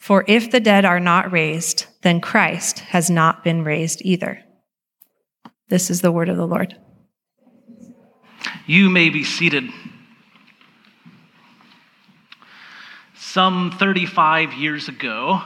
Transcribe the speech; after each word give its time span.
For 0.00 0.24
if 0.26 0.50
the 0.50 0.60
dead 0.60 0.86
are 0.86 0.98
not 0.98 1.30
raised, 1.30 1.84
then 2.00 2.22
Christ 2.22 2.80
has 2.80 3.10
not 3.10 3.44
been 3.44 3.62
raised 3.64 4.00
either. 4.02 4.42
This 5.68 5.90
is 5.90 6.00
the 6.00 6.10
word 6.10 6.30
of 6.30 6.38
the 6.38 6.46
Lord. 6.46 6.74
You 8.66 8.88
may 8.88 9.10
be 9.10 9.24
seated. 9.24 9.64
Some 13.14 13.76
35 13.78 14.54
years 14.54 14.88
ago, 14.88 15.42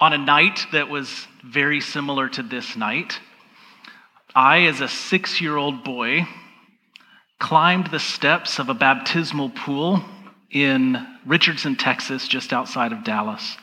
on 0.00 0.14
a 0.14 0.18
night 0.18 0.66
that 0.72 0.88
was 0.88 1.28
very 1.44 1.82
similar 1.82 2.30
to 2.30 2.42
this 2.42 2.76
night, 2.76 3.20
I, 4.34 4.62
as 4.62 4.80
a 4.80 4.88
six 4.88 5.38
year 5.40 5.56
old 5.56 5.84
boy, 5.84 6.26
climbed 7.38 7.88
the 7.88 8.00
steps 8.00 8.58
of 8.58 8.70
a 8.70 8.74
baptismal 8.74 9.50
pool 9.50 10.02
in 10.50 11.06
Richardson, 11.26 11.76
Texas, 11.76 12.26
just 12.26 12.52
outside 12.52 12.92
of 12.92 13.04
Dallas, 13.04 13.56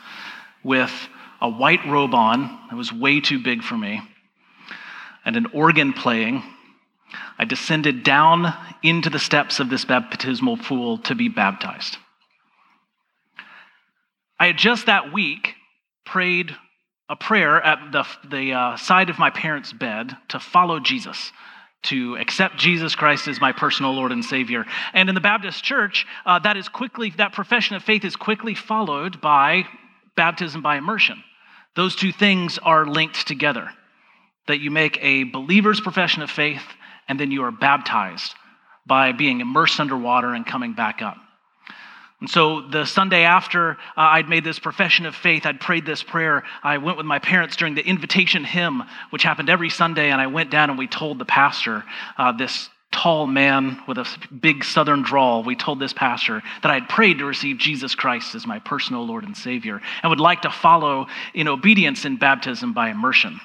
with 0.64 0.92
a 1.40 1.48
white 1.48 1.86
robe 1.86 2.14
on 2.14 2.58
that 2.70 2.76
was 2.76 2.92
way 2.92 3.20
too 3.20 3.38
big 3.38 3.62
for 3.62 3.76
me 3.76 4.00
and 5.24 5.36
an 5.36 5.46
organ 5.52 5.92
playing. 5.92 6.42
I 7.38 7.44
descended 7.44 8.02
down 8.02 8.54
into 8.82 9.10
the 9.10 9.18
steps 9.18 9.60
of 9.60 9.70
this 9.70 9.84
baptismal 9.84 10.58
pool 10.58 10.98
to 10.98 11.14
be 11.14 11.28
baptized. 11.28 11.98
I 14.38 14.46
had 14.48 14.58
just 14.58 14.86
that 14.86 15.12
week 15.12 15.54
prayed 16.04 16.54
a 17.08 17.16
prayer 17.16 17.62
at 17.62 17.92
the, 17.92 18.06
the 18.28 18.52
uh, 18.52 18.76
side 18.76 19.10
of 19.10 19.18
my 19.18 19.30
parents' 19.30 19.72
bed 19.72 20.16
to 20.28 20.40
follow 20.40 20.80
Jesus, 20.80 21.32
to 21.84 22.16
accept 22.16 22.56
Jesus 22.56 22.94
Christ 22.94 23.28
as 23.28 23.40
my 23.40 23.52
personal 23.52 23.92
Lord 23.92 24.10
and 24.10 24.24
Savior. 24.24 24.64
And 24.92 25.08
in 25.08 25.14
the 25.14 25.20
Baptist 25.20 25.62
church, 25.62 26.06
uh, 26.24 26.38
that 26.40 26.56
is 26.56 26.68
quickly, 26.68 27.12
that 27.18 27.32
profession 27.32 27.76
of 27.76 27.84
faith 27.84 28.04
is 28.04 28.16
quickly 28.16 28.54
followed 28.54 29.20
by 29.20 29.66
baptism 30.16 30.62
by 30.62 30.76
immersion. 30.76 31.22
Those 31.74 31.96
two 31.96 32.12
things 32.12 32.58
are 32.58 32.86
linked 32.86 33.26
together. 33.26 33.70
That 34.46 34.60
you 34.60 34.70
make 34.70 34.98
a 35.00 35.24
believer's 35.24 35.80
profession 35.80 36.22
of 36.22 36.30
faith, 36.30 36.62
and 37.08 37.18
then 37.18 37.30
you 37.30 37.44
are 37.44 37.50
baptized 37.50 38.34
by 38.86 39.12
being 39.12 39.40
immersed 39.40 39.80
underwater 39.80 40.34
and 40.34 40.46
coming 40.46 40.74
back 40.74 41.00
up. 41.02 41.16
And 42.20 42.30
so 42.30 42.62
the 42.68 42.86
Sunday 42.86 43.24
after 43.24 43.72
uh, 43.72 43.74
I'd 43.96 44.28
made 44.28 44.44
this 44.44 44.58
profession 44.58 45.04
of 45.04 45.14
faith, 45.14 45.44
I'd 45.44 45.60
prayed 45.60 45.84
this 45.84 46.02
prayer. 46.02 46.44
I 46.62 46.78
went 46.78 46.96
with 46.96 47.06
my 47.06 47.18
parents 47.18 47.56
during 47.56 47.74
the 47.74 47.86
invitation 47.86 48.44
hymn, 48.44 48.82
which 49.10 49.22
happened 49.22 49.50
every 49.50 49.68
Sunday, 49.68 50.10
and 50.10 50.20
I 50.20 50.28
went 50.28 50.50
down 50.50 50.70
and 50.70 50.78
we 50.78 50.86
told 50.86 51.18
the 51.18 51.24
pastor, 51.24 51.84
uh, 52.16 52.32
this 52.32 52.70
tall 52.94 53.26
man 53.26 53.82
with 53.88 53.98
a 53.98 54.06
big 54.40 54.64
southern 54.64 55.02
drawl, 55.02 55.42
we 55.42 55.56
told 55.56 55.80
this 55.80 55.92
pastor 55.92 56.42
that 56.62 56.70
I 56.70 56.74
had 56.74 56.88
prayed 56.88 57.18
to 57.18 57.24
receive 57.24 57.58
Jesus 57.58 57.96
Christ 57.96 58.34
as 58.36 58.46
my 58.46 58.60
personal 58.60 59.04
Lord 59.04 59.24
and 59.24 59.36
Savior 59.36 59.80
and 60.02 60.10
would 60.10 60.20
like 60.20 60.42
to 60.42 60.50
follow 60.50 61.06
in 61.34 61.48
obedience 61.48 62.04
in 62.04 62.16
baptism 62.16 62.72
by 62.72 62.90
immersion. 62.90 63.40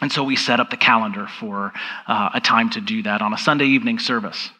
And 0.00 0.10
so 0.10 0.24
we 0.24 0.36
set 0.36 0.58
up 0.58 0.70
the 0.70 0.78
calendar 0.78 1.26
for 1.26 1.72
uh, 2.08 2.30
a 2.34 2.40
time 2.40 2.70
to 2.70 2.80
do 2.80 3.02
that 3.02 3.20
on 3.20 3.34
a 3.34 3.38
Sunday 3.38 3.66
evening 3.66 3.98
service. 3.98 4.50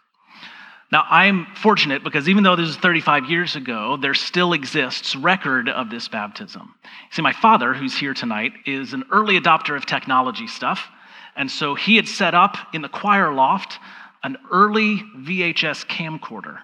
Now, 0.92 1.06
I'm 1.08 1.46
fortunate 1.56 2.04
because 2.04 2.28
even 2.28 2.44
though 2.44 2.54
this 2.54 2.68
is 2.68 2.76
35 2.76 3.30
years 3.30 3.56
ago, 3.56 3.96
there 3.96 4.12
still 4.12 4.52
exists 4.52 5.16
record 5.16 5.70
of 5.70 5.88
this 5.88 6.06
baptism. 6.06 6.74
See, 7.10 7.22
my 7.22 7.32
father, 7.32 7.72
who's 7.72 7.96
here 7.96 8.12
tonight, 8.12 8.52
is 8.66 8.92
an 8.92 9.04
early 9.10 9.40
adopter 9.40 9.74
of 9.74 9.86
technology 9.86 10.46
stuff. 10.46 10.86
And 11.34 11.50
so 11.50 11.74
he 11.74 11.96
had 11.96 12.06
set 12.06 12.34
up 12.34 12.58
in 12.74 12.82
the 12.82 12.90
choir 12.90 13.32
loft 13.32 13.78
an 14.22 14.36
early 14.50 15.02
VHS 15.18 15.86
camcorder 15.86 16.58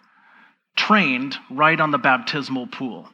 trained 0.76 1.36
right 1.50 1.80
on 1.80 1.90
the 1.90 1.98
baptismal 1.98 2.68
pool. 2.68 3.08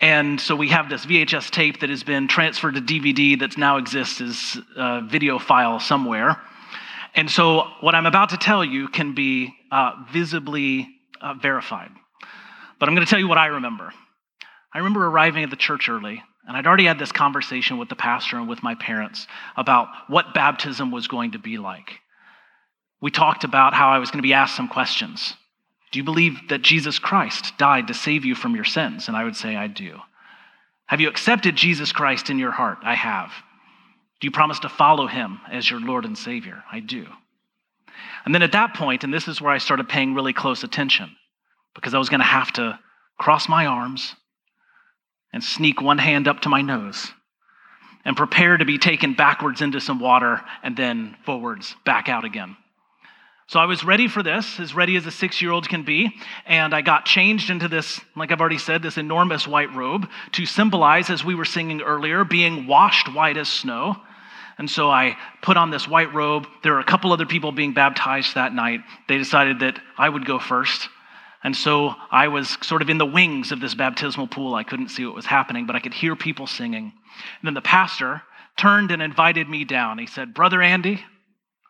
And 0.00 0.40
so 0.40 0.56
we 0.56 0.68
have 0.68 0.90
this 0.90 1.06
VHS 1.06 1.50
tape 1.50 1.80
that 1.80 1.90
has 1.90 2.02
been 2.02 2.26
transferred 2.26 2.74
to 2.74 2.80
DVD 2.80 3.38
that 3.38 3.56
now 3.56 3.76
exists 3.76 4.20
as 4.20 4.58
a 4.76 5.02
video 5.02 5.38
file 5.38 5.78
somewhere. 5.78 6.36
And 7.14 7.30
so, 7.30 7.68
what 7.80 7.94
I'm 7.94 8.06
about 8.06 8.30
to 8.30 8.38
tell 8.38 8.64
you 8.64 8.88
can 8.88 9.14
be 9.14 9.54
uh, 9.70 9.92
visibly 10.12 10.88
uh, 11.20 11.34
verified. 11.34 11.90
But 12.78 12.88
I'm 12.88 12.94
going 12.94 13.06
to 13.06 13.10
tell 13.10 13.18
you 13.18 13.28
what 13.28 13.38
I 13.38 13.46
remember. 13.46 13.92
I 14.72 14.78
remember 14.78 15.06
arriving 15.06 15.44
at 15.44 15.50
the 15.50 15.56
church 15.56 15.88
early, 15.88 16.22
and 16.48 16.56
I'd 16.56 16.66
already 16.66 16.86
had 16.86 16.98
this 16.98 17.12
conversation 17.12 17.76
with 17.76 17.90
the 17.90 17.96
pastor 17.96 18.38
and 18.38 18.48
with 18.48 18.62
my 18.62 18.74
parents 18.74 19.26
about 19.56 19.88
what 20.08 20.34
baptism 20.34 20.90
was 20.90 21.06
going 21.06 21.32
to 21.32 21.38
be 21.38 21.58
like. 21.58 22.01
We 23.02 23.10
talked 23.10 23.44
about 23.44 23.74
how 23.74 23.90
I 23.90 23.98
was 23.98 24.10
going 24.10 24.20
to 24.20 24.26
be 24.26 24.32
asked 24.32 24.56
some 24.56 24.68
questions. 24.68 25.34
Do 25.90 25.98
you 25.98 26.04
believe 26.04 26.38
that 26.48 26.62
Jesus 26.62 26.98
Christ 26.98 27.58
died 27.58 27.88
to 27.88 27.94
save 27.94 28.24
you 28.24 28.34
from 28.34 28.54
your 28.54 28.64
sins? 28.64 29.08
And 29.08 29.16
I 29.16 29.24
would 29.24 29.36
say, 29.36 29.56
I 29.56 29.66
do. 29.66 29.98
Have 30.86 31.00
you 31.00 31.08
accepted 31.08 31.56
Jesus 31.56 31.92
Christ 31.92 32.30
in 32.30 32.38
your 32.38 32.52
heart? 32.52 32.78
I 32.82 32.94
have. 32.94 33.30
Do 34.20 34.26
you 34.26 34.30
promise 34.30 34.60
to 34.60 34.68
follow 34.68 35.08
him 35.08 35.40
as 35.50 35.68
your 35.68 35.80
Lord 35.80 36.04
and 36.04 36.16
Savior? 36.16 36.62
I 36.70 36.80
do. 36.80 37.06
And 38.24 38.34
then 38.34 38.42
at 38.42 38.52
that 38.52 38.74
point, 38.74 39.02
and 39.02 39.12
this 39.12 39.26
is 39.26 39.40
where 39.40 39.52
I 39.52 39.58
started 39.58 39.88
paying 39.88 40.14
really 40.14 40.32
close 40.32 40.62
attention, 40.62 41.10
because 41.74 41.94
I 41.94 41.98
was 41.98 42.08
going 42.08 42.20
to 42.20 42.26
have 42.26 42.52
to 42.52 42.78
cross 43.18 43.48
my 43.48 43.66
arms 43.66 44.14
and 45.32 45.42
sneak 45.42 45.82
one 45.82 45.98
hand 45.98 46.28
up 46.28 46.40
to 46.40 46.48
my 46.48 46.62
nose 46.62 47.10
and 48.04 48.16
prepare 48.16 48.56
to 48.56 48.64
be 48.64 48.78
taken 48.78 49.14
backwards 49.14 49.60
into 49.60 49.80
some 49.80 49.98
water 49.98 50.40
and 50.62 50.76
then 50.76 51.16
forwards 51.24 51.74
back 51.84 52.08
out 52.08 52.24
again. 52.24 52.56
So 53.52 53.60
I 53.60 53.66
was 53.66 53.84
ready 53.84 54.08
for 54.08 54.22
this, 54.22 54.58
as 54.60 54.74
ready 54.74 54.96
as 54.96 55.04
a 55.04 55.10
six 55.10 55.42
year 55.42 55.50
old 55.50 55.68
can 55.68 55.82
be, 55.82 56.16
and 56.46 56.74
I 56.74 56.80
got 56.80 57.04
changed 57.04 57.50
into 57.50 57.68
this, 57.68 58.00
like 58.16 58.32
I've 58.32 58.40
already 58.40 58.56
said, 58.56 58.82
this 58.82 58.96
enormous 58.96 59.46
white 59.46 59.74
robe 59.74 60.08
to 60.32 60.46
symbolize, 60.46 61.10
as 61.10 61.22
we 61.22 61.34
were 61.34 61.44
singing 61.44 61.82
earlier, 61.82 62.24
being 62.24 62.66
washed 62.66 63.12
white 63.12 63.36
as 63.36 63.50
snow. 63.50 63.96
And 64.56 64.70
so 64.70 64.90
I 64.90 65.18
put 65.42 65.58
on 65.58 65.70
this 65.70 65.86
white 65.86 66.14
robe. 66.14 66.46
There 66.62 66.72
were 66.72 66.80
a 66.80 66.84
couple 66.84 67.12
other 67.12 67.26
people 67.26 67.52
being 67.52 67.74
baptized 67.74 68.36
that 68.36 68.54
night. 68.54 68.80
They 69.06 69.18
decided 69.18 69.60
that 69.60 69.78
I 69.98 70.08
would 70.08 70.24
go 70.24 70.38
first. 70.38 70.88
And 71.44 71.54
so 71.54 71.94
I 72.10 72.28
was 72.28 72.56
sort 72.62 72.80
of 72.80 72.88
in 72.88 72.96
the 72.96 73.04
wings 73.04 73.52
of 73.52 73.60
this 73.60 73.74
baptismal 73.74 74.28
pool. 74.28 74.54
I 74.54 74.64
couldn't 74.64 74.88
see 74.88 75.04
what 75.04 75.14
was 75.14 75.26
happening, 75.26 75.66
but 75.66 75.76
I 75.76 75.80
could 75.80 75.92
hear 75.92 76.16
people 76.16 76.46
singing. 76.46 76.84
And 76.84 77.44
then 77.44 77.52
the 77.52 77.60
pastor 77.60 78.22
turned 78.56 78.90
and 78.90 79.02
invited 79.02 79.46
me 79.46 79.64
down. 79.66 79.98
He 79.98 80.06
said, 80.06 80.32
Brother 80.32 80.62
Andy, 80.62 81.04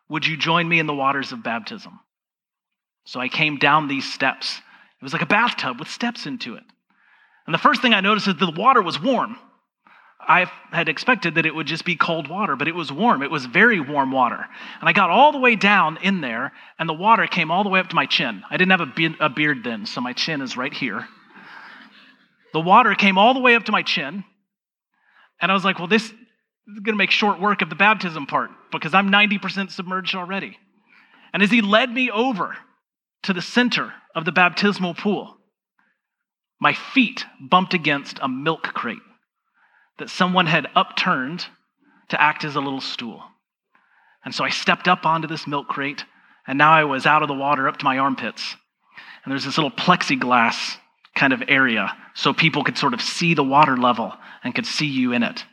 would 0.09 0.25
you 0.25 0.37
join 0.37 0.67
me 0.67 0.79
in 0.79 0.87
the 0.87 0.93
waters 0.93 1.31
of 1.31 1.43
baptism? 1.43 1.99
So 3.05 3.19
I 3.19 3.29
came 3.29 3.57
down 3.57 3.87
these 3.87 4.11
steps. 4.11 4.59
It 5.01 5.03
was 5.03 5.13
like 5.13 5.21
a 5.21 5.27
bathtub 5.27 5.79
with 5.79 5.89
steps 5.89 6.25
into 6.25 6.55
it. 6.55 6.63
And 7.45 7.53
the 7.53 7.59
first 7.59 7.81
thing 7.81 7.93
I 7.93 8.01
noticed 8.01 8.27
is 8.27 8.35
the 8.35 8.51
water 8.51 8.81
was 8.81 9.01
warm. 9.01 9.37
I 10.25 10.49
had 10.71 10.87
expected 10.87 11.35
that 11.35 11.45
it 11.45 11.53
would 11.53 11.67
just 11.67 11.83
be 11.83 11.97
cold 11.97 12.29
water, 12.29 12.55
but 12.55 12.69
it 12.69 12.75
was 12.75 12.91
warm. 12.91 13.21
It 13.23 13.31
was 13.31 13.45
very 13.45 13.81
warm 13.81 14.11
water. 14.11 14.45
And 14.79 14.87
I 14.87 14.93
got 14.93 15.09
all 15.09 15.33
the 15.33 15.39
way 15.39 15.57
down 15.57 15.97
in 16.01 16.21
there, 16.21 16.53
and 16.79 16.87
the 16.87 16.93
water 16.93 17.27
came 17.27 17.51
all 17.51 17.63
the 17.63 17.69
way 17.69 17.81
up 17.81 17.89
to 17.89 17.95
my 17.95 18.05
chin. 18.05 18.41
I 18.49 18.55
didn't 18.55 18.71
have 18.71 18.81
a, 18.81 18.85
be- 18.85 19.17
a 19.19 19.29
beard 19.29 19.65
then, 19.65 19.85
so 19.85 19.99
my 19.99 20.13
chin 20.13 20.41
is 20.41 20.55
right 20.55 20.73
here. 20.73 21.05
The 22.53 22.61
water 22.61 22.95
came 22.95 23.17
all 23.17 23.33
the 23.33 23.41
way 23.41 23.55
up 23.55 23.65
to 23.65 23.73
my 23.73 23.81
chin, 23.81 24.23
and 25.41 25.51
I 25.51 25.53
was 25.53 25.65
like, 25.65 25.79
well, 25.79 25.87
this 25.87 26.05
is 26.05 26.13
going 26.67 26.93
to 26.93 26.95
make 26.95 27.11
short 27.11 27.39
work 27.39 27.61
of 27.61 27.69
the 27.69 27.75
baptism 27.75 28.25
part 28.25 28.51
because 28.71 28.93
I'm 28.93 29.09
90% 29.09 29.71
submerged 29.71 30.15
already. 30.15 30.57
And 31.33 31.43
as 31.43 31.51
he 31.51 31.61
led 31.61 31.91
me 31.91 32.09
over 32.09 32.55
to 33.23 33.33
the 33.33 33.41
center 33.41 33.93
of 34.15 34.25
the 34.25 34.31
baptismal 34.31 34.93
pool, 34.93 35.37
my 36.59 36.73
feet 36.73 37.25
bumped 37.41 37.73
against 37.73 38.19
a 38.21 38.29
milk 38.29 38.63
crate 38.63 38.99
that 39.99 40.09
someone 40.09 40.45
had 40.45 40.67
upturned 40.75 41.45
to 42.09 42.21
act 42.21 42.43
as 42.43 42.55
a 42.55 42.61
little 42.61 42.81
stool. 42.81 43.23
And 44.23 44.33
so 44.33 44.43
I 44.43 44.49
stepped 44.49 44.87
up 44.87 45.05
onto 45.05 45.27
this 45.27 45.45
milk 45.47 45.67
crate, 45.67 46.05
and 46.47 46.57
now 46.57 46.71
I 46.71 46.85
was 46.85 47.05
out 47.05 47.21
of 47.21 47.27
the 47.27 47.33
water 47.33 47.67
up 47.67 47.77
to 47.77 47.85
my 47.85 47.97
armpits. 47.97 48.55
And 49.23 49.31
there's 49.31 49.45
this 49.45 49.57
little 49.57 49.71
plexiglass 49.71 50.77
kind 51.15 51.33
of 51.33 51.43
area 51.47 51.95
so 52.13 52.33
people 52.33 52.63
could 52.63 52.77
sort 52.77 52.93
of 52.93 53.01
see 53.01 53.33
the 53.33 53.43
water 53.43 53.77
level 53.77 54.13
and 54.43 54.55
could 54.55 54.65
see 54.65 54.87
you 54.87 55.11
in 55.11 55.23
it. 55.23 55.43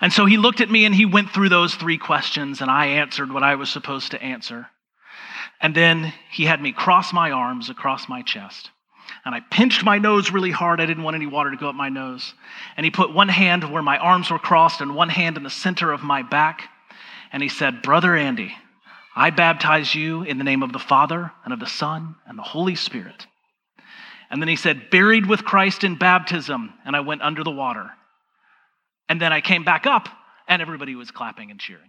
And 0.00 0.12
so 0.12 0.26
he 0.26 0.36
looked 0.36 0.60
at 0.60 0.70
me 0.70 0.84
and 0.84 0.94
he 0.94 1.06
went 1.06 1.30
through 1.30 1.48
those 1.48 1.74
three 1.74 1.98
questions, 1.98 2.60
and 2.60 2.70
I 2.70 2.86
answered 2.86 3.32
what 3.32 3.42
I 3.42 3.54
was 3.54 3.70
supposed 3.70 4.10
to 4.10 4.22
answer. 4.22 4.66
And 5.60 5.74
then 5.74 6.12
he 6.30 6.44
had 6.44 6.60
me 6.60 6.72
cross 6.72 7.12
my 7.12 7.30
arms 7.30 7.70
across 7.70 8.08
my 8.08 8.22
chest. 8.22 8.70
And 9.24 9.34
I 9.34 9.40
pinched 9.40 9.84
my 9.84 9.98
nose 9.98 10.30
really 10.30 10.50
hard. 10.50 10.80
I 10.80 10.86
didn't 10.86 11.04
want 11.04 11.16
any 11.16 11.26
water 11.26 11.50
to 11.50 11.56
go 11.56 11.68
up 11.68 11.74
my 11.74 11.88
nose. 11.88 12.34
And 12.76 12.84
he 12.84 12.90
put 12.90 13.14
one 13.14 13.28
hand 13.28 13.70
where 13.70 13.82
my 13.82 13.98
arms 13.98 14.30
were 14.30 14.38
crossed 14.38 14.80
and 14.80 14.94
one 14.94 15.08
hand 15.08 15.36
in 15.36 15.42
the 15.42 15.50
center 15.50 15.92
of 15.92 16.02
my 16.02 16.22
back. 16.22 16.68
And 17.32 17.42
he 17.42 17.48
said, 17.48 17.82
Brother 17.82 18.14
Andy, 18.14 18.54
I 19.16 19.30
baptize 19.30 19.94
you 19.94 20.22
in 20.22 20.38
the 20.38 20.44
name 20.44 20.62
of 20.62 20.72
the 20.72 20.78
Father 20.78 21.32
and 21.44 21.52
of 21.52 21.60
the 21.60 21.66
Son 21.66 22.16
and 22.26 22.38
the 22.38 22.42
Holy 22.42 22.74
Spirit. 22.74 23.26
And 24.30 24.42
then 24.42 24.48
he 24.48 24.56
said, 24.56 24.90
Buried 24.90 25.26
with 25.26 25.44
Christ 25.44 25.84
in 25.84 25.96
baptism. 25.96 26.74
And 26.84 26.96
I 26.96 27.00
went 27.00 27.22
under 27.22 27.44
the 27.44 27.50
water. 27.50 27.90
And 29.08 29.20
then 29.20 29.32
I 29.32 29.40
came 29.40 29.64
back 29.64 29.86
up, 29.86 30.08
and 30.48 30.62
everybody 30.62 30.94
was 30.94 31.10
clapping 31.10 31.50
and 31.50 31.60
cheering. 31.60 31.88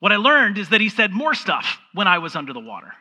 What 0.00 0.12
I 0.12 0.16
learned 0.16 0.58
is 0.58 0.68
that 0.68 0.80
he 0.80 0.88
said 0.88 1.12
more 1.12 1.34
stuff 1.34 1.78
when 1.94 2.06
I 2.06 2.18
was 2.18 2.36
under 2.36 2.52
the 2.52 2.60
water. 2.60 2.92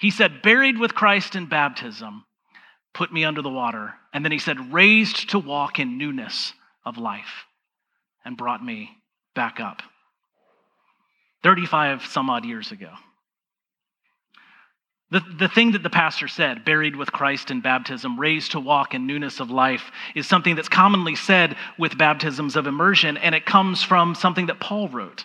He 0.00 0.10
said, 0.10 0.42
Buried 0.42 0.78
with 0.78 0.94
Christ 0.94 1.36
in 1.36 1.46
baptism, 1.46 2.24
put 2.94 3.12
me 3.12 3.24
under 3.24 3.42
the 3.42 3.50
water. 3.50 3.94
And 4.12 4.24
then 4.24 4.32
he 4.32 4.38
said, 4.38 4.72
Raised 4.72 5.30
to 5.30 5.38
walk 5.38 5.78
in 5.78 5.98
newness 5.98 6.52
of 6.84 6.98
life, 6.98 7.46
and 8.24 8.36
brought 8.36 8.64
me 8.64 8.90
back 9.34 9.60
up. 9.60 9.82
35 11.42 12.06
some 12.06 12.30
odd 12.30 12.44
years 12.44 12.72
ago. 12.72 12.90
The, 15.10 15.20
the 15.38 15.48
thing 15.48 15.72
that 15.72 15.82
the 15.82 15.90
pastor 15.90 16.28
said, 16.28 16.64
buried 16.64 16.96
with 16.96 17.12
Christ 17.12 17.50
in 17.50 17.60
baptism, 17.60 18.18
raised 18.18 18.52
to 18.52 18.60
walk 18.60 18.94
in 18.94 19.06
newness 19.06 19.38
of 19.38 19.50
life, 19.50 19.92
is 20.14 20.26
something 20.26 20.56
that's 20.56 20.68
commonly 20.68 21.14
said 21.14 21.56
with 21.78 21.98
baptisms 21.98 22.56
of 22.56 22.66
immersion, 22.66 23.16
and 23.18 23.34
it 23.34 23.46
comes 23.46 23.82
from 23.82 24.14
something 24.14 24.46
that 24.46 24.60
Paul 24.60 24.88
wrote. 24.88 25.24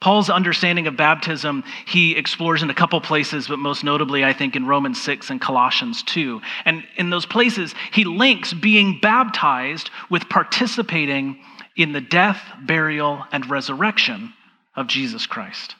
Paul's 0.00 0.30
understanding 0.30 0.86
of 0.86 0.96
baptism, 0.96 1.62
he 1.84 2.16
explores 2.16 2.62
in 2.62 2.70
a 2.70 2.74
couple 2.74 2.98
places, 3.02 3.48
but 3.48 3.58
most 3.58 3.84
notably, 3.84 4.24
I 4.24 4.32
think, 4.32 4.56
in 4.56 4.66
Romans 4.66 5.00
6 5.02 5.28
and 5.28 5.40
Colossians 5.40 6.02
2. 6.04 6.40
And 6.64 6.84
in 6.96 7.10
those 7.10 7.26
places, 7.26 7.74
he 7.92 8.04
links 8.04 8.54
being 8.54 8.98
baptized 9.02 9.90
with 10.08 10.30
participating 10.30 11.38
in 11.76 11.92
the 11.92 12.00
death, 12.00 12.42
burial, 12.62 13.24
and 13.30 13.50
resurrection 13.50 14.32
of 14.74 14.86
Jesus 14.86 15.26
Christ. 15.26 15.74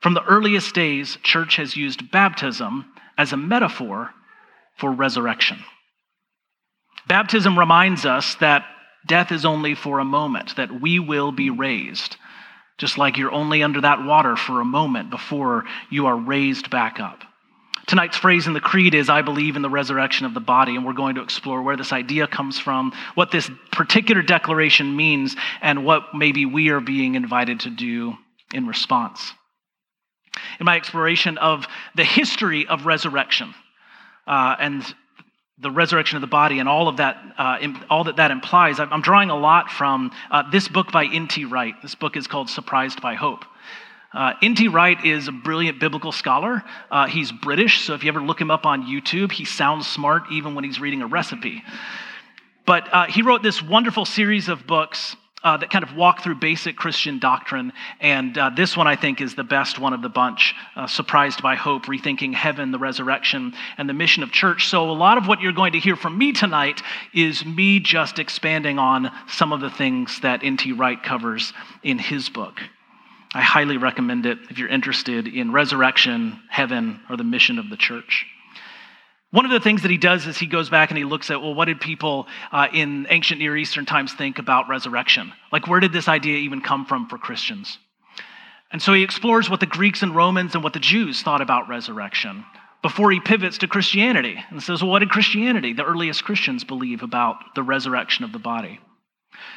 From 0.00 0.14
the 0.14 0.24
earliest 0.24 0.74
days, 0.74 1.18
church 1.22 1.56
has 1.56 1.76
used 1.76 2.10
baptism 2.10 2.86
as 3.18 3.32
a 3.32 3.36
metaphor 3.36 4.10
for 4.78 4.90
resurrection. 4.90 5.58
Baptism 7.06 7.58
reminds 7.58 8.06
us 8.06 8.34
that 8.36 8.64
death 9.06 9.30
is 9.30 9.44
only 9.44 9.74
for 9.74 9.98
a 9.98 10.04
moment, 10.04 10.56
that 10.56 10.80
we 10.80 10.98
will 10.98 11.32
be 11.32 11.50
raised, 11.50 12.16
just 12.78 12.96
like 12.96 13.18
you're 13.18 13.32
only 13.32 13.62
under 13.62 13.82
that 13.82 14.02
water 14.04 14.36
for 14.36 14.60
a 14.60 14.64
moment 14.64 15.10
before 15.10 15.64
you 15.90 16.06
are 16.06 16.16
raised 16.16 16.70
back 16.70 16.98
up. 16.98 17.22
Tonight's 17.86 18.16
phrase 18.16 18.46
in 18.46 18.52
the 18.52 18.60
Creed 18.60 18.94
is, 18.94 19.10
I 19.10 19.20
believe 19.20 19.56
in 19.56 19.62
the 19.62 19.68
resurrection 19.68 20.24
of 20.24 20.32
the 20.32 20.40
body, 20.40 20.76
and 20.76 20.84
we're 20.84 20.92
going 20.92 21.16
to 21.16 21.22
explore 21.22 21.60
where 21.60 21.76
this 21.76 21.92
idea 21.92 22.26
comes 22.26 22.58
from, 22.58 22.92
what 23.16 23.32
this 23.32 23.50
particular 23.72 24.22
declaration 24.22 24.96
means, 24.96 25.36
and 25.60 25.84
what 25.84 26.14
maybe 26.14 26.46
we 26.46 26.68
are 26.70 26.80
being 26.80 27.16
invited 27.16 27.60
to 27.60 27.70
do 27.70 28.14
in 28.54 28.66
response 28.66 29.32
in 30.58 30.66
my 30.66 30.76
exploration 30.76 31.38
of 31.38 31.66
the 31.94 32.04
history 32.04 32.66
of 32.66 32.86
resurrection 32.86 33.54
uh, 34.26 34.56
and 34.58 34.94
the 35.58 35.70
resurrection 35.70 36.16
of 36.16 36.22
the 36.22 36.26
body 36.26 36.58
and 36.58 36.68
all 36.68 36.88
of 36.88 36.96
that, 36.96 37.18
uh, 37.36 37.58
all 37.90 38.04
that 38.04 38.16
that 38.16 38.30
implies. 38.30 38.80
I'm 38.80 39.02
drawing 39.02 39.30
a 39.30 39.36
lot 39.36 39.70
from 39.70 40.10
uh, 40.30 40.50
this 40.50 40.68
book 40.68 40.90
by 40.90 41.04
N.T. 41.04 41.44
Wright. 41.44 41.74
This 41.82 41.94
book 41.94 42.16
is 42.16 42.26
called 42.26 42.48
Surprised 42.48 43.02
by 43.02 43.14
Hope. 43.14 43.44
Uh, 44.12 44.32
N.T. 44.42 44.68
Wright 44.68 45.04
is 45.04 45.28
a 45.28 45.32
brilliant 45.32 45.78
biblical 45.78 46.12
scholar. 46.12 46.64
Uh, 46.90 47.06
he's 47.06 47.30
British, 47.30 47.82
so 47.82 47.94
if 47.94 48.02
you 48.02 48.08
ever 48.08 48.20
look 48.20 48.40
him 48.40 48.50
up 48.50 48.66
on 48.66 48.84
YouTube, 48.84 49.30
he 49.30 49.44
sounds 49.44 49.86
smart 49.86 50.24
even 50.32 50.54
when 50.54 50.64
he's 50.64 50.80
reading 50.80 51.02
a 51.02 51.06
recipe. 51.06 51.62
But 52.66 52.92
uh, 52.92 53.06
he 53.06 53.22
wrote 53.22 53.42
this 53.42 53.62
wonderful 53.62 54.04
series 54.04 54.48
of 54.48 54.66
books 54.66 55.14
uh, 55.42 55.56
that 55.56 55.70
kind 55.70 55.82
of 55.82 55.96
walk 55.96 56.22
through 56.22 56.34
basic 56.34 56.76
Christian 56.76 57.18
doctrine. 57.18 57.72
And 58.00 58.36
uh, 58.36 58.50
this 58.50 58.76
one, 58.76 58.86
I 58.86 58.96
think, 58.96 59.20
is 59.20 59.34
the 59.34 59.44
best 59.44 59.78
one 59.78 59.92
of 59.92 60.02
the 60.02 60.08
bunch 60.08 60.54
uh, 60.76 60.86
Surprised 60.86 61.42
by 61.42 61.54
Hope, 61.54 61.84
Rethinking 61.86 62.34
Heaven, 62.34 62.72
the 62.72 62.78
Resurrection, 62.78 63.54
and 63.78 63.88
the 63.88 63.94
Mission 63.94 64.22
of 64.22 64.30
Church. 64.30 64.68
So, 64.68 64.90
a 64.90 64.92
lot 64.92 65.18
of 65.18 65.26
what 65.26 65.40
you're 65.40 65.52
going 65.52 65.72
to 65.72 65.78
hear 65.78 65.96
from 65.96 66.18
me 66.18 66.32
tonight 66.32 66.82
is 67.14 67.44
me 67.44 67.80
just 67.80 68.18
expanding 68.18 68.78
on 68.78 69.10
some 69.28 69.52
of 69.52 69.60
the 69.60 69.70
things 69.70 70.20
that 70.20 70.44
N.T. 70.44 70.72
Wright 70.72 71.02
covers 71.02 71.52
in 71.82 71.98
his 71.98 72.28
book. 72.28 72.60
I 73.32 73.42
highly 73.42 73.76
recommend 73.76 74.26
it 74.26 74.38
if 74.50 74.58
you're 74.58 74.68
interested 74.68 75.28
in 75.28 75.52
resurrection, 75.52 76.40
heaven, 76.48 77.00
or 77.08 77.16
the 77.16 77.24
mission 77.24 77.58
of 77.58 77.70
the 77.70 77.76
church. 77.76 78.26
One 79.32 79.44
of 79.44 79.52
the 79.52 79.60
things 79.60 79.82
that 79.82 79.90
he 79.90 79.96
does 79.96 80.26
is 80.26 80.38
he 80.38 80.46
goes 80.46 80.70
back 80.70 80.90
and 80.90 80.98
he 80.98 81.04
looks 81.04 81.30
at, 81.30 81.40
well, 81.40 81.54
what 81.54 81.66
did 81.66 81.80
people 81.80 82.26
uh, 82.50 82.66
in 82.72 83.06
ancient 83.10 83.40
Near 83.40 83.56
Eastern 83.56 83.86
times 83.86 84.12
think 84.12 84.38
about 84.38 84.68
resurrection? 84.68 85.32
Like, 85.52 85.68
where 85.68 85.78
did 85.78 85.92
this 85.92 86.08
idea 86.08 86.38
even 86.38 86.60
come 86.60 86.84
from 86.84 87.08
for 87.08 87.16
Christians? 87.16 87.78
And 88.72 88.82
so 88.82 88.92
he 88.92 89.04
explores 89.04 89.48
what 89.48 89.60
the 89.60 89.66
Greeks 89.66 90.02
and 90.02 90.14
Romans 90.14 90.54
and 90.54 90.64
what 90.64 90.72
the 90.72 90.80
Jews 90.80 91.22
thought 91.22 91.40
about 91.40 91.68
resurrection 91.68 92.44
before 92.82 93.10
he 93.12 93.20
pivots 93.20 93.58
to 93.58 93.68
Christianity 93.68 94.42
and 94.50 94.62
says, 94.62 94.82
well, 94.82 94.90
what 94.90 95.00
did 95.00 95.10
Christianity, 95.10 95.74
the 95.74 95.84
earliest 95.84 96.24
Christians, 96.24 96.64
believe 96.64 97.02
about 97.02 97.54
the 97.54 97.62
resurrection 97.62 98.24
of 98.24 98.32
the 98.32 98.38
body? 98.38 98.80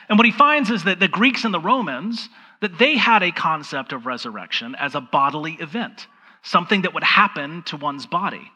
And 0.07 0.19
what 0.19 0.25
he 0.25 0.31
finds 0.31 0.69
is 0.69 0.83
that 0.83 0.99
the 0.99 1.07
Greeks 1.07 1.45
and 1.45 1.53
the 1.53 1.59
Romans, 1.59 2.29
that 2.61 2.77
they 2.77 2.95
had 2.95 3.23
a 3.23 3.31
concept 3.31 3.91
of 3.91 4.05
resurrection 4.05 4.75
as 4.75 4.93
a 4.93 5.01
bodily 5.01 5.53
event, 5.53 6.07
something 6.43 6.83
that 6.83 6.93
would 6.93 7.03
happen 7.03 7.63
to 7.63 7.77
one's 7.77 8.05
body. 8.05 8.51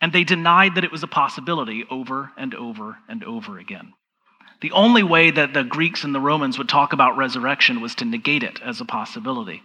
And 0.00 0.12
they 0.12 0.24
denied 0.24 0.74
that 0.74 0.84
it 0.84 0.92
was 0.92 1.02
a 1.02 1.08
possibility 1.08 1.84
over 1.90 2.30
and 2.36 2.54
over 2.54 2.98
and 3.08 3.22
over 3.24 3.58
again. 3.58 3.92
The 4.60 4.72
only 4.72 5.02
way 5.02 5.30
that 5.30 5.54
the 5.54 5.64
Greeks 5.64 6.04
and 6.04 6.14
the 6.14 6.20
Romans 6.20 6.58
would 6.58 6.68
talk 6.68 6.92
about 6.92 7.16
resurrection 7.16 7.80
was 7.80 7.94
to 7.96 8.04
negate 8.04 8.42
it 8.42 8.60
as 8.62 8.80
a 8.80 8.84
possibility. 8.84 9.62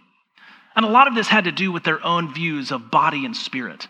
And 0.74 0.84
a 0.84 0.90
lot 0.90 1.08
of 1.08 1.14
this 1.14 1.28
had 1.28 1.44
to 1.44 1.52
do 1.52 1.72
with 1.72 1.84
their 1.84 2.04
own 2.04 2.32
views 2.32 2.70
of 2.70 2.90
body 2.90 3.24
and 3.24 3.36
spirit. 3.36 3.88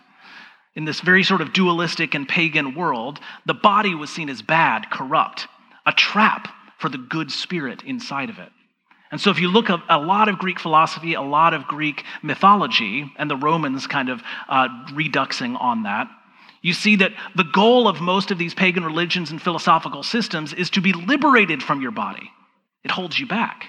In 0.75 0.85
this 0.85 1.01
very 1.01 1.23
sort 1.23 1.41
of 1.41 1.53
dualistic 1.53 2.13
and 2.13 2.27
pagan 2.27 2.75
world, 2.75 3.19
the 3.45 3.53
body 3.53 3.95
was 3.95 4.09
seen 4.09 4.29
as 4.29 4.41
bad, 4.41 4.89
corrupt, 4.89 5.47
a 5.85 5.91
trap 5.91 6.49
for 6.77 6.87
the 6.89 6.97
good 6.97 7.31
spirit 7.31 7.83
inside 7.83 8.29
of 8.29 8.37
it. 8.37 8.51
And 9.09 9.19
so, 9.19 9.31
if 9.31 9.39
you 9.39 9.47
look 9.47 9.69
at 9.69 9.79
a 9.89 9.97
lot 9.97 10.27
of 10.27 10.37
Greek 10.37 10.59
philosophy, 10.59 11.13
a 11.13 11.21
lot 11.21 11.53
of 11.53 11.65
Greek 11.65 12.03
mythology, 12.21 13.09
and 13.17 13.31
the 13.31 13.37
Romans 13.37 13.87
kind 13.87 14.09
of 14.09 14.21
uh, 14.49 14.67
reduxing 14.93 15.55
on 15.55 15.83
that, 15.83 16.09
you 16.61 16.73
see 16.73 16.97
that 16.97 17.13
the 17.35 17.43
goal 17.43 17.87
of 17.87 18.01
most 18.01 18.31
of 18.31 18.37
these 18.37 18.53
pagan 18.53 18.83
religions 18.83 19.31
and 19.31 19.41
philosophical 19.41 20.03
systems 20.03 20.53
is 20.53 20.69
to 20.71 20.81
be 20.81 20.93
liberated 20.93 21.61
from 21.61 21.81
your 21.81 21.91
body. 21.91 22.31
It 22.83 22.91
holds 22.91 23.19
you 23.19 23.27
back. 23.27 23.65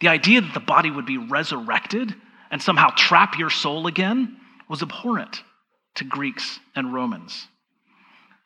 The 0.00 0.08
idea 0.08 0.40
that 0.40 0.54
the 0.54 0.60
body 0.60 0.90
would 0.90 1.06
be 1.06 1.18
resurrected 1.18 2.14
and 2.50 2.62
somehow 2.62 2.90
trap 2.96 3.38
your 3.38 3.50
soul 3.50 3.86
again 3.86 4.36
was 4.68 4.82
abhorrent 4.82 5.42
to 5.96 6.04
Greeks 6.04 6.60
and 6.74 6.92
Romans. 6.92 7.48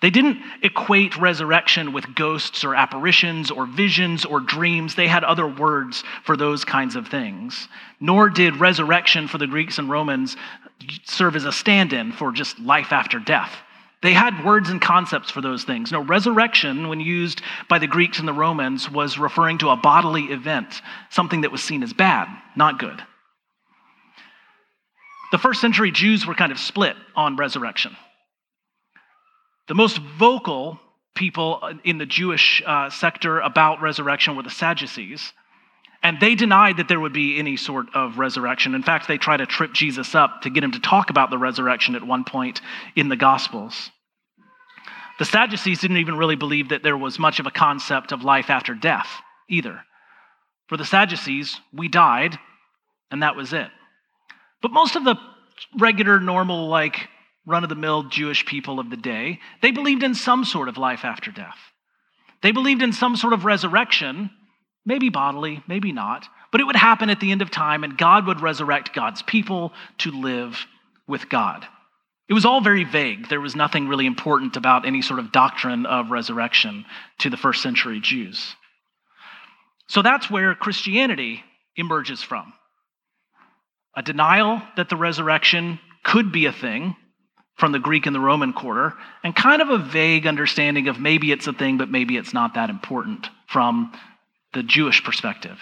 They 0.00 0.11
didn't 0.11 0.38
equate 0.62 1.19
resurrection 1.19 1.93
with 1.93 2.14
ghosts 2.14 2.64
or 2.64 2.75
apparitions 2.75 3.50
or 3.50 3.67
visions 3.67 4.25
or 4.25 4.40
dreams. 4.40 4.95
They 4.95 5.09
had 5.09 5.25
other 5.25 5.47
words 5.47 6.05
for 6.25 6.37
those 6.37 6.64
kinds 6.64 6.97
of 6.97 7.09
things. 7.09 7.69
Nor 8.00 8.31
did 8.31 8.57
resurrection 8.57 9.29
for 9.29 9.37
the 9.37 9.47
Greeks 9.47 9.79
and 9.79 9.90
Romans 9.90 10.37
serve 11.04 11.37
as 11.37 11.44
a 11.44 11.52
stand 11.52 11.92
in 11.92 12.12
for 12.12 12.32
just 12.32 12.58
life 12.58 12.92
after 12.92 13.18
death. 13.18 13.54
They 14.02 14.12
had 14.14 14.44
words 14.44 14.70
and 14.70 14.80
concepts 14.80 15.30
for 15.30 15.42
those 15.42 15.64
things. 15.64 15.92
No, 15.92 16.02
resurrection, 16.02 16.88
when 16.88 17.00
used 17.00 17.42
by 17.68 17.78
the 17.78 17.87
Greeks 17.87 18.18
and 18.18 18.26
the 18.26 18.32
Romans, 18.32 18.90
was 18.90 19.18
referring 19.18 19.58
to 19.58 19.68
a 19.68 19.76
bodily 19.76 20.25
event, 20.25 20.80
something 21.10 21.42
that 21.42 21.52
was 21.52 21.62
seen 21.62 21.82
as 21.82 21.92
bad, 21.92 22.28
not 22.56 22.78
good. 22.78 23.02
The 25.32 25.38
first 25.38 25.60
century 25.60 25.90
Jews 25.90 26.26
were 26.26 26.34
kind 26.34 26.50
of 26.50 26.58
split 26.58 26.96
on 27.14 27.37
resurrection. 27.37 27.96
The 29.68 29.75
most 29.75 29.99
vocal 29.99 30.80
people 31.14 31.60
in 31.84 31.99
the 31.99 32.06
Jewish 32.06 32.62
uh, 32.66 32.88
sector 32.90 33.38
about 33.40 33.82
resurrection 33.82 34.34
were 34.34 34.42
the 34.42 34.50
Sadducees. 34.50 35.32
And 36.02 36.19
they 36.19 36.35
denied 36.35 36.78
that 36.78 36.88
there 36.88 37.00
would 37.00 37.12
be 37.12 37.38
any 37.38 37.57
sort 37.57 37.95
of 37.95 38.19
resurrection. 38.19 38.75
In 38.75 38.83
fact, 38.83 39.07
they 39.07 39.19
try 39.19 39.37
to 39.37 39.45
trip 39.47 39.73
Jesus 39.75 40.14
up 40.14 40.42
to 40.42 40.50
get 40.50 40.64
him 40.64 40.73
to 40.73 40.80
talk 40.80 41.11
about 41.11 41.30
the 41.30 41.38
resurrection 41.38 41.95
at 41.95 42.02
one 42.02 42.25
point 42.25 42.61
in 42.97 43.09
the 43.09 43.16
Gospels. 43.16 43.90
The 45.19 45.26
Sadducees 45.26 45.80
didn't 45.80 45.99
even 45.99 46.16
really 46.16 46.37
believe 46.37 46.71
that 46.71 46.83
there 46.83 46.97
was 46.97 47.19
much 47.19 47.40
of 47.40 47.47
a 47.47 47.50
concept 47.50 48.12
of 48.12 48.25
life 48.25 48.49
after 48.49 48.75
death 48.75 49.09
either. 49.50 49.83
For 50.69 50.78
the 50.78 50.87
Sadducees, 50.87 51.61
we 51.75 51.88
died, 51.88 52.38
and 53.11 53.23
that 53.23 53.37
was 53.37 53.52
it. 53.52 53.69
But 54.62 54.73
most 54.73 54.97
of 54.97 55.04
the 55.04 55.16
regular, 55.78 56.21
normal, 56.21 56.69
like 56.69 57.09
run 57.45 57.64
of 57.64 57.69
the 57.69 57.75
mill 57.75 58.04
Jewish 58.04 58.47
people 58.47 58.80
of 58.80 58.88
the 58.88 58.97
day, 58.97 59.40
they 59.61 59.73
believed 59.73 60.02
in 60.02 60.14
some 60.14 60.47
sort 60.47 60.69
of 60.69 60.78
life 60.78 61.04
after 61.04 61.30
death. 61.30 61.59
They 62.42 62.52
believed 62.52 62.80
in 62.80 62.92
some 62.95 63.16
sort 63.16 63.35
of 63.35 63.45
resurrection, 63.45 64.30
maybe 64.84 65.08
bodily, 65.08 65.62
maybe 65.68 65.92
not, 65.92 66.26
but 66.52 66.60
it 66.60 66.64
would 66.64 66.76
happen 66.76 67.10
at 67.10 67.20
the 67.20 67.30
end 67.30 67.42
of 67.42 67.50
time, 67.50 67.84
and 67.84 67.99
God 67.99 68.26
would 68.26 68.40
resurrect 68.40 68.94
God's 68.94 69.22
people 69.22 69.72
to 69.99 70.10
live 70.10 70.66
with 71.06 71.28
God. 71.28 71.66
It 72.28 72.34
was 72.34 72.44
all 72.44 72.60
very 72.60 72.84
vague. 72.84 73.28
There 73.28 73.40
was 73.40 73.56
nothing 73.56 73.88
really 73.88 74.06
important 74.06 74.56
about 74.56 74.87
any 74.87 75.02
sort 75.02 75.18
of 75.18 75.32
doctrine 75.32 75.84
of 75.87 76.10
resurrection 76.10 76.84
to 77.18 77.30
the 77.30 77.37
first 77.37 77.62
century 77.62 78.00
Jews. 78.00 78.54
So 79.88 80.02
that's 80.02 80.30
where 80.30 80.54
Christianity 80.54 81.42
emerges 81.76 82.22
from 82.22 82.52
a 83.96 84.02
denial 84.02 84.62
that 84.76 84.88
the 84.88 84.96
resurrection 84.96 85.80
could 86.04 86.30
be 86.30 86.46
a 86.46 86.52
thing 86.52 86.94
from 87.56 87.72
the 87.72 87.78
Greek 87.78 88.06
and 88.06 88.14
the 88.14 88.20
Roman 88.20 88.52
quarter, 88.52 88.94
and 89.22 89.37
kind 89.37 89.60
of 89.60 89.68
a 89.68 89.78
vague 89.78 90.26
understanding 90.26 90.88
of 90.88 90.99
maybe 90.99 91.30
it's 91.30 91.46
a 91.46 91.52
thing, 91.52 91.76
but 91.76 91.90
maybe 91.90 92.16
it's 92.16 92.32
not 92.32 92.54
that 92.54 92.70
important 92.70 93.28
from 93.49 93.92
the 94.52 94.62
Jewish 94.62 95.02
perspective. 95.04 95.59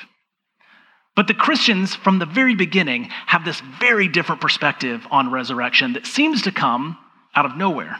But 1.14 1.26
the 1.26 1.35
Christians, 1.35 1.95
from 1.95 2.21
the 2.21 2.26
very 2.26 2.54
beginning, 2.54 3.04
have 3.26 3.45
this 3.45 3.61
very 3.80 4.07
different 4.09 4.40
perspective 4.40 5.04
on 5.11 5.33
resurrection 5.33 5.95
that 5.95 6.07
seems 6.07 6.42
to 6.42 6.52
come 6.52 6.97
out 7.35 7.45
of 7.45 7.57
nowhere. 7.57 7.99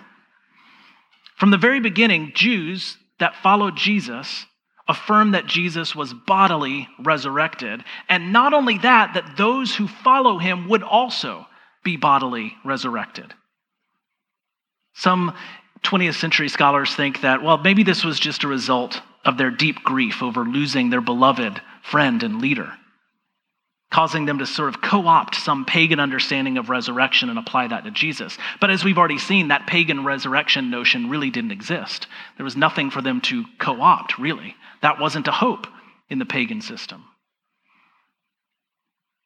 From 1.37 1.51
the 1.51 1.59
very 1.59 1.81
beginning, 1.81 2.33
Jews 2.35 2.97
that 3.19 3.37
followed 3.43 3.77
Jesus 3.77 4.47
affirm 4.87 5.33
that 5.33 5.47
Jesus 5.47 5.95
was 5.95 6.15
bodily 6.15 6.89
resurrected. 6.99 7.85
And 8.09 8.33
not 8.33 8.55
only 8.55 8.79
that, 8.79 9.15
that 9.15 9.37
those 9.37 9.75
who 9.75 9.87
follow 9.87 10.39
him 10.39 10.69
would 10.69 10.83
also 10.83 11.47
be 11.85 11.97
bodily 11.97 12.55
resurrected. 12.65 13.35
Some 14.95 15.35
20th 15.83 16.19
century 16.19 16.49
scholars 16.49 16.95
think 16.95 17.21
that, 17.21 17.43
well, 17.43 17.59
maybe 17.59 17.83
this 17.83 18.03
was 18.03 18.19
just 18.19 18.45
a 18.45 18.49
result 18.49 19.01
of 19.25 19.39
their 19.39 19.51
deep 19.51 19.83
grief 19.83 20.23
over 20.23 20.45
losing 20.45 20.91
their 20.91 21.01
beloved 21.01 21.61
friend 21.83 22.23
and 22.23 22.41
leader 22.41 22.73
causing 23.91 24.27
them 24.27 24.39
to 24.39 24.47
sort 24.47 24.69
of 24.69 24.83
co 24.83 25.07
opt 25.07 25.35
some 25.35 25.65
pagan 25.65 26.01
understanding 26.01 26.59
of 26.59 26.69
resurrection 26.69 27.31
and 27.31 27.39
apply 27.39 27.69
that 27.69 27.85
to 27.85 27.91
Jesus. 27.91 28.37
But 28.61 28.71
as 28.71 28.85
we've 28.85 28.99
already 28.99 29.19
seen, 29.19 29.49
that 29.49 29.67
pagan 29.67 30.05
resurrection 30.05 30.71
notion 30.71 31.09
really 31.09 31.31
didn't 31.31 31.53
exist. 31.53 32.07
There 32.37 32.45
was 32.45 32.57
nothing 32.57 32.91
for 32.91 33.01
them 33.01 33.21
to 33.23 33.45
co 33.59 33.81
opt, 33.81 34.19
really. 34.19 34.55
That 34.83 35.01
wasn't 35.01 35.29
a 35.29 35.33
hope 35.33 35.67
in 36.11 36.19
the 36.19 36.27
pagan 36.27 36.61
system. 36.61 37.05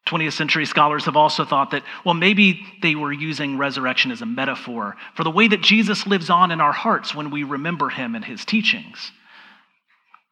20th 0.09 0.33
century 0.33 0.67
scholars 0.67 1.05
have 1.05 1.17
also 1.17 1.45
thought 1.45 1.71
that, 1.71 1.85
well, 2.05 2.15
maybe 2.15 2.67
they 2.83 2.97
were 2.97 3.13
using 3.13 3.57
resurrection 3.57 4.11
as 4.11 4.21
a 4.21 4.27
metaphor 4.27 4.97
for 5.15 5.23
the 5.23 5.31
way 5.31 5.47
that 5.47 5.63
Jesus 5.63 6.07
lives 6.07 6.29
on 6.29 6.51
in 6.51 6.61
our 6.61 6.73
hearts 6.73 7.15
when 7.15 7.31
we 7.31 7.45
remember 7.45 7.89
him 7.89 8.15
and 8.15 8.25
his 8.25 8.45
teachings. 8.45 9.13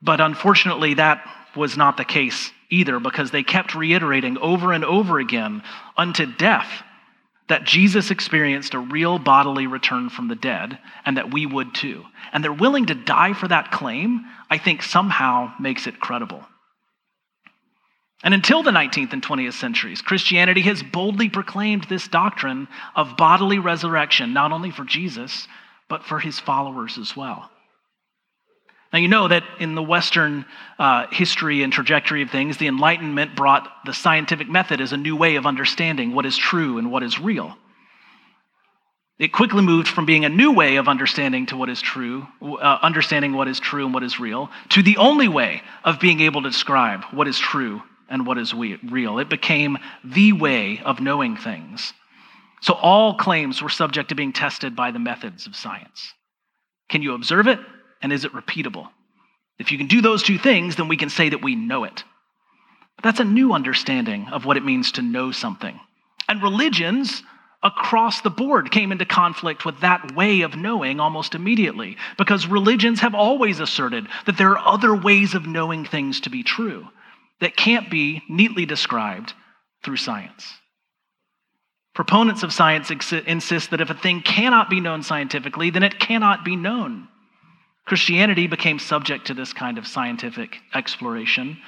But 0.02 0.21
unfortunately, 0.21 0.95
that 0.95 1.25
was 1.57 1.76
not 1.76 1.97
the 1.97 2.04
case 2.04 2.50
either 2.71 3.00
because 3.00 3.30
they 3.30 3.42
kept 3.42 3.75
reiterating 3.75 4.38
over 4.38 4.73
and 4.73 4.85
over 4.85 5.19
again 5.19 5.62
unto 5.97 6.25
death 6.25 6.83
that 7.49 7.64
Jesus 7.64 8.12
experienced 8.12 8.75
a 8.75 8.78
real 8.78 9.19
bodily 9.19 9.66
return 9.66 10.09
from 10.09 10.28
the 10.28 10.37
dead 10.37 10.78
and 11.04 11.16
that 11.16 11.33
we 11.33 11.47
would 11.47 11.75
too. 11.75 12.04
And 12.33 12.45
they're 12.45 12.52
willing 12.52 12.87
to 12.87 12.95
die 12.95 13.33
for 13.33 13.49
that 13.49 13.73
claim, 13.73 14.25
I 14.49 14.57
think 14.59 14.83
somehow 14.83 15.52
makes 15.59 15.88
it 15.88 15.99
credible. 15.99 16.45
And 18.23 18.35
until 18.35 18.62
the 18.62 18.71
19th 18.71 19.12
and 19.12 19.23
20th 19.23 19.54
centuries, 19.54 20.00
Christianity 20.00 20.61
has 20.62 20.83
boldly 20.83 21.28
proclaimed 21.28 21.85
this 21.85 22.07
doctrine 22.07 22.69
of 22.95 23.16
bodily 23.16 23.59
resurrection, 23.59 24.33
not 24.33 24.52
only 24.52 24.71
for 24.71 24.85
Jesus, 24.85 25.49
but 25.88 26.04
for 26.04 26.21
his 26.21 26.38
followers 26.38 26.99
as 26.99 27.16
well. 27.16 27.50
Now, 28.93 28.99
you 28.99 29.09
know 29.09 29.29
that 29.29 29.45
in 29.61 29.77
the 29.77 29.83
Western 29.83 30.45
uh, 30.79 31.07
history 31.13 31.63
and 31.63 31.73
trajectory 31.73 32.23
of 32.23 32.31
things, 32.31 32.57
the 32.57 32.67
Enlightenment 32.67 33.37
brought 33.37 33.69
the 33.87 33.95
scientific 33.95 34.49
method 34.49 34.81
as 34.81 34.93
a 34.93 34.97
new 34.97 35.15
way 35.15 35.37
of 35.37 35.47
understanding 35.47 36.13
what 36.13 36.27
is 36.27 36.37
true 36.37 36.79
and 36.79 36.91
what 36.91 37.05
is 37.05 37.21
real. 37.21 37.57
It 39.21 39.33
quickly 39.33 39.63
moved 39.63 39.87
from 39.87 40.07
being 40.07 40.25
a 40.25 40.31
new 40.31 40.53
way 40.53 40.77
of 40.77 40.89
understanding 40.89 41.47
to 41.47 41.57
what 41.57 41.69
is 41.69 41.81
true, 41.81 42.27
uh, 42.43 42.79
understanding 42.83 43.35
what 43.35 43.49
is 43.49 43.61
true 43.61 43.85
and 43.85 43.95
what 43.95 44.03
is 44.03 44.19
real, 44.19 44.51
to 44.71 44.83
the 44.83 44.97
only 44.97 45.29
way 45.29 45.63
of 45.85 46.01
being 46.01 46.21
able 46.21 46.43
to 46.43 46.49
describe 46.49 47.05
what 47.13 47.29
is 47.29 47.39
true 47.39 47.83
and 48.09 48.27
what 48.27 48.39
is 48.39 48.55
real. 48.55 49.19
It 49.19 49.29
became 49.29 49.79
the 50.03 50.33
way 50.33 50.81
of 50.85 51.01
knowing 51.01 51.37
things. 51.37 51.93
So 52.63 52.75
all 52.75 53.15
claims 53.15 53.63
were 53.63 53.69
subject 53.69 54.09
to 54.09 54.15
being 54.15 54.33
tested 54.33 54.75
by 54.75 54.91
the 54.91 54.99
methods 54.99 55.47
of 55.47 55.55
science. 55.55 56.13
Can 56.89 57.03
you 57.03 57.15
observe 57.15 57.47
it? 57.47 57.61
And 58.02 58.12
is 58.12 58.25
it 58.25 58.33
repeatable? 58.33 58.88
If 59.59 59.71
you 59.71 59.78
can 59.78 59.88
do 59.88 60.00
those 60.00 60.23
two 60.23 60.38
things, 60.38 60.76
then 60.76 60.88
we 60.88 60.97
can 60.97 61.11
say 61.11 61.28
that 61.28 61.42
we 61.42 61.54
know 61.54 61.85
it. 61.85 62.04
But 62.97 63.04
that's 63.04 63.21
a 63.21 63.25
new 63.25 63.52
understanding 63.52 64.28
of 64.33 64.45
what 64.45 64.57
it 64.57 64.64
means 64.64 64.92
to 64.92 65.02
know 65.02 65.33
something. 65.33 65.78
And 66.28 66.42
religions 66.42 67.23
across 67.62 68.23
the 68.23 68.30
board 68.30 68.71
came 68.71 68.90
into 68.90 69.04
conflict 69.04 69.66
with 69.66 69.80
that 69.80 70.14
way 70.14 70.40
of 70.40 70.57
knowing 70.57 70.99
almost 70.99 71.35
immediately, 71.35 71.99
because 72.16 72.47
religions 72.47 73.00
have 73.00 73.14
always 73.14 73.61
asserted 73.61 74.07
that 74.25 74.38
there 74.38 74.57
are 74.57 74.75
other 74.75 74.95
ways 74.95 75.35
of 75.35 75.47
knowing 75.47 75.85
things 75.85 76.21
to 76.21 76.30
be 76.30 76.42
true 76.42 76.88
that 77.40 77.57
can't 77.57 77.90
be 77.90 78.23
neatly 78.28 78.64
described 78.64 79.35
through 79.83 79.97
science. 79.97 80.47
Proponents 81.95 82.42
of 82.42 82.52
science 82.52 82.90
insist 83.26 83.71
that 83.71 83.80
if 83.80 83.90
a 83.90 83.95
thing 83.95 84.23
cannot 84.23 84.71
be 84.71 84.80
known 84.80 85.02
scientifically, 85.02 85.69
then 85.69 85.83
it 85.83 85.99
cannot 85.99 86.45
be 86.45 86.57
known. 86.57 87.09
Christianity 87.91 88.47
became 88.47 88.79
subject 88.79 89.27
to 89.27 89.35
this 89.35 89.53
kind 89.53 89.77
of 89.77 89.85
scientific 89.85 90.59
exploration 90.73 91.59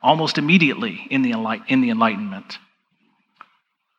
almost 0.00 0.38
immediately 0.38 1.04
in 1.10 1.22
the, 1.22 1.32
in 1.66 1.80
the 1.80 1.90
Enlightenment. 1.90 2.58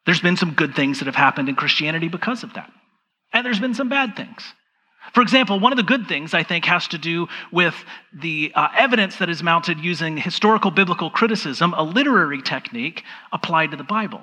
There's 0.06 0.22
been 0.22 0.38
some 0.38 0.54
good 0.54 0.74
things 0.74 1.00
that 1.00 1.08
have 1.08 1.16
happened 1.16 1.50
in 1.50 1.56
Christianity 1.56 2.08
because 2.08 2.44
of 2.44 2.54
that, 2.54 2.72
and 3.34 3.46
there's 3.46 3.60
been 3.60 3.74
some 3.74 3.90
bad 3.90 4.16
things. 4.16 4.42
For 5.14 5.22
example, 5.22 5.60
one 5.60 5.74
of 5.74 5.78
the 5.78 5.84
good 5.84 6.08
things 6.08 6.34
I 6.34 6.44
think 6.44 6.64
has 6.64 6.88
to 6.88 6.98
do 6.98 7.28
with 7.52 7.76
the 8.14 8.54
uh, 8.56 8.70
evidence 8.78 9.18
that 9.18 9.30
is 9.30 9.44
mounted 9.44 9.82
using 9.82 10.16
historical 10.16 10.72
biblical 10.72 11.10
criticism, 11.10 11.74
a 11.74 11.84
literary 11.84 12.42
technique 12.42 13.04
applied 13.34 13.72
to 13.72 13.78
the 13.78 13.84
Bible 13.84 14.22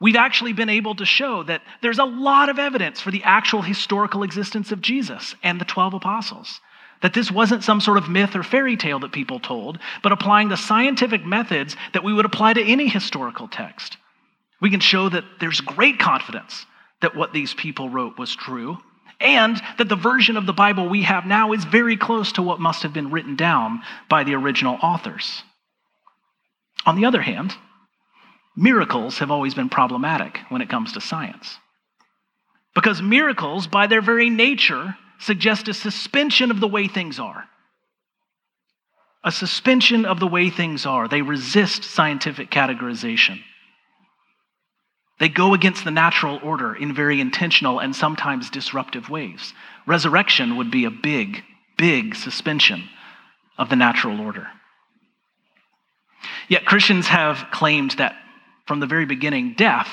we've 0.00 0.16
actually 0.16 0.52
been 0.52 0.68
able 0.68 0.94
to 0.96 1.04
show 1.04 1.42
that 1.44 1.62
there's 1.82 1.98
a 1.98 2.04
lot 2.04 2.48
of 2.48 2.58
evidence 2.58 3.00
for 3.00 3.10
the 3.10 3.22
actual 3.22 3.62
historical 3.62 4.22
existence 4.22 4.72
of 4.72 4.80
Jesus 4.80 5.34
and 5.42 5.60
the 5.60 5.64
12 5.64 5.94
apostles. 5.94 6.60
That 7.02 7.14
this 7.14 7.30
wasn't 7.30 7.64
some 7.64 7.80
sort 7.80 7.98
of 7.98 8.08
myth 8.08 8.34
or 8.34 8.42
fairy 8.42 8.76
tale 8.76 8.98
that 9.00 9.12
people 9.12 9.40
told, 9.40 9.78
but 10.02 10.12
applying 10.12 10.48
the 10.48 10.56
scientific 10.56 11.24
methods 11.24 11.76
that 11.92 12.04
we 12.04 12.12
would 12.12 12.26
apply 12.26 12.54
to 12.54 12.62
any 12.62 12.88
historical 12.88 13.48
text. 13.48 13.96
We 14.60 14.70
can 14.70 14.80
show 14.80 15.08
that 15.08 15.24
there's 15.38 15.60
great 15.60 15.98
confidence 15.98 16.66
that 17.00 17.16
what 17.16 17.32
these 17.32 17.54
people 17.54 17.88
wrote 17.88 18.18
was 18.18 18.34
true, 18.34 18.78
and 19.18 19.60
that 19.78 19.88
the 19.88 19.96
version 19.96 20.36
of 20.36 20.46
the 20.46 20.52
Bible 20.52 20.88
we 20.88 21.02
have 21.02 21.26
now 21.26 21.52
is 21.52 21.64
very 21.64 21.96
close 21.96 22.32
to 22.32 22.42
what 22.42 22.60
must 22.60 22.82
have 22.82 22.92
been 22.92 23.10
written 23.10 23.36
down 23.36 23.80
by 24.08 24.24
the 24.24 24.34
original 24.34 24.78
authors. 24.82 25.42
On 26.86 26.96
the 26.96 27.04
other 27.06 27.22
hand, 27.22 27.54
miracles 28.56 29.18
have 29.18 29.30
always 29.30 29.54
been 29.54 29.68
problematic 29.68 30.38
when 30.48 30.62
it 30.62 30.68
comes 30.68 30.92
to 30.92 31.00
science. 31.00 31.58
Because 32.74 33.02
miracles, 33.02 33.66
by 33.66 33.86
their 33.86 34.02
very 34.02 34.30
nature, 34.30 34.96
suggest 35.18 35.68
a 35.68 35.74
suspension 35.74 36.50
of 36.50 36.60
the 36.60 36.68
way 36.68 36.88
things 36.88 37.18
are. 37.18 37.44
A 39.22 39.32
suspension 39.32 40.04
of 40.06 40.18
the 40.18 40.26
way 40.26 40.48
things 40.48 40.86
are. 40.86 41.06
They 41.06 41.22
resist 41.22 41.84
scientific 41.84 42.50
categorization. 42.50 43.40
They 45.18 45.28
go 45.28 45.52
against 45.52 45.84
the 45.84 45.90
natural 45.90 46.40
order 46.42 46.74
in 46.74 46.94
very 46.94 47.20
intentional 47.20 47.78
and 47.78 47.94
sometimes 47.94 48.48
disruptive 48.48 49.10
ways. 49.10 49.52
Resurrection 49.86 50.56
would 50.56 50.70
be 50.70 50.86
a 50.86 50.90
big, 50.90 51.42
big 51.76 52.14
suspension 52.14 52.88
of 53.58 53.68
the 53.68 53.76
natural 53.76 54.18
order. 54.18 54.48
Yet 56.48 56.64
Christians 56.64 57.08
have 57.08 57.46
claimed 57.50 57.92
that 57.92 58.16
from 58.70 58.78
the 58.78 58.86
very 58.86 59.04
beginning, 59.04 59.54
death 59.58 59.90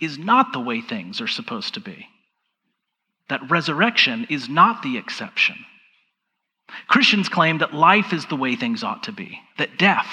is 0.00 0.18
not 0.18 0.52
the 0.52 0.58
way 0.58 0.80
things 0.80 1.20
are 1.20 1.28
supposed 1.28 1.74
to 1.74 1.80
be. 1.80 2.08
That 3.28 3.48
resurrection 3.48 4.26
is 4.28 4.48
not 4.48 4.82
the 4.82 4.98
exception. 4.98 5.54
Christians 6.88 7.28
claim 7.28 7.58
that 7.58 7.72
life 7.72 8.12
is 8.12 8.26
the 8.26 8.34
way 8.34 8.56
things 8.56 8.82
ought 8.82 9.04
to 9.04 9.12
be, 9.12 9.38
that 9.58 9.78
death 9.78 10.08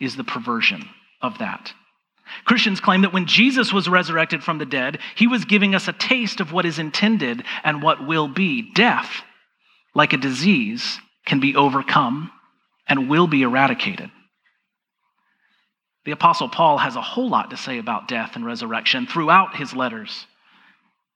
is 0.00 0.16
the 0.16 0.24
perversion 0.24 0.88
of 1.20 1.36
that. 1.40 1.74
Christians 2.46 2.80
claim 2.80 3.02
that 3.02 3.12
when 3.12 3.26
Jesus 3.26 3.70
was 3.70 3.86
resurrected 3.86 4.42
from 4.42 4.56
the 4.56 4.64
dead, 4.64 4.98
he 5.14 5.26
was 5.26 5.44
giving 5.44 5.74
us 5.74 5.88
a 5.88 5.92
taste 5.92 6.40
of 6.40 6.54
what 6.54 6.64
is 6.64 6.78
intended 6.78 7.44
and 7.64 7.82
what 7.82 8.06
will 8.06 8.28
be. 8.28 8.72
Death, 8.72 9.10
like 9.94 10.14
a 10.14 10.16
disease, 10.16 10.98
can 11.26 11.38
be 11.38 11.54
overcome 11.54 12.30
and 12.88 13.10
will 13.10 13.26
be 13.26 13.42
eradicated. 13.42 14.10
The 16.04 16.12
Apostle 16.12 16.48
Paul 16.48 16.78
has 16.78 16.96
a 16.96 17.02
whole 17.02 17.28
lot 17.28 17.50
to 17.50 17.56
say 17.56 17.78
about 17.78 18.08
death 18.08 18.36
and 18.36 18.44
resurrection 18.44 19.06
throughout 19.06 19.56
his 19.56 19.74
letters. 19.74 20.26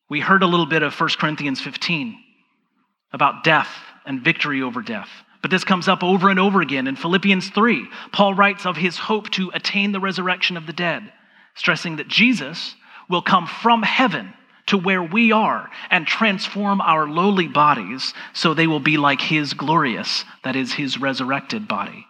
We 0.08 0.20
heard 0.20 0.42
a 0.42 0.46
little 0.46 0.66
bit 0.66 0.82
of 0.82 0.98
1 0.98 1.10
Corinthians 1.18 1.60
15 1.60 2.18
about 3.12 3.44
death 3.44 3.70
and 4.04 4.22
victory 4.22 4.62
over 4.62 4.82
death. 4.82 5.08
But 5.40 5.50
this 5.50 5.64
comes 5.64 5.88
up 5.88 6.04
over 6.04 6.28
and 6.28 6.38
over 6.38 6.60
again 6.60 6.86
in 6.86 6.96
Philippians 6.96 7.50
3. 7.50 7.88
Paul 8.12 8.34
writes 8.34 8.64
of 8.64 8.76
his 8.76 8.96
hope 8.96 9.30
to 9.30 9.50
attain 9.54 9.92
the 9.92 10.00
resurrection 10.00 10.56
of 10.56 10.66
the 10.66 10.72
dead, 10.72 11.12
stressing 11.54 11.96
that 11.96 12.08
Jesus 12.08 12.74
will 13.08 13.22
come 13.22 13.46
from 13.46 13.82
heaven 13.82 14.32
to 14.66 14.78
where 14.78 15.02
we 15.02 15.32
are 15.32 15.68
and 15.90 16.06
transform 16.06 16.80
our 16.80 17.08
lowly 17.08 17.48
bodies 17.48 18.14
so 18.32 18.54
they 18.54 18.68
will 18.68 18.80
be 18.80 18.96
like 18.96 19.20
his 19.20 19.54
glorious, 19.54 20.24
that 20.44 20.54
is, 20.54 20.72
his 20.72 20.98
resurrected 20.98 21.66
body. 21.66 22.06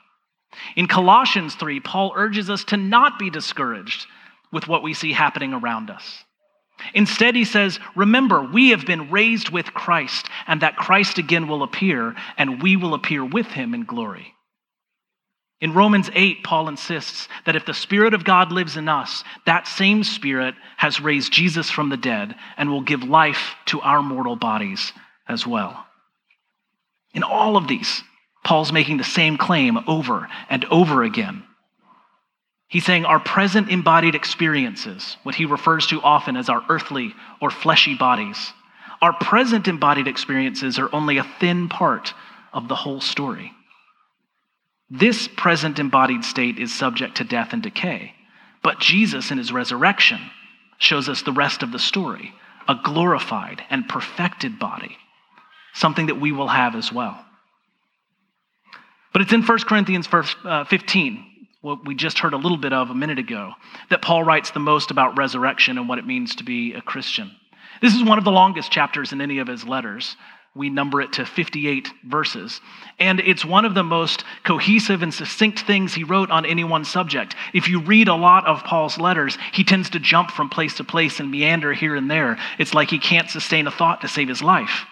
In 0.76 0.86
Colossians 0.86 1.54
3, 1.54 1.80
Paul 1.80 2.12
urges 2.14 2.50
us 2.50 2.64
to 2.64 2.76
not 2.76 3.18
be 3.18 3.30
discouraged 3.30 4.06
with 4.52 4.68
what 4.68 4.82
we 4.82 4.94
see 4.94 5.12
happening 5.12 5.52
around 5.54 5.90
us. 5.90 6.24
Instead, 6.94 7.36
he 7.36 7.44
says, 7.44 7.78
Remember, 7.94 8.42
we 8.42 8.70
have 8.70 8.84
been 8.84 9.10
raised 9.10 9.50
with 9.50 9.74
Christ, 9.74 10.28
and 10.46 10.60
that 10.62 10.76
Christ 10.76 11.18
again 11.18 11.48
will 11.48 11.62
appear, 11.62 12.14
and 12.36 12.62
we 12.62 12.76
will 12.76 12.94
appear 12.94 13.24
with 13.24 13.46
him 13.46 13.74
in 13.74 13.84
glory. 13.84 14.34
In 15.60 15.74
Romans 15.74 16.10
8, 16.12 16.42
Paul 16.42 16.68
insists 16.68 17.28
that 17.46 17.54
if 17.54 17.64
the 17.64 17.72
Spirit 17.72 18.14
of 18.14 18.24
God 18.24 18.50
lives 18.50 18.76
in 18.76 18.88
us, 18.88 19.22
that 19.46 19.68
same 19.68 20.02
Spirit 20.02 20.56
has 20.76 21.00
raised 21.00 21.32
Jesus 21.32 21.70
from 21.70 21.88
the 21.88 21.96
dead 21.96 22.34
and 22.56 22.68
will 22.68 22.80
give 22.80 23.04
life 23.04 23.54
to 23.66 23.80
our 23.80 24.02
mortal 24.02 24.34
bodies 24.34 24.92
as 25.28 25.46
well. 25.46 25.86
In 27.14 27.22
all 27.22 27.56
of 27.56 27.68
these, 27.68 28.02
Paul's 28.44 28.72
making 28.72 28.96
the 28.96 29.04
same 29.04 29.36
claim 29.36 29.78
over 29.86 30.28
and 30.50 30.64
over 30.66 31.02
again. 31.02 31.44
He's 32.68 32.84
saying 32.84 33.04
our 33.04 33.20
present 33.20 33.68
embodied 33.68 34.14
experiences, 34.14 35.16
what 35.22 35.34
he 35.34 35.44
refers 35.44 35.86
to 35.88 36.00
often 36.00 36.36
as 36.36 36.48
our 36.48 36.64
earthly 36.68 37.14
or 37.40 37.50
fleshy 37.50 37.94
bodies, 37.94 38.52
our 39.02 39.12
present 39.12 39.68
embodied 39.68 40.06
experiences 40.06 40.78
are 40.78 40.88
only 40.94 41.18
a 41.18 41.26
thin 41.40 41.68
part 41.68 42.14
of 42.52 42.68
the 42.68 42.76
whole 42.76 43.00
story. 43.00 43.52
This 44.88 45.28
present 45.28 45.78
embodied 45.78 46.24
state 46.24 46.58
is 46.58 46.72
subject 46.72 47.16
to 47.16 47.24
death 47.24 47.52
and 47.52 47.62
decay, 47.62 48.14
but 48.62 48.78
Jesus 48.78 49.30
in 49.30 49.38
his 49.38 49.52
resurrection 49.52 50.20
shows 50.78 51.08
us 51.08 51.22
the 51.22 51.32
rest 51.32 51.62
of 51.62 51.72
the 51.72 51.78
story 51.78 52.34
a 52.68 52.76
glorified 52.84 53.60
and 53.70 53.88
perfected 53.88 54.56
body, 54.58 54.96
something 55.74 56.06
that 56.06 56.20
we 56.20 56.30
will 56.30 56.48
have 56.48 56.76
as 56.76 56.92
well. 56.92 57.24
But 59.12 59.22
it's 59.22 59.32
in 59.32 59.42
1 59.42 59.58
Corinthians 59.60 60.08
uh, 60.12 60.64
15, 60.64 61.24
what 61.60 61.86
we 61.86 61.94
just 61.94 62.18
heard 62.18 62.32
a 62.32 62.38
little 62.38 62.56
bit 62.56 62.72
of 62.72 62.90
a 62.90 62.94
minute 62.94 63.18
ago, 63.18 63.52
that 63.90 64.02
Paul 64.02 64.24
writes 64.24 64.50
the 64.50 64.60
most 64.60 64.90
about 64.90 65.18
resurrection 65.18 65.78
and 65.78 65.88
what 65.88 65.98
it 65.98 66.06
means 66.06 66.36
to 66.36 66.44
be 66.44 66.74
a 66.74 66.80
Christian. 66.80 67.30
This 67.80 67.94
is 67.94 68.02
one 68.02 68.18
of 68.18 68.24
the 68.24 68.32
longest 68.32 68.70
chapters 68.70 69.12
in 69.12 69.20
any 69.20 69.38
of 69.38 69.48
his 69.48 69.64
letters. 69.64 70.16
We 70.54 70.68
number 70.68 71.00
it 71.00 71.14
to 71.14 71.24
58 71.24 71.88
verses. 72.04 72.60
And 72.98 73.20
it's 73.20 73.44
one 73.44 73.64
of 73.64 73.74
the 73.74 73.82
most 73.82 74.24
cohesive 74.44 75.02
and 75.02 75.12
succinct 75.12 75.60
things 75.60 75.94
he 75.94 76.04
wrote 76.04 76.30
on 76.30 76.44
any 76.44 76.62
one 76.62 76.84
subject. 76.84 77.34
If 77.54 77.68
you 77.68 77.80
read 77.80 78.08
a 78.08 78.14
lot 78.14 78.46
of 78.46 78.62
Paul's 78.64 78.98
letters, 78.98 79.38
he 79.52 79.64
tends 79.64 79.90
to 79.90 79.98
jump 79.98 80.30
from 80.30 80.50
place 80.50 80.74
to 80.76 80.84
place 80.84 81.20
and 81.20 81.30
meander 81.30 81.72
here 81.72 81.96
and 81.96 82.10
there. 82.10 82.38
It's 82.58 82.74
like 82.74 82.90
he 82.90 82.98
can't 82.98 83.30
sustain 83.30 83.66
a 83.66 83.70
thought 83.70 84.02
to 84.02 84.08
save 84.08 84.28
his 84.28 84.42
life. 84.42 84.84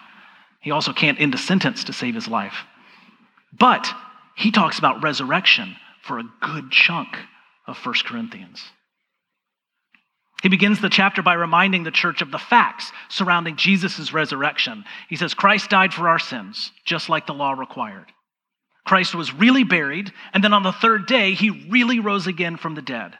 He 0.61 0.71
also 0.71 0.93
can't 0.93 1.19
end 1.19 1.35
a 1.35 1.39
sentence 1.39 1.83
to 1.85 1.93
save 1.93 2.15
his 2.15 2.27
life. 2.27 2.65
But 3.57 3.93
he 4.41 4.51
talks 4.51 4.79
about 4.79 5.03
resurrection 5.03 5.75
for 6.01 6.17
a 6.17 6.29
good 6.41 6.71
chunk 6.71 7.15
of 7.67 7.77
1 7.77 7.95
Corinthians. 8.05 8.61
He 10.41 10.49
begins 10.49 10.81
the 10.81 10.89
chapter 10.89 11.21
by 11.21 11.35
reminding 11.35 11.83
the 11.83 11.91
church 11.91 12.23
of 12.23 12.31
the 12.31 12.39
facts 12.39 12.91
surrounding 13.09 13.55
Jesus' 13.55 14.11
resurrection. 14.11 14.83
He 15.07 15.15
says, 15.15 15.35
Christ 15.35 15.69
died 15.69 15.93
for 15.93 16.09
our 16.09 16.17
sins, 16.17 16.71
just 16.83 17.07
like 17.07 17.27
the 17.27 17.35
law 17.35 17.51
required. 17.51 18.07
Christ 18.83 19.13
was 19.13 19.31
really 19.31 19.63
buried, 19.63 20.11
and 20.33 20.43
then 20.43 20.53
on 20.53 20.63
the 20.63 20.71
third 20.71 21.05
day, 21.05 21.35
he 21.35 21.67
really 21.69 21.99
rose 21.99 22.25
again 22.25 22.57
from 22.57 22.73
the 22.73 22.81
dead. 22.81 23.13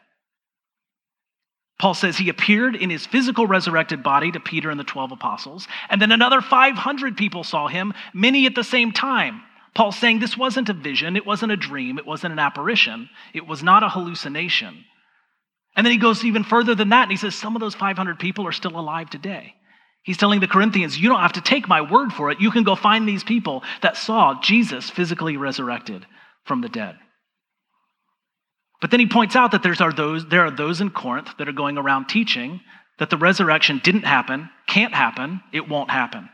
Paul 1.78 1.94
says 1.94 2.18
he 2.18 2.30
appeared 2.30 2.76
in 2.76 2.90
his 2.90 3.06
physical 3.06 3.46
resurrected 3.46 4.02
body 4.02 4.32
to 4.32 4.40
Peter 4.40 4.72
and 4.72 4.80
the 4.80 4.84
12 4.84 5.12
apostles, 5.12 5.68
and 5.92 6.02
then 6.02 6.12
another 6.12 6.42
500 6.42 7.16
people 7.16 7.44
saw 7.44 7.68
him, 7.68 7.94
many 8.12 8.48
at 8.48 8.56
the 8.56 8.64
same 8.64 8.92
time. 8.92 9.44
Paul's 9.74 9.98
saying 9.98 10.20
this 10.20 10.38
wasn't 10.38 10.70
a 10.70 10.74
vision, 10.74 11.16
it 11.16 11.26
wasn't 11.26 11.52
a 11.52 11.58
dream, 11.58 11.98
it 11.98 12.06
wasn't 12.06 12.34
an 12.34 12.40
apparition, 12.40 13.10
it 13.34 13.48
was 13.48 13.64
not 13.64 13.84
a 13.84 13.90
hallucination. 13.90 14.84
And 15.76 15.86
then 15.86 15.92
he 15.92 15.98
goes 15.98 16.26
even 16.26 16.44
further 16.44 16.76
than 16.76 16.90
that 16.90 17.04
and 17.04 17.12
he 17.12 17.18
says 17.18 17.36
some 17.36 17.56
of 17.56 17.62
those 17.62 17.76
500 17.76 18.20
people 18.20 18.46
are 18.46 18.52
still 18.52 18.78
alive 18.78 19.10
today. 19.10 19.56
He's 20.04 20.18
telling 20.18 20.40
the 20.40 20.48
Corinthians, 20.48 20.98
you 20.98 21.10
don't 21.10 21.22
have 21.22 21.34
to 21.34 21.42
take 21.42 21.68
my 21.68 21.82
word 21.82 22.12
for 22.12 22.32
it. 22.32 22.42
You 22.42 22.52
can 22.52 22.64
go 22.64 22.76
find 22.76 23.08
these 23.08 23.24
people 23.24 23.64
that 23.82 23.96
saw 23.96 24.42
Jesus 24.42 24.90
physically 24.90 25.38
resurrected 25.38 26.06
from 26.44 26.62
the 26.62 26.70
dead. 26.70 26.96
But 28.82 28.90
then 28.90 29.00
he 29.00 29.06
points 29.06 29.36
out 29.36 29.52
that 29.52 29.66
are 29.80 29.94
those, 29.94 30.28
there 30.28 30.44
are 30.44 30.52
those 30.52 30.82
in 30.82 30.90
Corinth 30.90 31.30
that 31.38 31.48
are 31.48 31.54
going 31.54 31.78
around 31.78 32.08
teaching 32.08 32.62
that 32.98 33.12
the 33.12 33.18
resurrection 33.18 33.80
didn't 33.84 34.04
happen, 34.04 34.50
can't 34.68 34.94
happen, 34.94 35.42
it 35.54 35.70
won't 35.70 35.92
happen. 35.92 36.30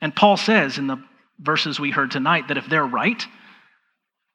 And 0.00 0.16
Paul 0.16 0.38
says 0.38 0.78
in 0.78 0.86
the 0.86 0.96
verses 1.38 1.78
we 1.78 1.90
heard 1.90 2.10
tonight 2.10 2.48
that 2.48 2.58
if 2.58 2.68
they're 2.68 2.86
right, 2.86 3.24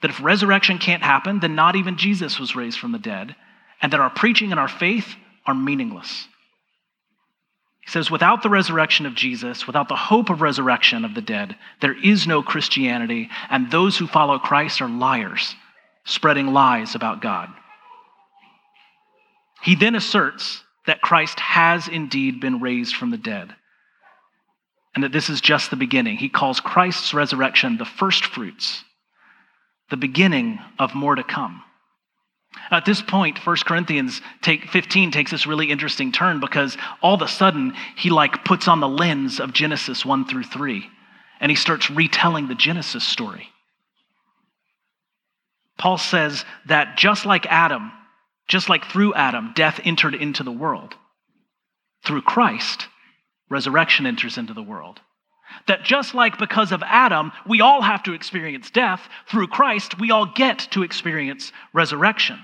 that 0.02 0.12
if 0.12 0.24
resurrection 0.24 0.78
can't 0.78 1.04
happen, 1.04 1.40
then 1.40 1.56
not 1.56 1.76
even 1.76 1.98
Jesus 1.98 2.40
was 2.40 2.56
raised 2.56 2.80
from 2.80 2.92
the 2.92 3.00
dead, 3.00 3.36
and 3.82 3.94
that 3.94 4.00
our 4.00 4.10
preaching 4.10 4.52
and 4.52 4.60
our 4.60 4.68
faith 4.68 5.16
are 5.46 5.54
meaningless. 5.54 6.28
He 7.82 7.90
says, 7.90 8.12
without 8.12 8.44
the 8.44 8.50
resurrection 8.50 9.06
of 9.06 9.16
Jesus, 9.16 9.66
without 9.66 9.90
the 9.90 9.96
hope 9.96 10.30
of 10.30 10.42
resurrection 10.42 11.04
of 11.04 11.16
the 11.16 11.22
dead, 11.22 11.56
there 11.82 11.96
is 12.00 12.28
no 12.28 12.44
Christianity, 12.44 13.30
and 13.50 13.72
those 13.72 13.98
who 13.98 14.08
follow 14.08 14.38
Christ 14.38 14.82
are 14.82 14.90
liars, 14.90 15.56
spreading 16.06 16.48
lies 16.48 16.94
about 16.94 17.22
God. 17.22 17.50
He 19.64 19.76
then 19.76 19.96
asserts 19.96 20.64
that 20.86 21.02
Christ 21.02 21.40
has 21.40 21.88
indeed 21.88 22.40
been 22.40 22.60
raised 22.60 22.96
from 22.96 23.10
the 23.12 23.18
dead 23.18 23.56
and 24.94 25.04
that 25.04 25.12
this 25.12 25.30
is 25.30 25.42
just 25.42 25.70
the 25.70 25.76
beginning. 25.76 26.18
He 26.18 26.30
calls 26.30 26.60
Christ's 26.60 27.14
resurrection 27.14 27.78
the 27.78 27.86
first 27.86 28.26
fruits, 28.26 28.84
the 29.90 29.98
beginning 29.98 30.60
of 30.80 30.96
more 30.96 31.16
to 31.16 31.24
come. 31.24 31.64
At 32.70 32.86
this 32.86 33.02
point, 33.02 33.46
1 33.46 33.56
Corinthians 33.66 34.22
take, 34.42 34.66
15 34.70 35.12
takes 35.12 35.32
this 35.32 35.48
really 35.48 35.72
interesting 35.72 36.12
turn 36.12 36.42
because 36.42 36.78
all 37.02 37.16
of 37.16 37.22
a 37.22 37.28
sudden 37.28 37.74
he 37.96 38.10
like 38.10 38.44
puts 38.44 38.68
on 38.68 38.82
the 38.82 38.90
lens 38.90 39.40
of 39.40 39.54
Genesis 39.54 40.06
1 40.06 40.26
through 40.28 40.44
3 40.44 40.86
and 41.40 41.50
he 41.50 41.56
starts 41.56 41.90
retelling 41.90 42.48
the 42.48 42.56
Genesis 42.56 43.04
story. 43.04 43.48
Paul 45.78 45.98
says 45.98 46.46
that 46.68 46.98
just 46.98 47.26
like 47.26 47.46
Adam, 47.48 47.92
just 48.48 48.70
like 48.70 48.86
through 48.86 49.14
Adam, 49.16 49.54
death 49.56 49.80
entered 49.84 50.14
into 50.14 50.44
the 50.44 50.52
world, 50.52 50.94
through 52.06 52.22
Christ, 52.22 52.88
resurrection 53.52 54.08
enters 54.08 54.38
into 54.38 54.54
the 54.54 54.64
world. 54.64 55.00
That 55.68 55.84
just 55.84 56.16
like 56.16 56.40
because 56.40 56.72
of 56.72 56.82
Adam, 56.84 57.32
we 57.48 57.62
all 57.62 57.82
have 57.82 58.02
to 58.04 58.14
experience 58.14 58.72
death, 58.72 59.02
through 59.30 59.48
Christ, 59.48 60.00
we 60.00 60.10
all 60.10 60.26
get 60.26 60.60
to 60.72 60.82
experience 60.82 61.52
resurrection. 61.74 62.40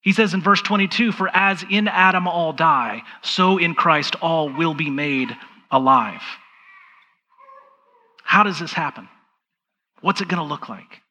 He 0.00 0.12
says 0.12 0.34
in 0.34 0.42
verse 0.42 0.60
22 0.60 1.12
For 1.12 1.28
as 1.34 1.64
in 1.70 1.88
Adam 1.88 2.26
all 2.26 2.52
die, 2.52 3.02
so 3.22 3.58
in 3.58 3.74
Christ 3.74 4.16
all 4.20 4.48
will 4.50 4.74
be 4.74 4.90
made 4.90 5.34
alive. 5.70 6.22
How 8.24 8.42
does 8.42 8.58
this 8.58 8.72
happen? 8.72 9.08
What's 10.00 10.20
it 10.20 10.28
going 10.28 10.42
to 10.42 10.48
look 10.48 10.68
like? 10.68 11.02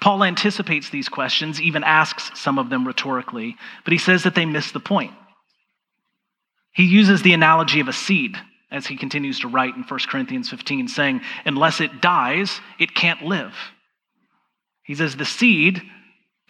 Paul 0.00 0.22
anticipates 0.22 0.90
these 0.90 1.08
questions, 1.08 1.60
even 1.60 1.82
asks 1.82 2.38
some 2.38 2.58
of 2.58 2.68
them 2.68 2.86
rhetorically, 2.86 3.56
but 3.84 3.92
he 3.92 3.98
says 3.98 4.24
that 4.24 4.34
they 4.34 4.44
miss 4.44 4.72
the 4.72 4.80
point. 4.80 5.12
He 6.76 6.84
uses 6.84 7.22
the 7.22 7.32
analogy 7.32 7.80
of 7.80 7.88
a 7.88 7.92
seed 7.94 8.36
as 8.70 8.86
he 8.86 8.98
continues 8.98 9.40
to 9.40 9.48
write 9.48 9.74
in 9.76 9.82
1 9.82 10.00
Corinthians 10.10 10.50
15, 10.50 10.88
saying, 10.88 11.22
Unless 11.46 11.80
it 11.80 12.02
dies, 12.02 12.60
it 12.78 12.94
can't 12.94 13.22
live. 13.22 13.54
He 14.82 14.94
says 14.94 15.16
the 15.16 15.24
seed 15.24 15.80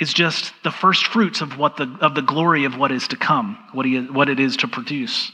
is 0.00 0.12
just 0.12 0.52
the 0.64 0.72
first 0.72 1.06
fruits 1.06 1.42
of, 1.42 1.56
what 1.56 1.76
the, 1.76 1.96
of 2.00 2.16
the 2.16 2.22
glory 2.22 2.64
of 2.64 2.76
what 2.76 2.90
is 2.90 3.06
to 3.08 3.16
come, 3.16 3.56
what, 3.72 3.86
he, 3.86 4.00
what 4.00 4.28
it 4.28 4.40
is 4.40 4.56
to 4.58 4.68
produce. 4.68 5.30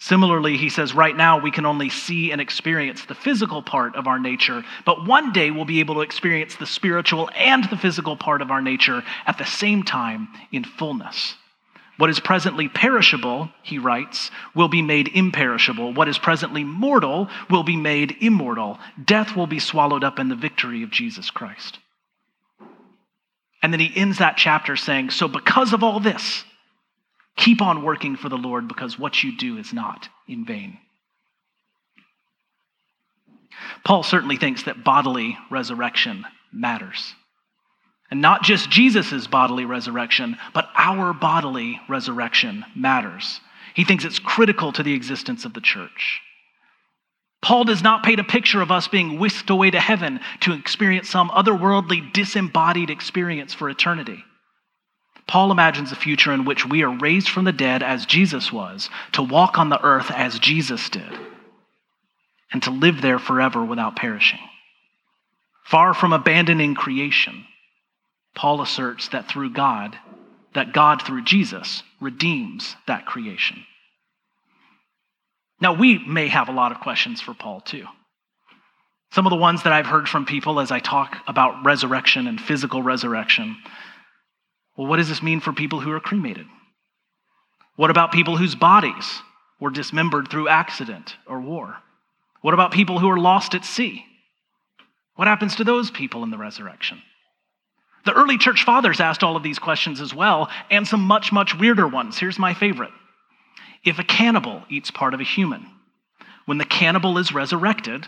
Similarly, 0.00 0.56
he 0.56 0.68
says, 0.68 0.92
right 0.92 1.16
now 1.16 1.40
we 1.40 1.52
can 1.52 1.66
only 1.66 1.88
see 1.88 2.32
and 2.32 2.40
experience 2.40 3.04
the 3.04 3.14
physical 3.14 3.62
part 3.62 3.94
of 3.94 4.08
our 4.08 4.18
nature, 4.18 4.64
but 4.84 5.06
one 5.06 5.32
day 5.32 5.52
we'll 5.52 5.64
be 5.64 5.78
able 5.78 5.94
to 5.94 6.00
experience 6.00 6.56
the 6.56 6.66
spiritual 6.66 7.30
and 7.36 7.62
the 7.70 7.78
physical 7.78 8.16
part 8.16 8.42
of 8.42 8.50
our 8.50 8.60
nature 8.60 9.04
at 9.24 9.38
the 9.38 9.46
same 9.46 9.84
time 9.84 10.26
in 10.50 10.64
fullness. 10.64 11.36
What 11.98 12.10
is 12.10 12.20
presently 12.20 12.68
perishable, 12.68 13.50
he 13.62 13.78
writes, 13.78 14.30
will 14.54 14.68
be 14.68 14.82
made 14.82 15.08
imperishable. 15.08 15.94
What 15.94 16.08
is 16.08 16.18
presently 16.18 16.62
mortal 16.62 17.28
will 17.48 17.62
be 17.62 17.76
made 17.76 18.16
immortal. 18.20 18.78
Death 19.02 19.34
will 19.34 19.46
be 19.46 19.58
swallowed 19.58 20.04
up 20.04 20.18
in 20.18 20.28
the 20.28 20.34
victory 20.34 20.82
of 20.82 20.90
Jesus 20.90 21.30
Christ. 21.30 21.78
And 23.62 23.72
then 23.72 23.80
he 23.80 23.92
ends 23.96 24.18
that 24.18 24.36
chapter 24.36 24.76
saying, 24.76 25.10
So 25.10 25.26
because 25.26 25.72
of 25.72 25.82
all 25.82 25.98
this, 25.98 26.44
keep 27.36 27.62
on 27.62 27.82
working 27.82 28.16
for 28.16 28.28
the 28.28 28.36
Lord 28.36 28.68
because 28.68 28.98
what 28.98 29.22
you 29.22 29.36
do 29.36 29.56
is 29.56 29.72
not 29.72 30.08
in 30.28 30.44
vain. 30.44 30.78
Paul 33.84 34.02
certainly 34.02 34.36
thinks 34.36 34.64
that 34.64 34.84
bodily 34.84 35.38
resurrection 35.50 36.26
matters. 36.52 37.14
And 38.10 38.20
not 38.20 38.42
just 38.42 38.70
Jesus' 38.70 39.26
bodily 39.26 39.64
resurrection, 39.64 40.36
but 40.54 40.68
our 40.76 41.12
bodily 41.12 41.80
resurrection 41.88 42.64
matters. 42.74 43.40
He 43.74 43.84
thinks 43.84 44.04
it's 44.04 44.18
critical 44.18 44.72
to 44.72 44.82
the 44.82 44.94
existence 44.94 45.44
of 45.44 45.54
the 45.54 45.60
church. 45.60 46.20
Paul 47.42 47.64
does 47.64 47.82
not 47.82 48.02
paint 48.02 48.20
a 48.20 48.24
picture 48.24 48.60
of 48.60 48.72
us 48.72 48.88
being 48.88 49.18
whisked 49.18 49.50
away 49.50 49.70
to 49.70 49.80
heaven 49.80 50.20
to 50.40 50.52
experience 50.52 51.08
some 51.08 51.30
otherworldly, 51.30 52.12
disembodied 52.12 52.90
experience 52.90 53.54
for 53.54 53.68
eternity. 53.68 54.24
Paul 55.28 55.50
imagines 55.50 55.92
a 55.92 55.96
future 55.96 56.32
in 56.32 56.44
which 56.44 56.66
we 56.66 56.82
are 56.82 56.98
raised 56.98 57.28
from 57.28 57.44
the 57.44 57.52
dead 57.52 57.82
as 57.82 58.06
Jesus 58.06 58.52
was, 58.52 58.88
to 59.12 59.22
walk 59.22 59.58
on 59.58 59.68
the 59.68 59.82
earth 59.84 60.10
as 60.10 60.38
Jesus 60.38 60.88
did, 60.88 61.18
and 62.52 62.62
to 62.62 62.70
live 62.70 63.02
there 63.02 63.18
forever 63.18 63.64
without 63.64 63.96
perishing. 63.96 64.38
Far 65.64 65.94
from 65.94 66.12
abandoning 66.12 66.76
creation, 66.76 67.44
Paul 68.36 68.60
asserts 68.60 69.08
that 69.08 69.28
through 69.28 69.50
God, 69.50 69.98
that 70.54 70.72
God 70.72 71.02
through 71.02 71.24
Jesus 71.24 71.82
redeems 72.00 72.76
that 72.86 73.06
creation. 73.06 73.64
Now, 75.60 75.72
we 75.72 75.98
may 75.98 76.28
have 76.28 76.48
a 76.48 76.52
lot 76.52 76.70
of 76.70 76.80
questions 76.80 77.20
for 77.20 77.34
Paul 77.34 77.62
too. 77.62 77.86
Some 79.12 79.26
of 79.26 79.30
the 79.30 79.36
ones 79.36 79.62
that 79.62 79.72
I've 79.72 79.86
heard 79.86 80.08
from 80.08 80.26
people 80.26 80.60
as 80.60 80.70
I 80.70 80.80
talk 80.80 81.16
about 81.26 81.64
resurrection 81.64 82.26
and 82.26 82.38
physical 82.38 82.82
resurrection. 82.82 83.56
Well, 84.76 84.86
what 84.86 84.98
does 84.98 85.08
this 85.08 85.22
mean 85.22 85.40
for 85.40 85.52
people 85.52 85.80
who 85.80 85.92
are 85.92 86.00
cremated? 86.00 86.46
What 87.76 87.90
about 87.90 88.12
people 88.12 88.36
whose 88.36 88.54
bodies 88.54 89.22
were 89.58 89.70
dismembered 89.70 90.28
through 90.28 90.48
accident 90.48 91.16
or 91.26 91.40
war? 91.40 91.76
What 92.42 92.52
about 92.52 92.72
people 92.72 92.98
who 92.98 93.08
are 93.08 93.18
lost 93.18 93.54
at 93.54 93.64
sea? 93.64 94.04
What 95.14 95.28
happens 95.28 95.56
to 95.56 95.64
those 95.64 95.90
people 95.90 96.22
in 96.22 96.30
the 96.30 96.36
resurrection? 96.36 97.00
The 98.06 98.12
early 98.12 98.38
church 98.38 98.62
fathers 98.62 99.00
asked 99.00 99.24
all 99.24 99.36
of 99.36 99.42
these 99.42 99.58
questions 99.58 100.00
as 100.00 100.14
well, 100.14 100.48
and 100.70 100.86
some 100.86 101.00
much, 101.00 101.32
much 101.32 101.58
weirder 101.58 101.88
ones. 101.88 102.16
Here's 102.16 102.38
my 102.38 102.54
favorite. 102.54 102.92
If 103.84 103.98
a 103.98 104.04
cannibal 104.04 104.62
eats 104.70 104.92
part 104.92 105.12
of 105.12 105.18
a 105.18 105.24
human, 105.24 105.66
when 106.44 106.58
the 106.58 106.64
cannibal 106.64 107.18
is 107.18 107.34
resurrected, 107.34 108.06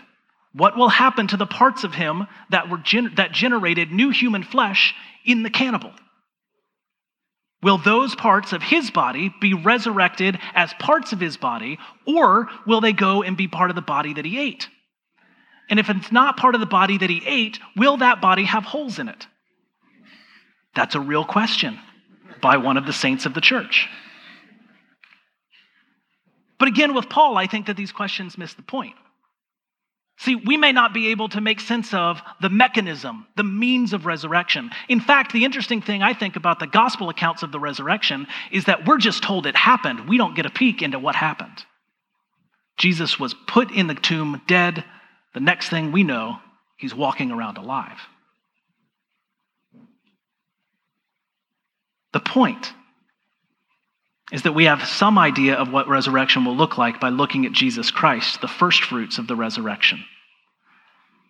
what 0.53 0.77
will 0.77 0.87
happen 0.87 1.27
to 1.27 1.37
the 1.37 1.45
parts 1.45 1.83
of 1.83 1.93
him 1.93 2.27
that, 2.49 2.69
were 2.69 2.77
gen- 2.77 3.13
that 3.15 3.33
generated 3.33 3.91
new 3.91 4.09
human 4.09 4.41
flesh 4.41 4.95
in 5.25 5.43
the 5.43 5.49
cannibal? 5.49 5.91
Will 7.61 7.77
those 7.77 8.15
parts 8.15 8.53
of 8.53 8.63
his 8.63 8.89
body 8.89 9.33
be 9.41 9.53
resurrected 9.53 10.39
as 10.55 10.73
parts 10.75 11.11
of 11.11 11.19
his 11.19 11.35
body, 11.35 11.77
or 12.07 12.47
will 12.65 12.79
they 12.79 12.93
go 12.93 13.21
and 13.21 13.35
be 13.35 13.49
part 13.49 13.69
of 13.69 13.75
the 13.75 13.81
body 13.81 14.13
that 14.13 14.23
he 14.23 14.39
ate? 14.39 14.69
And 15.69 15.77
if 15.77 15.89
it's 15.89 16.09
not 16.09 16.37
part 16.37 16.55
of 16.55 16.61
the 16.61 16.67
body 16.67 16.97
that 16.97 17.09
he 17.09 17.21
ate, 17.25 17.59
will 17.75 17.97
that 17.97 18.21
body 18.21 18.45
have 18.45 18.63
holes 18.63 18.97
in 18.97 19.09
it? 19.09 19.27
That's 20.75 20.95
a 20.95 20.99
real 20.99 21.25
question 21.25 21.79
by 22.41 22.57
one 22.57 22.77
of 22.77 22.85
the 22.85 22.93
saints 22.93 23.25
of 23.25 23.33
the 23.33 23.41
church. 23.41 23.87
But 26.57 26.67
again, 26.67 26.93
with 26.93 27.09
Paul, 27.09 27.37
I 27.37 27.47
think 27.47 27.67
that 27.67 27.77
these 27.77 27.91
questions 27.91 28.37
miss 28.37 28.53
the 28.53 28.61
point. 28.61 28.95
See, 30.19 30.35
we 30.35 30.57
may 30.57 30.73
not 30.73 30.93
be 30.93 31.07
able 31.07 31.29
to 31.29 31.39
make 31.39 31.61
sense 31.61 31.93
of 31.93 32.21
the 32.41 32.49
mechanism, 32.49 33.25
the 33.37 33.43
means 33.43 33.93
of 33.93 34.05
resurrection. 34.05 34.69
In 34.89 34.99
fact, 34.99 35.31
the 35.31 35.45
interesting 35.45 35.81
thing 35.81 36.03
I 36.03 36.13
think 36.13 36.35
about 36.35 36.59
the 36.59 36.67
gospel 36.67 37.07
accounts 37.07 37.41
of 37.41 37.53
the 37.53 37.59
resurrection 37.59 38.27
is 38.51 38.65
that 38.65 38.85
we're 38.85 38.97
just 38.97 39.23
told 39.23 39.47
it 39.47 39.55
happened. 39.55 40.09
We 40.09 40.17
don't 40.17 40.35
get 40.35 40.45
a 40.45 40.49
peek 40.49 40.81
into 40.81 40.99
what 40.99 41.15
happened. 41.15 41.63
Jesus 42.77 43.17
was 43.17 43.33
put 43.47 43.71
in 43.71 43.87
the 43.87 43.95
tomb 43.95 44.41
dead. 44.45 44.83
The 45.33 45.39
next 45.39 45.69
thing 45.69 45.93
we 45.93 46.03
know, 46.03 46.39
he's 46.75 46.93
walking 46.93 47.31
around 47.31 47.57
alive. 47.57 47.99
The 52.13 52.19
point 52.19 52.73
is 54.31 54.43
that 54.43 54.53
we 54.53 54.65
have 54.65 54.87
some 54.87 55.17
idea 55.17 55.55
of 55.55 55.71
what 55.71 55.87
resurrection 55.87 56.45
will 56.45 56.55
look 56.55 56.77
like 56.77 56.99
by 56.99 57.09
looking 57.09 57.45
at 57.45 57.51
Jesus 57.51 57.91
Christ, 57.91 58.41
the 58.41 58.47
first 58.47 58.83
fruits 58.83 59.17
of 59.17 59.27
the 59.27 59.35
resurrection. 59.35 60.03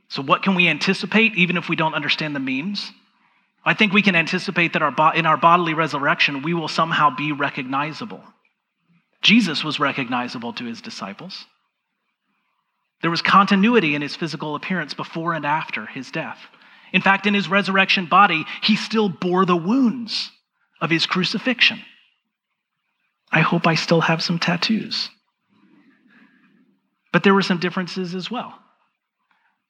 So, 0.09 0.21
what 0.21 0.43
can 0.43 0.55
we 0.55 0.67
anticipate, 0.67 1.35
even 1.35 1.55
if 1.55 1.69
we 1.69 1.75
don't 1.75 1.93
understand 1.93 2.35
the 2.35 2.39
means? 2.39 2.91
I 3.63 3.73
think 3.73 3.93
we 3.93 4.01
can 4.01 4.15
anticipate 4.15 4.73
that 4.73 4.81
our 4.81 5.15
in 5.15 5.25
our 5.25 5.37
bodily 5.37 5.73
resurrection, 5.73 6.41
we 6.41 6.53
will 6.53 6.67
somehow 6.67 7.15
be 7.15 7.31
recognizable. 7.31 8.23
Jesus 9.21 9.63
was 9.63 9.79
recognizable 9.79 10.53
to 10.53 10.65
his 10.65 10.81
disciples. 10.81 11.45
There 13.01 13.11
was 13.11 13.21
continuity 13.21 13.95
in 13.95 14.01
his 14.01 14.15
physical 14.15 14.55
appearance 14.55 14.93
before 14.93 15.33
and 15.33 15.45
after 15.45 15.85
his 15.85 16.11
death. 16.11 16.39
In 16.91 17.01
fact, 17.01 17.27
in 17.27 17.33
his 17.33 17.49
resurrection 17.49 18.07
body, 18.07 18.45
he 18.63 18.75
still 18.75 19.09
bore 19.09 19.45
the 19.45 19.55
wounds 19.55 20.31
of 20.81 20.89
his 20.89 21.05
crucifixion. 21.05 21.79
I 23.31 23.41
hope 23.41 23.67
I 23.67 23.75
still 23.75 24.01
have 24.01 24.23
some 24.23 24.39
tattoos. 24.39 25.09
But 27.11 27.23
there 27.23 27.33
were 27.33 27.41
some 27.41 27.59
differences 27.59 28.15
as 28.15 28.29
well. 28.29 28.53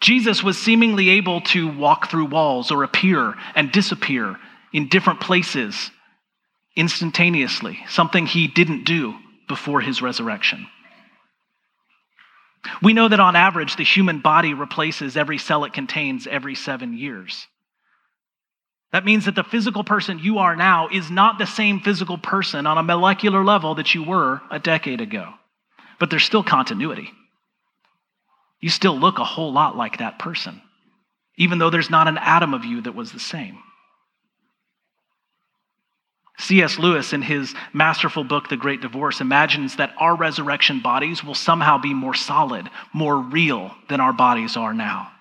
Jesus 0.02 0.44
was 0.44 0.58
seemingly 0.58 1.10
able 1.10 1.42
to 1.42 1.68
walk 1.68 2.10
through 2.10 2.26
walls 2.26 2.72
or 2.72 2.84
appear 2.84 3.36
and 3.56 3.72
disappear 3.72 4.38
in 4.72 4.88
different 4.88 5.20
places 5.20 5.92
instantaneously, 6.76 7.80
something 7.90 8.26
he 8.26 8.48
didn't 8.48 8.86
do 8.86 9.16
before 9.48 9.82
his 9.82 10.02
resurrection. 10.02 10.68
We 12.82 12.94
know 12.94 13.08
that 13.08 13.20
on 13.20 13.36
average, 13.36 13.76
the 13.76 13.84
human 13.84 14.20
body 14.20 14.54
replaces 14.54 15.18
every 15.18 15.38
cell 15.38 15.64
it 15.66 15.74
contains 15.74 16.28
every 16.28 16.56
seven 16.56 16.98
years. 16.98 17.48
That 18.92 19.06
means 19.06 19.26
that 19.26 19.36
the 19.36 19.44
physical 19.44 19.84
person 19.84 20.20
you 20.20 20.40
are 20.40 20.56
now 20.56 20.88
is 20.92 21.12
not 21.12 21.38
the 21.38 21.46
same 21.46 21.80
physical 21.80 22.18
person 22.18 22.66
on 22.66 22.78
a 22.78 22.84
molecular 22.84 23.44
level 23.44 23.76
that 23.76 23.94
you 23.94 24.04
were 24.04 24.42
a 24.50 24.60
decade 24.60 25.00
ago. 25.00 25.34
But 26.00 26.10
there's 26.10 26.24
still 26.24 26.44
continuity. 26.44 27.12
You 28.60 28.70
still 28.70 28.98
look 28.98 29.20
a 29.20 29.26
whole 29.26 29.54
lot 29.54 29.78
like 29.78 30.00
that 30.00 30.18
person, 30.18 30.62
even 31.38 31.60
though 31.60 31.70
there's 31.70 31.90
not 31.90 32.08
an 32.08 32.18
atom 32.18 32.54
of 32.54 32.66
you 32.66 32.82
that 32.82 32.96
was 32.96 33.12
the 33.12 33.20
same. 33.20 33.60
C.S. 36.40 36.80
Lewis, 36.80 37.12
in 37.12 37.22
his 37.22 37.54
masterful 37.74 38.24
book, 38.24 38.48
The 38.48 38.58
Great 38.58 38.82
Divorce, 38.82 39.20
imagines 39.20 39.76
that 39.76 39.94
our 40.00 40.16
resurrection 40.16 40.80
bodies 40.80 41.22
will 41.22 41.36
somehow 41.36 41.78
be 41.78 41.94
more 41.94 42.14
solid, 42.14 42.70
more 42.94 43.18
real 43.18 43.72
than 43.90 44.00
our 44.00 44.14
bodies 44.14 44.56
are 44.56 44.74
now. 44.74 45.12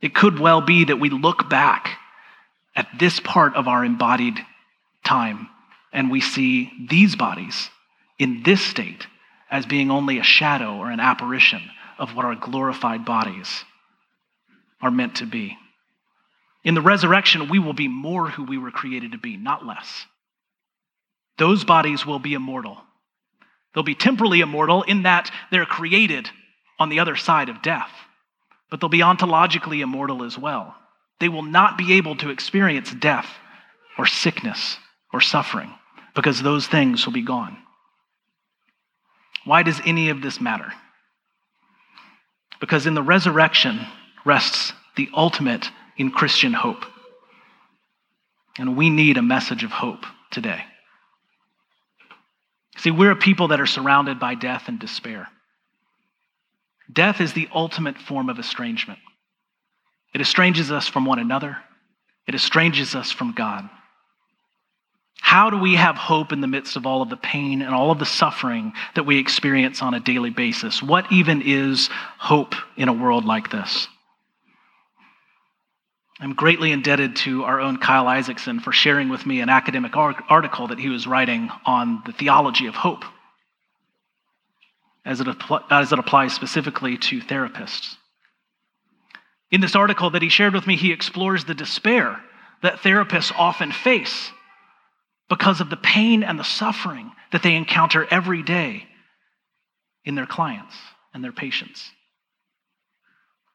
It 0.00 0.14
could 0.14 0.38
well 0.38 0.60
be 0.60 0.84
that 0.84 1.00
we 1.00 1.10
look 1.10 1.50
back 1.50 1.98
at 2.78 2.86
this 2.96 3.18
part 3.18 3.56
of 3.56 3.66
our 3.66 3.84
embodied 3.84 4.38
time, 5.04 5.48
and 5.92 6.12
we 6.12 6.20
see 6.20 6.70
these 6.88 7.16
bodies 7.16 7.70
in 8.20 8.44
this 8.44 8.60
state 8.60 9.08
as 9.50 9.66
being 9.66 9.90
only 9.90 10.20
a 10.20 10.22
shadow 10.22 10.76
or 10.76 10.88
an 10.88 11.00
apparition 11.00 11.60
of 11.98 12.14
what 12.14 12.24
our 12.24 12.36
glorified 12.36 13.04
bodies 13.04 13.64
are 14.80 14.92
meant 14.92 15.16
to 15.16 15.26
be. 15.26 15.58
In 16.62 16.74
the 16.74 16.80
resurrection, 16.80 17.48
we 17.48 17.58
will 17.58 17.72
be 17.72 17.88
more 17.88 18.28
who 18.28 18.44
we 18.44 18.58
were 18.58 18.70
created 18.70 19.10
to 19.10 19.18
be, 19.18 19.36
not 19.36 19.66
less. 19.66 20.06
Those 21.36 21.64
bodies 21.64 22.06
will 22.06 22.20
be 22.20 22.34
immortal. 22.34 22.78
They'll 23.74 23.82
be 23.82 23.96
temporally 23.96 24.40
immortal 24.40 24.84
in 24.84 25.02
that 25.02 25.32
they're 25.50 25.66
created 25.66 26.30
on 26.78 26.90
the 26.90 27.00
other 27.00 27.16
side 27.16 27.48
of 27.48 27.60
death, 27.60 27.90
but 28.70 28.78
they'll 28.78 28.88
be 28.88 29.00
ontologically 29.00 29.80
immortal 29.80 30.22
as 30.22 30.38
well. 30.38 30.76
They 31.20 31.28
will 31.28 31.42
not 31.42 31.76
be 31.76 31.94
able 31.94 32.16
to 32.16 32.30
experience 32.30 32.92
death 32.92 33.28
or 33.96 34.06
sickness 34.06 34.78
or 35.12 35.20
suffering 35.20 35.74
because 36.14 36.42
those 36.42 36.66
things 36.66 37.04
will 37.06 37.12
be 37.12 37.22
gone. 37.22 37.56
Why 39.44 39.62
does 39.62 39.80
any 39.84 40.10
of 40.10 40.22
this 40.22 40.40
matter? 40.40 40.72
Because 42.60 42.86
in 42.86 42.94
the 42.94 43.02
resurrection 43.02 43.86
rests 44.24 44.72
the 44.96 45.08
ultimate 45.14 45.70
in 45.96 46.10
Christian 46.10 46.52
hope. 46.52 46.84
And 48.58 48.76
we 48.76 48.90
need 48.90 49.16
a 49.16 49.22
message 49.22 49.64
of 49.64 49.70
hope 49.70 50.04
today. 50.30 50.64
See, 52.78 52.90
we're 52.90 53.12
a 53.12 53.16
people 53.16 53.48
that 53.48 53.60
are 53.60 53.66
surrounded 53.66 54.20
by 54.20 54.34
death 54.34 54.68
and 54.68 54.78
despair. 54.78 55.28
Death 56.92 57.20
is 57.20 57.32
the 57.32 57.48
ultimate 57.54 57.98
form 57.98 58.28
of 58.28 58.38
estrangement. 58.38 59.00
It 60.14 60.20
estranges 60.20 60.72
us 60.72 60.88
from 60.88 61.04
one 61.04 61.18
another, 61.18 61.58
it 62.26 62.34
estranges 62.34 62.94
us 62.94 63.10
from 63.10 63.32
God. 63.32 63.68
How 65.20 65.50
do 65.50 65.58
we 65.58 65.74
have 65.74 65.96
hope 65.96 66.32
in 66.32 66.40
the 66.40 66.46
midst 66.46 66.76
of 66.76 66.86
all 66.86 67.02
of 67.02 67.10
the 67.10 67.16
pain 67.16 67.60
and 67.60 67.74
all 67.74 67.90
of 67.90 67.98
the 67.98 68.06
suffering 68.06 68.72
that 68.94 69.04
we 69.04 69.18
experience 69.18 69.82
on 69.82 69.92
a 69.92 70.00
daily 70.00 70.30
basis? 70.30 70.82
What 70.82 71.12
even 71.12 71.42
is 71.42 71.88
hope 72.18 72.54
in 72.76 72.88
a 72.88 72.94
world 72.94 73.26
like 73.26 73.50
this? 73.50 73.88
I'm 76.18 76.32
greatly 76.34 76.72
indebted 76.72 77.14
to 77.16 77.44
our 77.44 77.60
own 77.60 77.76
Kyle 77.76 78.08
Isaacson 78.08 78.60
for 78.60 78.72
sharing 78.72 79.10
with 79.10 79.26
me 79.26 79.40
an 79.40 79.50
academic 79.50 79.96
article 79.96 80.68
that 80.68 80.78
he 80.78 80.88
was 80.88 81.06
writing 81.06 81.50
on 81.66 82.02
the 82.06 82.12
theology 82.12 82.66
of 82.66 82.74
hope 82.74 83.04
as 85.04 85.20
it, 85.20 85.28
as 85.70 85.92
it 85.92 85.98
applies 85.98 86.32
specifically 86.32 86.96
to 86.96 87.20
therapists. 87.20 87.97
In 89.50 89.60
this 89.60 89.74
article 89.74 90.10
that 90.10 90.22
he 90.22 90.28
shared 90.28 90.54
with 90.54 90.66
me, 90.66 90.76
he 90.76 90.92
explores 90.92 91.44
the 91.44 91.54
despair 91.54 92.20
that 92.62 92.78
therapists 92.78 93.32
often 93.36 93.72
face 93.72 94.30
because 95.28 95.60
of 95.60 95.70
the 95.70 95.76
pain 95.76 96.22
and 96.22 96.38
the 96.38 96.44
suffering 96.44 97.12
that 97.32 97.42
they 97.42 97.54
encounter 97.54 98.06
every 98.10 98.42
day 98.42 98.86
in 100.04 100.14
their 100.14 100.26
clients 100.26 100.74
and 101.14 101.22
their 101.22 101.32
patients. 101.32 101.90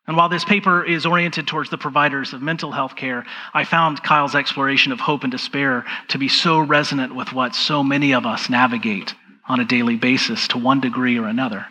And 0.06 0.18
while 0.18 0.30
this 0.30 0.44
paper 0.44 0.84
is 0.84 1.06
oriented 1.06 1.48
towards 1.48 1.70
the 1.70 1.78
providers 1.78 2.34
of 2.34 2.42
mental 2.42 2.72
health 2.72 2.96
care, 2.96 3.26
I 3.54 3.64
found 3.64 4.04
Kyle's 4.04 4.36
exploration 4.36 4.92
of 4.92 5.00
hope 5.00 5.24
and 5.24 5.32
despair 5.32 5.86
to 6.10 6.18
be 6.18 6.28
so 6.28 6.60
resonant 6.60 7.16
with 7.16 7.32
what 7.32 7.56
so 7.56 7.84
many 7.84 8.14
of 8.14 8.26
us 8.26 8.50
navigate 8.50 9.16
on 9.48 9.60
a 9.60 9.66
daily 9.66 9.96
basis 9.96 10.48
to 10.50 10.58
one 10.58 10.82
degree 10.82 11.18
or 11.18 11.28
another. 11.28 11.68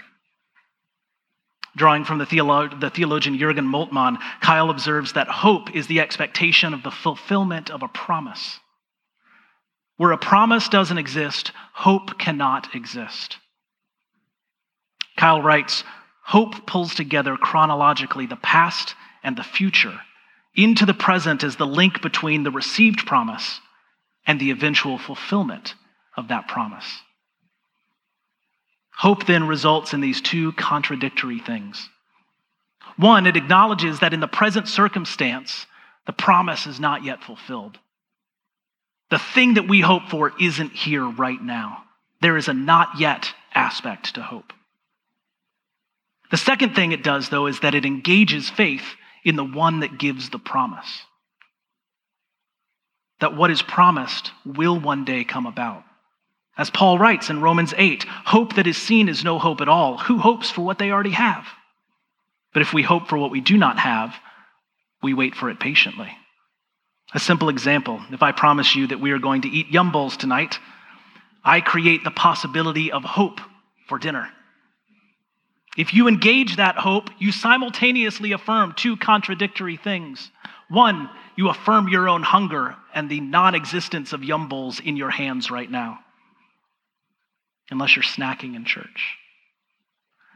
Drawing 1.75 2.05
from 2.05 2.19
the, 2.19 2.27
the 2.27 2.91
theologian 2.91 3.39
Jurgen 3.39 3.67
Moltmann, 3.67 4.19
Kyle 4.41 4.71
observes 4.71 5.15
that 5.15 5.29
hope 5.29 5.75
is 5.75 5.87
the 5.87 6.01
expectation 6.01 6.75
of 6.75 6.83
the 6.83 6.91
fulfillment 6.91 7.71
of 7.71 7.83
a 7.83 7.89
promise. 7.89 8.61
Where 9.97 10.13
a 10.13 10.19
promise 10.19 10.69
doesn't 10.69 10.99
exist, 10.99 11.53
hope 11.73 12.19
cannot 12.19 12.75
exist. 12.75 13.39
Kyle 15.17 15.41
writes 15.41 15.85
Hope 16.25 16.67
pulls 16.67 16.95
together 16.95 17.37
chronologically 17.37 18.27
the 18.27 18.37
past 18.37 18.95
and 19.23 19.37
the 19.37 19.43
future 19.43 20.01
into 20.55 20.87
the 20.87 20.95
present 20.95 21.43
as 21.43 21.57
the 21.57 21.67
link 21.67 22.03
between 22.03 22.43
the 22.43 22.51
received 22.51 23.07
promise 23.07 23.61
and 24.27 24.41
the 24.41 24.51
eventual 24.51 24.99
fulfillment 24.99 25.75
of 26.17 26.29
that 26.29 26.47
promise. 26.49 27.03
Hope 28.96 29.26
then 29.26 29.46
results 29.46 29.94
in 29.94 30.00
these 30.00 30.20
two 30.20 30.52
contradictory 30.52 31.38
things. 31.38 31.88
One, 32.96 33.26
it 33.26 33.37
acknowledges 33.37 34.00
that 34.00 34.14
in 34.14 34.20
the 34.20 34.28
present 34.28 34.68
circumstance, 34.68 35.66
the 36.07 36.12
promise 36.12 36.66
is 36.66 36.78
not 36.78 37.05
yet 37.05 37.22
fulfilled. 37.22 37.78
The 39.11 39.18
thing 39.18 39.55
that 39.55 39.68
we 39.68 39.81
hope 39.81 40.09
for 40.09 40.33
isn't 40.40 40.72
here 40.72 41.05
right 41.05 41.40
now. 41.42 41.85
There 42.20 42.37
is 42.37 42.48
a 42.48 42.55
not 42.55 42.98
yet 42.98 43.35
aspect 43.55 44.14
to 44.14 44.22
hope. 44.22 44.52
The 46.31 46.37
second 46.37 46.74
thing 46.74 46.92
it 46.92 47.02
does, 47.02 47.28
though, 47.28 47.46
is 47.46 47.61
that 47.61 47.74
it 47.74 47.85
engages 47.85 48.48
faith 48.48 48.96
in 49.24 49.37
the 49.37 49.44
one 49.44 49.81
that 49.81 49.98
gives 49.98 50.31
the 50.31 50.38
promise. 50.38 51.02
That 53.20 53.37
what 53.37 53.50
is 53.50 53.62
promised 53.62 54.33
will 54.44 54.78
one 54.78 55.05
day 55.05 55.24
come 55.24 55.46
about. 55.46 55.85
As 56.57 56.71
Paul 56.71 56.99
writes 56.99 57.31
in 57.31 57.41
Romans 57.41 57.73
8, 57.77 58.05
hope 58.05 58.55
that 58.55 58.67
is 58.67 58.77
seen 58.77 59.09
is 59.09 59.25
no 59.25 59.38
hope 59.38 59.61
at 59.61 59.69
all. 59.69 59.99
Who 59.99 60.19
hopes 60.19 60.51
for 60.51 60.62
what 60.62 60.79
they 60.79 60.91
already 60.91 61.11
have? 61.12 61.47
But 62.53 62.62
if 62.62 62.75
we 62.75 62.83
hope 62.83 63.09
for 63.09 63.17
what 63.17 63.31
we 63.31 63.41
do 63.41 63.57
not 63.57 63.79
have, 63.79 64.15
we 65.03 65.15
wait 65.15 65.35
for 65.35 65.49
it 65.49 65.59
patiently. 65.59 66.11
A 67.15 67.21
simple 67.21 67.49
example 67.49 68.01
if 68.11 68.23
I 68.23 68.33
promise 68.33 68.75
you 68.75 68.87
that 68.88 69.01
we 69.01 69.11
are 69.12 69.19
going 69.19 69.43
to 69.43 69.49
eat 69.49 69.71
yum 69.71 69.93
bowls 69.93 70.17
tonight, 70.17 70.59
I 71.45 71.61
create 71.61 72.05
the 72.05 72.11
possibility 72.11 72.93
of 72.93 73.03
hope 73.03 73.41
for 73.88 73.99
dinner. 73.99 74.29
If 75.77 75.95
you 75.95 76.07
engage 76.07 76.57
that 76.57 76.77
hope, 76.77 77.09
you 77.19 77.33
simultaneously 77.33 78.33
affirm 78.33 78.75
two 78.77 78.97
contradictory 78.97 79.77
things. 79.77 80.31
One, 80.69 81.09
you 81.37 81.49
affirm 81.49 81.88
your 81.88 82.09
own 82.09 82.23
hunger 82.23 82.77
and 82.95 83.09
the 83.09 83.21
non 83.21 83.55
existence 83.55 84.12
of 84.12 84.23
yum 84.23 84.49
bowls 84.49 84.81
in 84.81 84.97
your 84.97 85.11
hands 85.11 85.51
right 85.51 85.71
now, 85.71 85.99
unless 87.73 87.97
you're 87.97 88.05
snacking 88.05 88.55
in 88.55 88.65
church. 88.65 89.17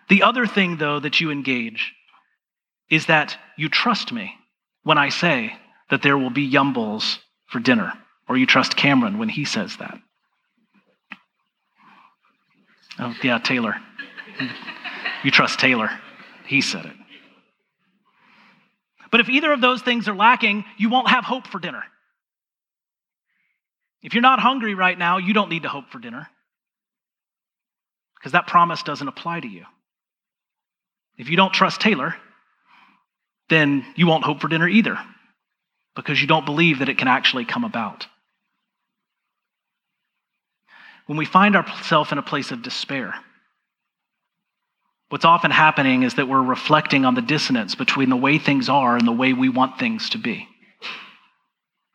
The 0.09 0.22
other 0.22 0.46
thing, 0.46 0.79
though, 0.79 0.99
that 0.99 1.20
you 1.20 1.31
engage 1.31 1.92
is 2.90 3.07
that 3.07 3.37
you 3.57 3.68
trust 3.68 4.12
me 4.12 4.33
when 4.83 4.99
I 4.99 5.11
say 5.11 5.53
that 5.90 6.03
there 6.03 6.16
will 6.16 6.31
be 6.31 6.42
yum 6.42 6.72
bowls 6.72 7.18
for 7.46 7.61
dinner, 7.61 7.92
or 8.29 8.37
you 8.37 8.46
trust 8.46 8.77
Cameron 8.77 9.18
when 9.18 9.29
he 9.29 9.44
says 9.44 9.77
that. 9.77 9.99
Oh, 12.99 13.14
yeah, 13.22 13.38
Taylor. 13.38 13.77
You 15.22 15.31
trust 15.31 15.61
Taylor. 15.61 15.90
He 16.46 16.61
said 16.61 16.87
it. 16.87 16.96
But 19.11 19.20
if 19.20 19.29
either 19.29 19.53
of 19.53 19.61
those 19.61 19.83
things 19.83 20.09
are 20.09 20.16
lacking, 20.16 20.64
you 20.79 20.88
won't 20.88 21.11
have 21.11 21.25
hope 21.25 21.46
for 21.46 21.59
dinner. 21.59 21.83
If 24.03 24.14
you're 24.14 24.22
not 24.22 24.40
hungry 24.40 24.75
right 24.75 24.99
now, 24.99 25.18
you 25.18 25.35
don't 25.35 25.51
need 25.51 25.64
to 25.64 25.68
hope 25.68 25.90
for 25.90 25.99
dinner 25.99 26.29
because 28.18 28.33
that 28.33 28.46
promise 28.46 28.83
doesn't 28.83 29.09
apply 29.09 29.40
to 29.40 29.48
you. 29.48 29.64
If 31.16 31.29
you 31.29 31.37
don't 31.37 31.52
trust 31.52 31.81
Taylor, 31.81 32.14
then 33.48 33.85
you 33.94 34.07
won't 34.07 34.24
hope 34.24 34.40
for 34.40 34.48
dinner 34.48 34.68
either 34.68 34.98
because 35.94 36.20
you 36.20 36.26
don't 36.26 36.44
believe 36.44 36.81
that 36.81 36.88
it 36.88 36.98
can 36.98 37.09
actually 37.09 37.44
come 37.44 37.64
about. 37.64 38.07
When 41.07 41.16
we 41.16 41.24
find 41.24 41.57
ourselves 41.57 42.12
in 42.12 42.18
a 42.18 42.22
place 42.22 42.50
of 42.50 42.62
despair, 42.62 43.14
What's 45.09 45.24
often 45.24 45.52
happening 45.52 46.02
is 46.02 46.14
that 46.14 46.29
we're 46.29 46.42
reflecting 46.42 47.05
on 47.05 47.14
the 47.14 47.22
dissonance 47.22 47.74
between 47.74 48.11
the 48.11 48.16
way 48.16 48.38
things 48.38 48.68
are 48.68 48.96
and 48.96 49.07
the 49.07 49.12
way 49.12 49.33
we 49.33 49.48
want 49.48 49.79
things 49.79 50.11
to 50.11 50.18
be. 50.18 50.48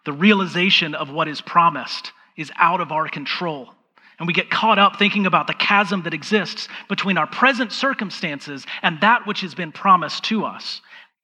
The 0.05 0.13
realization 0.13 0.95
of 0.95 1.11
what 1.11 1.27
is 1.27 1.41
promised 1.41 2.13
is 2.37 2.51
out 2.55 2.79
of 2.79 2.91
our 2.91 3.09
control. 3.09 3.73
And 4.21 4.27
we 4.27 4.33
get 4.33 4.51
caught 4.51 4.77
up 4.77 4.99
thinking 4.99 5.25
about 5.25 5.47
the 5.47 5.55
chasm 5.55 6.03
that 6.03 6.13
exists 6.13 6.67
between 6.87 7.17
our 7.17 7.25
present 7.25 7.71
circumstances 7.71 8.67
and 8.83 9.01
that 9.01 9.25
which 9.25 9.41
has 9.41 9.55
been 9.55 9.71
promised 9.71 10.25
to 10.25 10.45
us, 10.45 10.79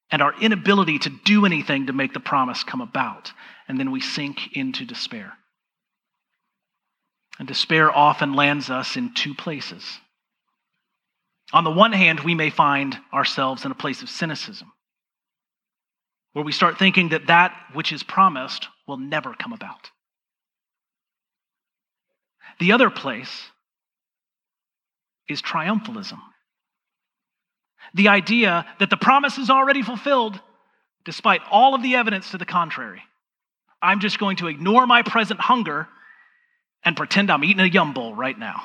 and 0.10 0.20
our 0.20 0.34
inability 0.42 0.98
to 0.98 1.12
do 1.24 1.46
anything 1.46 1.86
to 1.86 1.94
make 1.94 2.14
the 2.14 2.20
promise 2.20 2.64
come 2.64 2.82
about. 2.82 3.32
And 3.68 3.80
then 3.80 3.92
we 3.92 4.02
sink 4.02 4.58
into 4.58 4.84
despair. 4.84 5.34
And 7.38 7.48
despair 7.48 7.96
often 7.96 8.34
lands 8.34 8.72
us 8.72 8.98
in 8.98 9.14
two 9.14 9.36
places. 9.36 10.00
On 11.54 11.64
the 11.64 11.70
one 11.70 11.92
hand, 11.92 12.22
we 12.22 12.34
may 12.34 12.50
find 12.50 12.98
ourselves 13.14 13.64
in 13.64 13.70
a 13.70 13.76
place 13.76 14.02
of 14.02 14.10
cynicism, 14.10 14.72
where 16.34 16.44
we 16.44 16.52
start 16.52 16.80
thinking 16.80 17.10
that 17.10 17.28
that 17.28 17.56
which 17.74 17.94
is 17.94 18.02
promised 18.02 18.70
will 18.88 18.98
never 18.98 19.36
come 19.36 19.54
about. 19.54 19.92
The 22.60 22.72
other 22.72 22.89
place 22.89 23.46
is 25.28 25.41
triumphalism. 25.41 26.20
The 27.93 28.10
idea 28.10 28.65
that 28.80 28.89
the 28.89 28.98
promise 28.98 29.38
is 29.38 29.50
already 29.50 29.82
fulfilled 29.82 30.39
despite 31.06 31.41
all 31.50 31.74
of 31.74 31.84
the 31.84 31.96
evidence 31.96 32.32
to 32.32 32.38
the 32.38 32.46
contrary. 32.46 33.02
I'm 33.82 34.00
just 34.00 34.20
going 34.20 34.38
to 34.38 34.48
ignore 34.48 34.88
my 34.88 35.04
present 35.04 35.39
hunger 35.39 35.88
and 36.84 36.98
pretend 36.98 37.30
I'm 37.30 37.43
eating 37.43 37.60
a 37.60 37.65
yum 37.65 37.93
bowl 37.93 38.13
right 38.15 38.38
now. 38.38 38.63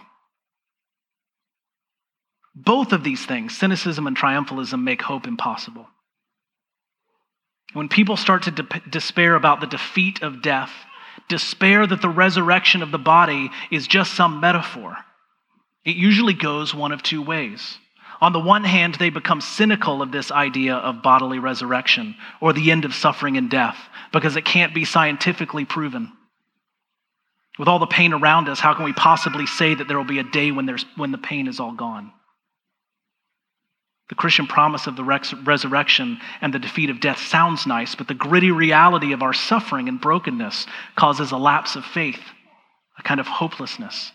Both 2.55 2.93
of 2.93 3.05
these 3.05 3.25
things, 3.25 3.57
cynicism 3.57 4.07
and 4.07 4.17
triumphalism, 4.17 4.83
make 4.83 5.03
hope 5.03 5.27
impossible. 5.27 5.87
When 7.73 7.89
people 7.89 8.17
start 8.17 8.43
to 8.43 8.51
de- 8.51 8.83
despair 8.91 9.35
about 9.35 9.61
the 9.61 9.67
defeat 9.67 10.23
of 10.23 10.43
death, 10.43 10.73
despair 11.29 11.87
that 11.87 12.03
the 12.03 12.09
resurrection 12.09 12.83
of 12.83 12.91
the 12.91 12.99
body 12.99 13.51
is 13.71 13.87
just 13.87 14.15
some 14.15 14.41
metaphor, 14.41 14.97
it 15.85 15.97
usually 15.97 16.35
goes 16.35 16.75
one 16.75 16.93
of 16.93 17.03
two 17.03 17.23
ways. 17.23 17.79
On 18.21 18.33
the 18.33 18.39
one 18.39 18.63
hand, 18.63 18.95
they 18.95 19.11
become 19.11 19.41
cynical 19.41 20.01
of 20.01 20.13
this 20.13 20.31
idea 20.31 20.77
of 20.77 21.03
bodily 21.03 21.41
resurrection 21.41 22.15
or 22.41 22.53
the 22.53 22.71
end 22.71 22.85
of 22.85 22.95
suffering 22.95 23.37
and 23.37 23.51
death 23.51 23.77
because 24.13 24.37
it 24.37 24.45
can't 24.45 24.73
be 24.73 24.85
scientifically 24.85 25.65
proven. 25.65 26.13
With 27.59 27.67
all 27.67 27.81
the 27.81 27.87
pain 27.87 28.13
around 28.13 28.49
us, 28.49 28.61
how 28.61 28.75
can 28.75 28.85
we 28.85 28.93
possibly 28.93 29.47
say 29.47 29.75
that 29.75 29.89
there 29.89 29.99
will 29.99 30.05
be 30.05 30.21
a 30.21 30.25
day 30.25 30.53
when, 30.53 30.67
there's, 30.67 30.87
when 30.97 31.11
the 31.11 31.19
pain 31.19 31.49
is 31.49 31.59
all 31.59 31.73
gone? 31.73 32.13
The 34.13 34.17
Christian 34.17 34.47
promise 34.47 34.87
of 34.87 34.95
the 34.95 35.05
resurrection 35.05 36.21
and 36.43 36.53
the 36.53 36.59
defeat 36.59 36.91
of 36.91 37.01
death 37.01 37.19
sounds 37.19 37.67
nice, 37.67 37.95
but 37.95 38.09
the 38.09 38.15
gritty 38.15 38.51
reality 38.51 39.15
of 39.15 39.23
our 39.23 39.33
suffering 39.33 39.89
and 39.89 39.99
brokenness 39.99 40.67
causes 40.97 41.33
a 41.33 41.39
lapse 41.39 41.77
of 41.77 41.85
faith, 41.87 42.21
a 42.99 43.03
kind 43.03 43.21
of 43.21 43.27
hopelessness. 43.27 44.13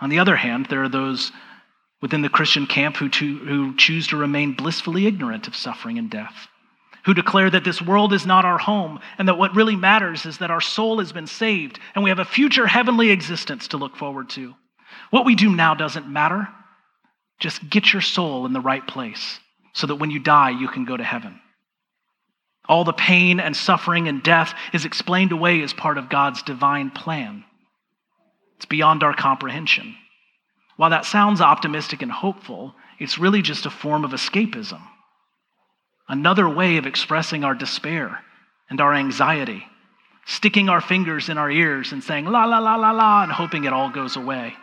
On 0.00 0.08
the 0.08 0.18
other 0.18 0.36
hand, 0.36 0.68
there 0.70 0.82
are 0.82 0.88
those 0.88 1.30
within 2.00 2.22
the 2.22 2.30
Christian 2.30 2.66
camp 2.66 2.96
who, 2.96 3.10
to, 3.10 3.38
who 3.40 3.76
choose 3.76 4.06
to 4.06 4.16
remain 4.16 4.54
blissfully 4.54 5.06
ignorant 5.06 5.46
of 5.46 5.54
suffering 5.54 5.98
and 5.98 6.10
death, 6.10 6.48
who 7.04 7.12
declare 7.12 7.50
that 7.50 7.64
this 7.64 7.82
world 7.82 8.14
is 8.14 8.24
not 8.24 8.46
our 8.46 8.56
home 8.56 8.98
and 9.18 9.28
that 9.28 9.36
what 9.36 9.54
really 9.54 9.76
matters 9.76 10.24
is 10.24 10.38
that 10.38 10.50
our 10.50 10.62
soul 10.62 11.00
has 11.00 11.12
been 11.12 11.26
saved 11.26 11.78
and 11.94 12.02
we 12.02 12.08
have 12.08 12.18
a 12.18 12.24
future 12.24 12.66
heavenly 12.66 13.10
existence 13.10 13.68
to 13.68 13.76
look 13.76 13.94
forward 13.94 14.30
to. 14.30 14.54
What 15.10 15.24
we 15.24 15.34
do 15.34 15.54
now 15.54 15.74
doesn't 15.74 16.08
matter. 16.08 16.48
Just 17.38 17.68
get 17.68 17.92
your 17.92 18.02
soul 18.02 18.46
in 18.46 18.52
the 18.52 18.60
right 18.60 18.86
place 18.86 19.40
so 19.72 19.86
that 19.86 19.96
when 19.96 20.10
you 20.10 20.18
die, 20.18 20.50
you 20.50 20.68
can 20.68 20.84
go 20.84 20.96
to 20.96 21.04
heaven. 21.04 21.40
All 22.68 22.84
the 22.84 22.92
pain 22.92 23.40
and 23.40 23.56
suffering 23.56 24.08
and 24.08 24.22
death 24.22 24.54
is 24.72 24.84
explained 24.84 25.32
away 25.32 25.62
as 25.62 25.72
part 25.72 25.96
of 25.96 26.10
God's 26.10 26.42
divine 26.42 26.90
plan. 26.90 27.44
It's 28.56 28.66
beyond 28.66 29.02
our 29.02 29.14
comprehension. 29.14 29.94
While 30.76 30.90
that 30.90 31.06
sounds 31.06 31.40
optimistic 31.40 32.02
and 32.02 32.12
hopeful, 32.12 32.74
it's 32.98 33.18
really 33.18 33.40
just 33.40 33.66
a 33.66 33.70
form 33.70 34.04
of 34.04 34.10
escapism, 34.10 34.82
another 36.08 36.48
way 36.48 36.76
of 36.76 36.86
expressing 36.86 37.44
our 37.44 37.54
despair 37.54 38.20
and 38.68 38.80
our 38.80 38.92
anxiety, 38.92 39.64
sticking 40.26 40.68
our 40.68 40.80
fingers 40.80 41.28
in 41.28 41.38
our 41.38 41.50
ears 41.50 41.92
and 41.92 42.02
saying 42.02 42.26
la 42.26 42.44
la 42.44 42.58
la 42.58 42.76
la 42.76 42.90
la 42.90 43.22
and 43.22 43.32
hoping 43.32 43.64
it 43.64 43.72
all 43.72 43.90
goes 43.90 44.16
away. 44.16 44.54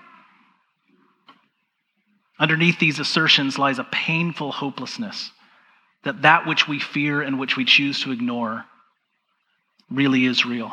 Underneath 2.39 2.80
these 2.80 3.00
assertions 3.00 3.58
lies 3.58 3.80
a 3.80 3.84
painful 3.86 4.52
hopelessness 4.52 5.32
that 6.04 6.21
that 6.21 6.45
which 6.45 6.67
we 6.67 6.80
fear 6.80 7.21
and 7.21 7.39
which 7.39 7.58
we 7.58 7.65
choose 7.65 8.02
to 8.02 8.12
ignore 8.12 8.65
really 9.89 10.26
is 10.26 10.45
real. 10.45 10.71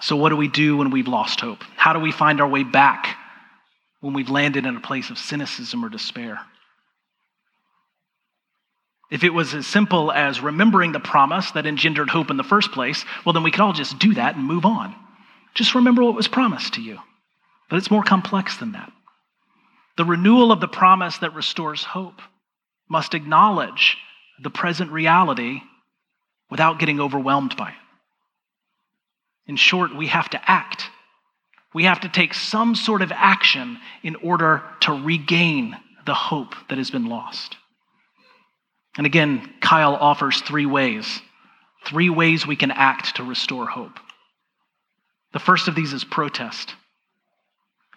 So, 0.00 0.16
what 0.16 0.30
do 0.30 0.36
we 0.36 0.48
do 0.48 0.76
when 0.76 0.90
we've 0.90 1.08
lost 1.08 1.40
hope? 1.40 1.62
How 1.76 1.92
do 1.92 2.00
we 2.00 2.10
find 2.10 2.40
our 2.40 2.48
way 2.48 2.64
back 2.64 3.16
when 4.00 4.14
we've 4.14 4.30
landed 4.30 4.66
in 4.66 4.76
a 4.76 4.80
place 4.80 5.10
of 5.10 5.18
cynicism 5.18 5.84
or 5.84 5.88
despair? 5.88 6.40
If 9.10 9.24
it 9.24 9.30
was 9.34 9.54
as 9.54 9.66
simple 9.66 10.10
as 10.10 10.40
remembering 10.40 10.92
the 10.92 10.98
promise 10.98 11.50
that 11.50 11.66
engendered 11.66 12.08
hope 12.08 12.30
in 12.30 12.38
the 12.38 12.42
first 12.42 12.72
place, 12.72 13.04
well, 13.24 13.34
then 13.34 13.42
we 13.42 13.50
could 13.50 13.60
all 13.60 13.74
just 13.74 13.98
do 13.98 14.14
that 14.14 14.36
and 14.36 14.44
move 14.44 14.64
on. 14.64 14.94
Just 15.54 15.74
remember 15.74 16.02
what 16.02 16.14
was 16.14 16.28
promised 16.28 16.74
to 16.74 16.80
you. 16.80 16.98
But 17.68 17.76
it's 17.76 17.90
more 17.90 18.02
complex 18.02 18.56
than 18.56 18.72
that. 18.72 18.90
The 19.96 20.04
renewal 20.04 20.52
of 20.52 20.60
the 20.60 20.68
promise 20.68 21.18
that 21.18 21.34
restores 21.34 21.84
hope 21.84 22.20
must 22.88 23.14
acknowledge 23.14 23.96
the 24.42 24.50
present 24.50 24.90
reality 24.90 25.60
without 26.50 26.78
getting 26.78 27.00
overwhelmed 27.00 27.56
by 27.56 27.70
it. 27.70 27.74
In 29.46 29.56
short, 29.56 29.94
we 29.94 30.06
have 30.08 30.30
to 30.30 30.50
act. 30.50 30.88
We 31.74 31.84
have 31.84 32.00
to 32.00 32.08
take 32.08 32.34
some 32.34 32.74
sort 32.74 33.02
of 33.02 33.12
action 33.12 33.78
in 34.02 34.16
order 34.16 34.62
to 34.80 34.92
regain 34.92 35.76
the 36.06 36.14
hope 36.14 36.54
that 36.68 36.78
has 36.78 36.90
been 36.90 37.06
lost. 37.06 37.56
And 38.96 39.06
again, 39.06 39.54
Kyle 39.60 39.94
offers 39.94 40.40
three 40.40 40.66
ways 40.66 41.20
three 41.84 42.08
ways 42.08 42.46
we 42.46 42.54
can 42.54 42.70
act 42.70 43.16
to 43.16 43.24
restore 43.24 43.66
hope. 43.66 43.98
The 45.32 45.40
first 45.40 45.66
of 45.66 45.74
these 45.74 45.92
is 45.92 46.04
protest. 46.04 46.76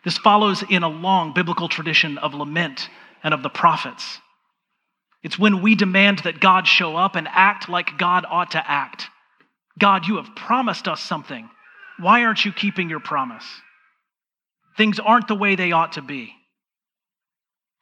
This 0.06 0.18
follows 0.20 0.64
in 0.70 0.84
a 0.84 0.88
long 0.88 1.34
biblical 1.34 1.68
tradition 1.68 2.20
of 2.20 2.36
lament 2.36 2.90
and 3.24 3.34
of 3.34 3.42
the 3.44 3.50
prophets. 3.50 4.20
It's 5.24 5.40
when 5.40 5.64
we 5.64 5.74
demand 5.74 6.20
that 6.20 6.40
God 6.40 6.68
show 6.68 6.96
up 6.96 7.16
and 7.16 7.28
act 7.28 7.68
like 7.68 7.98
God 7.98 8.24
ought 8.30 8.52
to 8.52 8.72
act. 8.72 9.08
God, 9.80 10.08
you 10.08 10.18
have 10.18 10.36
promised 10.36 10.88
us 10.88 11.02
something. 11.02 11.50
Why 11.98 12.24
aren't 12.24 12.46
you 12.46 12.54
keeping 12.54 12.88
your 12.88 13.00
promise? 13.00 13.46
Things 14.78 15.00
aren't 15.00 15.28
the 15.28 15.36
way 15.36 15.56
they 15.56 15.72
ought 15.72 15.94
to 15.94 16.04
be. 16.04 16.32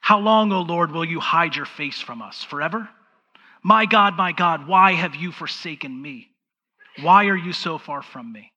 How 0.00 0.18
long, 0.18 0.50
O 0.50 0.62
Lord, 0.62 0.92
will 0.92 1.04
you 1.04 1.20
hide 1.20 1.54
your 1.54 1.66
face 1.66 2.00
from 2.00 2.22
us? 2.22 2.42
Forever? 2.42 2.88
My 3.62 3.84
God, 3.84 4.16
my 4.16 4.32
God, 4.32 4.66
why 4.66 4.92
have 4.92 5.14
you 5.14 5.30
forsaken 5.30 6.00
me? 6.00 6.28
Why 7.02 7.26
are 7.26 7.36
you 7.36 7.52
so 7.52 7.76
far 7.76 8.00
from 8.00 8.32
me? 8.32 8.53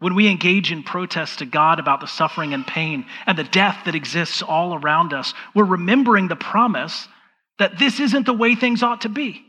When 0.00 0.14
we 0.14 0.28
engage 0.28 0.72
in 0.72 0.82
protest 0.82 1.38
to 1.38 1.46
God 1.46 1.78
about 1.78 2.00
the 2.00 2.06
suffering 2.06 2.54
and 2.54 2.66
pain 2.66 3.04
and 3.26 3.38
the 3.38 3.44
death 3.44 3.84
that 3.84 3.94
exists 3.94 4.42
all 4.42 4.74
around 4.74 5.12
us, 5.12 5.34
we're 5.54 5.64
remembering 5.64 6.26
the 6.28 6.36
promise 6.36 7.06
that 7.58 7.78
this 7.78 8.00
isn't 8.00 8.24
the 8.24 8.32
way 8.32 8.54
things 8.54 8.82
ought 8.82 9.02
to 9.02 9.10
be. 9.10 9.44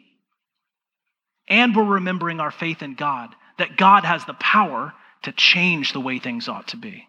And 1.48 1.76
we're 1.76 1.84
remembering 1.84 2.42
our 2.42 2.52
faith 2.52 2.82
in 2.82 2.96
God, 2.96 3.34
that 3.58 3.78
God 3.78 4.04
has 4.04 4.26
the 4.26 4.34
power 4.34 4.94
to 5.24 5.32
change 5.32 5.94
the 5.94 6.02
way 6.02 6.20
things 6.20 6.50
ought 6.50 6.68
to 6.70 6.78
be, 6.78 7.08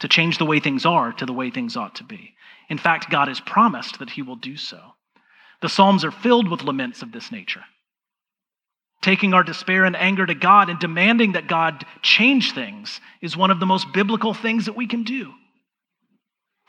to 0.00 0.08
change 0.08 0.38
the 0.38 0.46
way 0.46 0.58
things 0.58 0.84
are 0.84 1.12
to 1.12 1.26
the 1.26 1.32
way 1.32 1.50
things 1.50 1.76
ought 1.76 1.94
to 1.96 2.04
be. 2.04 2.34
In 2.68 2.78
fact, 2.78 3.10
God 3.10 3.28
has 3.28 3.40
promised 3.40 4.00
that 4.00 4.10
He 4.10 4.22
will 4.22 4.36
do 4.36 4.56
so. 4.56 4.80
The 5.62 5.68
Psalms 5.68 6.04
are 6.04 6.10
filled 6.10 6.50
with 6.50 6.64
laments 6.64 7.02
of 7.02 7.12
this 7.12 7.30
nature. 7.30 7.64
Taking 9.02 9.32
our 9.32 9.42
despair 9.42 9.84
and 9.84 9.96
anger 9.96 10.26
to 10.26 10.34
God 10.34 10.68
and 10.68 10.78
demanding 10.78 11.32
that 11.32 11.48
God 11.48 11.86
change 12.02 12.52
things 12.52 13.00
is 13.22 13.36
one 13.36 13.50
of 13.50 13.60
the 13.60 13.66
most 13.66 13.92
biblical 13.92 14.34
things 14.34 14.66
that 14.66 14.76
we 14.76 14.86
can 14.86 15.04
do. 15.04 15.32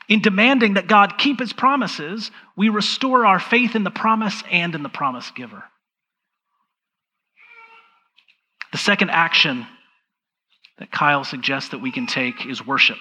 In 0.08 0.22
demanding 0.22 0.74
that 0.74 0.88
God 0.88 1.18
keep 1.18 1.40
his 1.40 1.52
promises, 1.52 2.30
we 2.56 2.68
restore 2.68 3.26
our 3.26 3.38
faith 3.38 3.76
in 3.76 3.84
the 3.84 3.90
promise 3.90 4.42
and 4.50 4.74
in 4.74 4.82
the 4.82 4.88
promise 4.88 5.30
giver. 5.30 5.62
The 8.72 8.78
second 8.78 9.10
action 9.10 9.66
that 10.78 10.90
Kyle 10.90 11.24
suggests 11.24 11.70
that 11.70 11.80
we 11.80 11.92
can 11.92 12.06
take 12.06 12.46
is 12.46 12.66
worship. 12.66 12.98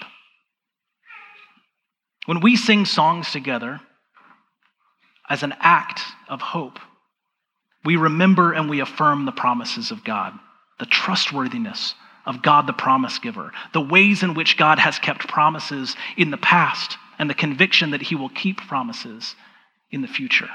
When 2.25 2.41
we 2.41 2.55
sing 2.55 2.85
songs 2.85 3.31
together, 3.31 3.79
as 5.31 5.43
an 5.43 5.53
act 5.61 6.01
of 6.27 6.41
hope. 6.41 6.77
We 7.83 7.95
remember 7.95 8.53
and 8.53 8.69
we 8.69 8.79
affirm 8.79 9.25
the 9.25 9.31
promises 9.31 9.91
of 9.91 10.03
God, 10.03 10.33
the 10.79 10.85
trustworthiness 10.85 11.95
of 12.25 12.41
God, 12.41 12.67
the 12.67 12.73
promise 12.73 13.17
giver, 13.17 13.51
the 13.73 13.81
ways 13.81 14.23
in 14.23 14.35
which 14.35 14.57
God 14.57 14.77
has 14.79 14.99
kept 14.99 15.27
promises 15.27 15.95
in 16.17 16.29
the 16.31 16.37
past, 16.37 16.97
and 17.17 17.29
the 17.29 17.35
conviction 17.35 17.91
that 17.91 18.01
he 18.01 18.15
will 18.15 18.29
keep 18.29 18.57
promises 18.57 19.35
in 19.91 20.01
the 20.01 20.07
future. 20.07 20.49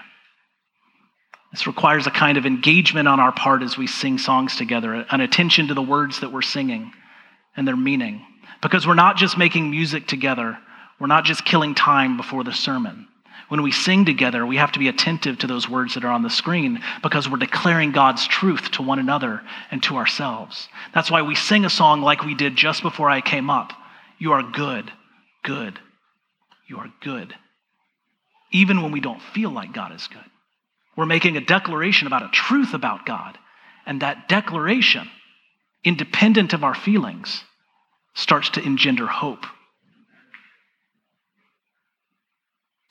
This 1.52 1.66
requires 1.66 2.06
a 2.06 2.10
kind 2.10 2.38
of 2.38 2.46
engagement 2.46 3.08
on 3.08 3.20
our 3.20 3.32
part 3.32 3.62
as 3.62 3.78
we 3.78 3.86
sing 3.86 4.18
songs 4.18 4.56
together, 4.56 5.06
an 5.10 5.20
attention 5.20 5.68
to 5.68 5.74
the 5.74 5.82
words 5.82 6.20
that 6.20 6.32
we're 6.32 6.42
singing 6.42 6.92
and 7.56 7.66
their 7.66 7.76
meaning. 7.76 8.24
Because 8.62 8.86
we're 8.86 8.94
not 8.94 9.16
just 9.16 9.38
making 9.38 9.70
music 9.70 10.06
together, 10.06 10.58
we're 10.98 11.06
not 11.06 11.24
just 11.24 11.44
killing 11.44 11.74
time 11.74 12.16
before 12.16 12.44
the 12.44 12.52
sermon. 12.52 13.08
When 13.48 13.62
we 13.62 13.70
sing 13.70 14.04
together, 14.04 14.44
we 14.44 14.56
have 14.56 14.72
to 14.72 14.78
be 14.78 14.88
attentive 14.88 15.38
to 15.38 15.46
those 15.46 15.68
words 15.68 15.94
that 15.94 16.04
are 16.04 16.10
on 16.10 16.22
the 16.22 16.30
screen 16.30 16.82
because 17.02 17.28
we're 17.28 17.36
declaring 17.36 17.92
God's 17.92 18.26
truth 18.26 18.72
to 18.72 18.82
one 18.82 18.98
another 18.98 19.42
and 19.70 19.82
to 19.84 19.96
ourselves. 19.96 20.68
That's 20.92 21.10
why 21.10 21.22
we 21.22 21.36
sing 21.36 21.64
a 21.64 21.70
song 21.70 22.02
like 22.02 22.24
we 22.24 22.34
did 22.34 22.56
just 22.56 22.82
before 22.82 23.08
I 23.08 23.20
came 23.20 23.48
up 23.48 23.72
You 24.18 24.32
are 24.32 24.42
good, 24.42 24.90
good, 25.44 25.78
you 26.68 26.78
are 26.78 26.92
good. 27.00 27.34
Even 28.50 28.82
when 28.82 28.90
we 28.90 29.00
don't 29.00 29.22
feel 29.22 29.50
like 29.50 29.72
God 29.72 29.92
is 29.94 30.08
good, 30.08 30.18
we're 30.96 31.06
making 31.06 31.36
a 31.36 31.40
declaration 31.40 32.06
about 32.06 32.24
a 32.24 32.30
truth 32.30 32.74
about 32.74 33.06
God. 33.06 33.38
And 33.84 34.02
that 34.02 34.28
declaration, 34.28 35.08
independent 35.84 36.52
of 36.52 36.64
our 36.64 36.74
feelings, 36.74 37.44
starts 38.14 38.50
to 38.50 38.62
engender 38.64 39.06
hope 39.06 39.46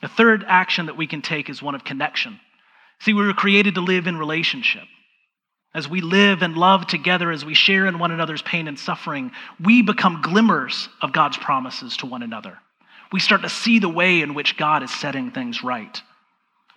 The 0.06 0.10
third 0.10 0.46
action 0.48 0.86
that 0.86 0.98
we 0.98 1.08
can 1.08 1.24
take 1.24 1.50
is 1.50 1.63
one 1.63 1.74
of 1.74 1.84
connection. 1.84 2.39
See, 3.00 3.15
we 3.15 3.26
were 3.26 3.34
created 3.34 3.74
to 3.74 3.82
live 3.82 4.06
in 4.06 4.18
relationship. 4.18 4.84
As 5.74 5.89
we 5.89 6.00
live 6.00 6.44
and 6.44 6.56
love 6.56 6.86
together, 6.86 7.32
as 7.32 7.44
we 7.44 7.56
share 7.56 7.88
in 7.88 7.98
one 7.98 8.12
another's 8.12 8.44
pain 8.44 8.68
and 8.68 8.78
suffering, 8.78 9.32
we 9.60 9.82
become 9.82 10.22
glimmers 10.22 10.89
of 11.02 11.12
God's 11.12 11.38
promises 11.38 11.98
to 11.98 12.06
one 12.06 12.22
another. 12.22 12.60
We 13.12 13.20
start 13.20 13.41
to 13.41 13.50
see 13.50 13.80
the 13.80 13.89
way 13.89 14.22
in 14.22 14.36
which 14.36 14.58
God 14.58 14.84
is 14.84 14.94
setting 14.94 15.32
things 15.32 15.63
right. 15.63 16.00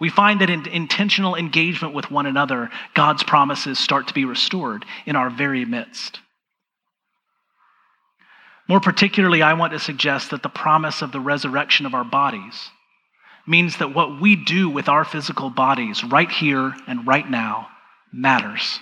We 0.01 0.09
find 0.09 0.41
that 0.41 0.49
in 0.49 0.67
intentional 0.67 1.37
engagement 1.37 1.93
with 1.93 2.11
one 2.11 2.25
another, 2.25 2.71
God's 2.95 3.25
promises 3.25 3.79
start 3.79 4.09
to 4.09 4.15
be 4.15 4.25
restored 4.25 4.87
in 5.05 5.17
our 5.17 5.29
very 5.29 5.67
midst. 5.67 6.21
More 8.67 8.81
particularly, 8.81 9.43
I 9.43 9.53
want 9.53 9.75
to 9.75 9.79
suggest 9.79 10.31
that 10.31 10.43
the 10.43 10.49
promise 10.49 11.03
of 11.03 11.13
the 11.13 11.21
resurrection 11.21 11.85
of 11.85 11.93
our 11.93 12.05
bodies 12.05 12.71
means 13.49 13.79
that 13.79 13.95
what 13.95 14.21
we 14.21 14.37
do 14.37 14.69
with 14.69 14.89
our 14.89 15.05
physical 15.05 15.51
bodies 15.51 16.05
right 16.05 16.31
here 16.31 16.75
and 16.87 17.07
right 17.07 17.29
now 17.29 17.69
matters. 18.13 18.81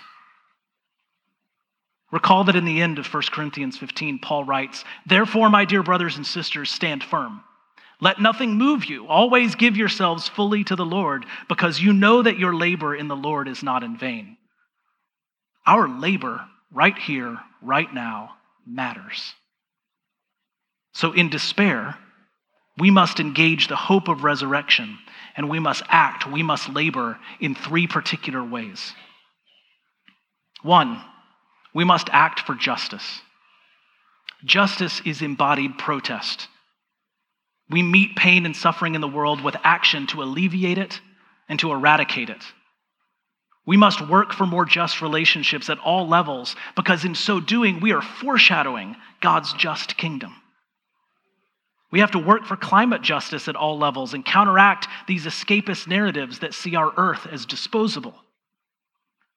Recall 2.11 2.45
that 2.45 2.57
in 2.57 2.65
the 2.65 2.81
end 2.81 2.99
of 2.99 3.13
1 3.13 3.23
Corinthians 3.33 3.79
15, 3.79 4.21
Paul 4.21 4.45
writes, 4.45 4.85
Therefore, 5.07 5.51
my 5.51 5.65
dear 5.65 5.83
brothers 5.83 6.17
and 6.17 6.27
sisters, 6.27 6.71
stand 6.71 7.03
firm. 7.03 7.43
Let 8.01 8.21
nothing 8.21 8.55
move 8.55 8.85
you. 8.85 9.07
Always 9.07 9.55
give 9.55 9.77
yourselves 9.77 10.29
fully 10.29 10.63
to 10.65 10.77
the 10.77 10.85
Lord, 10.85 11.27
because 11.49 11.81
you 11.81 11.93
know 11.93 12.23
that 12.23 12.39
your 12.39 12.55
labor 12.55 12.95
in 12.95 13.09
the 13.09 13.17
Lord 13.17 13.49
is 13.49 13.63
not 13.63 13.83
in 13.83 13.97
vain. 13.97 14.37
Our 15.67 15.89
labor 15.89 16.45
right 16.73 16.97
here, 16.97 17.39
right 17.63 17.93
now, 17.93 18.37
matters. 18.67 19.35
So, 20.93 21.13
in 21.13 21.29
despair, 21.29 21.97
we 22.79 22.91
must 22.91 23.21
engage 23.21 23.69
the 23.69 23.77
hope 23.77 24.09
of 24.09 24.25
resurrection, 24.25 24.99
and 25.37 25.49
we 25.49 25.59
must 25.59 25.83
act, 25.89 26.31
we 26.31 26.43
must 26.43 26.69
labor 26.69 27.19
in 27.41 27.55
three 27.55 27.87
particular 27.87 28.45
ways. 28.45 28.93
One, 30.63 31.03
we 31.75 31.85
must 31.85 32.09
act 32.13 32.41
for 32.41 32.55
justice. 32.55 33.21
Justice 34.45 35.01
is 35.05 35.23
embodied 35.23 35.79
protest. 35.79 36.49
We 37.71 37.83
meet 37.83 38.17
pain 38.17 38.47
and 38.47 38.55
suffering 38.55 38.95
in 38.95 39.01
the 39.01 39.09
world 39.09 39.43
with 39.43 39.57
action 39.65 40.07
to 40.09 40.23
alleviate 40.23 40.79
it 40.79 41.01
and 41.49 41.59
to 41.61 41.73
eradicate 41.73 42.31
it. 42.31 42.45
We 43.67 43.77
must 43.77 44.07
work 44.09 44.33
for 44.33 44.47
more 44.47 44.65
just 44.65 45.03
relationships 45.03 45.69
at 45.69 45.79
all 45.81 46.07
levels 46.07 46.55
because 46.77 47.05
in 47.05 47.15
so 47.15 47.41
doing, 47.41 47.81
we 47.81 47.93
are 47.93 48.03
foreshadowing 48.03 48.97
God's 49.21 49.53
just 49.55 49.97
kingdom. 49.97 50.35
We 51.91 52.01
have 52.01 52.11
to 52.13 52.19
work 52.19 52.45
for 52.45 52.57
climate 52.57 53.03
justice 53.03 53.49
at 53.49 53.57
all 53.57 53.79
levels 53.79 54.13
and 54.13 54.25
counteract 54.25 54.89
these 55.07 55.25
escapist 55.25 55.87
narratives 55.87 56.41
that 56.41 56.55
see 56.55 56.75
our 56.75 56.93
earth 56.97 57.27
as 57.31 57.47
disposable. 57.47 58.15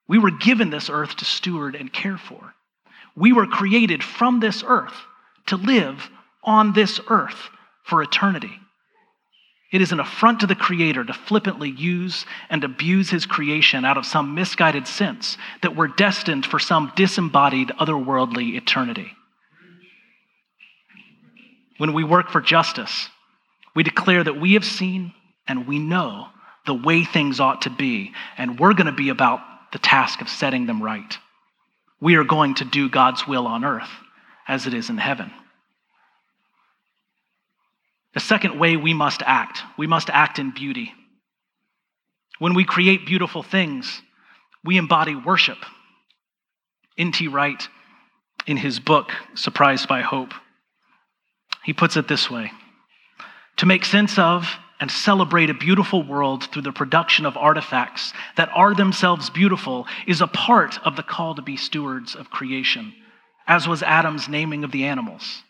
We 0.07 0.17
were 0.17 0.31
given 0.31 0.71
this 0.71 0.89
earth 0.89 1.15
to 1.17 1.25
steward 1.25 1.75
and 1.75 1.93
care 1.93 2.17
for. 2.17 2.55
We 3.15 3.33
were 3.33 3.45
created 3.45 4.03
from 4.03 4.39
this 4.39 4.63
earth 4.65 4.95
to 5.47 5.57
live 5.57 6.09
on 6.43 6.73
this 6.73 6.99
earth 7.09 7.49
for 7.83 8.01
eternity. 8.01 8.59
It 9.71 9.81
is 9.81 9.91
an 9.91 9.99
affront 9.99 10.39
to 10.39 10.47
the 10.47 10.55
Creator 10.55 11.05
to 11.05 11.13
flippantly 11.13 11.69
use 11.69 12.25
and 12.49 12.63
abuse 12.63 13.11
His 13.11 13.27
creation 13.27 13.85
out 13.85 13.97
of 13.97 14.05
some 14.05 14.33
misguided 14.33 14.87
sense 14.87 15.37
that 15.61 15.75
we're 15.75 15.87
destined 15.87 16.45
for 16.45 16.57
some 16.57 16.91
disembodied, 16.95 17.69
otherworldly 17.79 18.55
eternity. 18.55 19.11
When 21.79 21.93
we 21.93 22.03
work 22.03 22.29
for 22.29 22.41
justice, 22.41 23.07
we 23.73 23.83
declare 23.83 24.21
that 24.21 24.39
we 24.39 24.53
have 24.55 24.65
seen 24.65 25.13
and 25.47 25.65
we 25.65 25.79
know 25.79 26.27
the 26.65 26.73
way 26.73 27.05
things 27.05 27.39
ought 27.39 27.61
to 27.61 27.69
be, 27.69 28.11
and 28.37 28.59
we're 28.59 28.73
going 28.73 28.87
to 28.87 28.91
be 28.91 29.07
about 29.07 29.39
the 29.71 29.79
task 29.79 30.19
of 30.19 30.27
setting 30.27 30.65
them 30.65 30.83
right. 30.83 31.17
We 32.01 32.15
are 32.15 32.25
going 32.25 32.55
to 32.55 32.65
do 32.65 32.89
God's 32.89 33.25
will 33.25 33.47
on 33.47 33.63
earth 33.63 33.89
as 34.45 34.67
it 34.67 34.73
is 34.73 34.89
in 34.89 34.97
heaven. 34.97 35.31
The 38.13 38.19
second 38.19 38.59
way 38.59 38.75
we 38.75 38.93
must 38.93 39.21
act, 39.25 39.63
we 39.77 39.87
must 39.87 40.09
act 40.09 40.37
in 40.37 40.51
beauty. 40.51 40.93
When 42.39 42.55
we 42.55 42.65
create 42.65 43.05
beautiful 43.05 43.41
things, 43.41 44.01
we 44.65 44.77
embody 44.77 45.15
worship. 45.15 45.59
N.T. 46.97 47.29
Wright, 47.29 47.65
in 48.45 48.57
his 48.57 48.81
book, 48.81 49.13
Surprised 49.33 49.87
by 49.87 50.01
Hope, 50.01 50.33
he 51.63 51.73
puts 51.73 51.97
it 51.97 52.07
this 52.07 52.29
way 52.29 52.51
To 53.57 53.65
make 53.65 53.85
sense 53.85 54.17
of 54.17 54.57
and 54.79 54.89
celebrate 54.89 55.49
a 55.49 55.53
beautiful 55.53 56.03
world 56.03 56.45
through 56.45 56.61
the 56.61 56.71
production 56.71 57.25
of 57.25 57.35
artifacts 57.35 58.13
that 58.37 58.49
are 58.53 58.73
themselves 58.73 59.29
beautiful 59.29 59.85
is 60.07 60.21
a 60.21 60.27
part 60.27 60.79
of 60.85 60.95
the 60.95 61.03
call 61.03 61.35
to 61.35 61.41
be 61.41 61.57
stewards 61.57 62.15
of 62.15 62.29
creation, 62.29 62.93
as 63.45 63.67
was 63.67 63.83
Adam's 63.83 64.29
naming 64.29 64.63
of 64.63 64.71
the 64.71 64.85
animals. 64.85 65.43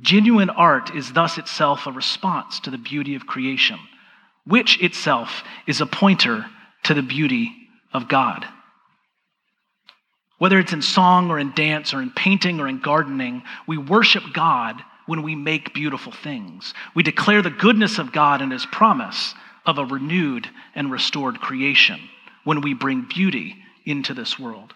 Genuine 0.00 0.50
art 0.50 0.94
is 0.94 1.12
thus 1.12 1.38
itself 1.38 1.86
a 1.86 1.92
response 1.92 2.58
to 2.60 2.70
the 2.70 2.78
beauty 2.78 3.14
of 3.14 3.26
creation, 3.26 3.78
which 4.44 4.82
itself 4.82 5.44
is 5.66 5.80
a 5.80 5.86
pointer 5.86 6.46
to 6.84 6.94
the 6.94 7.02
beauty 7.02 7.52
of 7.92 8.08
God. 8.08 8.46
Whether 10.38 10.58
it's 10.58 10.72
in 10.72 10.80
song 10.80 11.30
or 11.30 11.38
in 11.38 11.52
dance 11.52 11.92
or 11.92 12.00
in 12.00 12.10
painting 12.10 12.60
or 12.60 12.66
in 12.66 12.80
gardening, 12.80 13.42
we 13.68 13.76
worship 13.76 14.24
God 14.32 14.82
when 15.10 15.24
we 15.24 15.34
make 15.34 15.74
beautiful 15.74 16.12
things. 16.12 16.72
We 16.94 17.02
declare 17.02 17.42
the 17.42 17.50
goodness 17.50 17.98
of 17.98 18.12
God 18.12 18.40
and 18.40 18.52
his 18.52 18.64
promise 18.64 19.34
of 19.66 19.76
a 19.76 19.84
renewed 19.84 20.48
and 20.72 20.88
restored 20.88 21.40
creation 21.40 21.98
when 22.44 22.60
we 22.60 22.74
bring 22.74 23.08
beauty 23.12 23.56
into 23.84 24.14
this 24.14 24.38
world. 24.38 24.72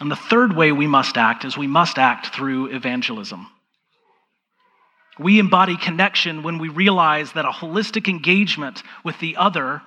And 0.00 0.10
the 0.10 0.16
third 0.16 0.56
way 0.56 0.72
we 0.72 0.86
must 0.86 1.18
act 1.18 1.44
is 1.44 1.58
we 1.58 1.66
must 1.66 1.98
act 1.98 2.34
through 2.34 2.74
evangelism. 2.74 3.46
We 5.18 5.38
embody 5.38 5.76
connection 5.76 6.42
when 6.42 6.56
we 6.56 6.70
realize 6.70 7.32
that 7.32 7.44
a 7.44 7.50
holistic 7.50 8.08
engagement 8.08 8.82
with 9.04 9.18
the 9.18 9.36
other 9.36 9.82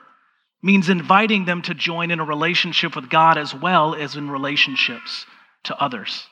means 0.62 0.90
inviting 0.90 1.46
them 1.46 1.64
to 1.64 1.74
join 1.74 2.12
in 2.12 2.20
a 2.20 2.24
relationship 2.24 2.96
with 2.96 3.10
God 3.10 3.40
as 3.40 3.52
well 3.52 3.96
as 3.96 4.16
in 4.16 4.30
relationships 4.30 5.26
to 5.64 5.84
others. 5.84 6.29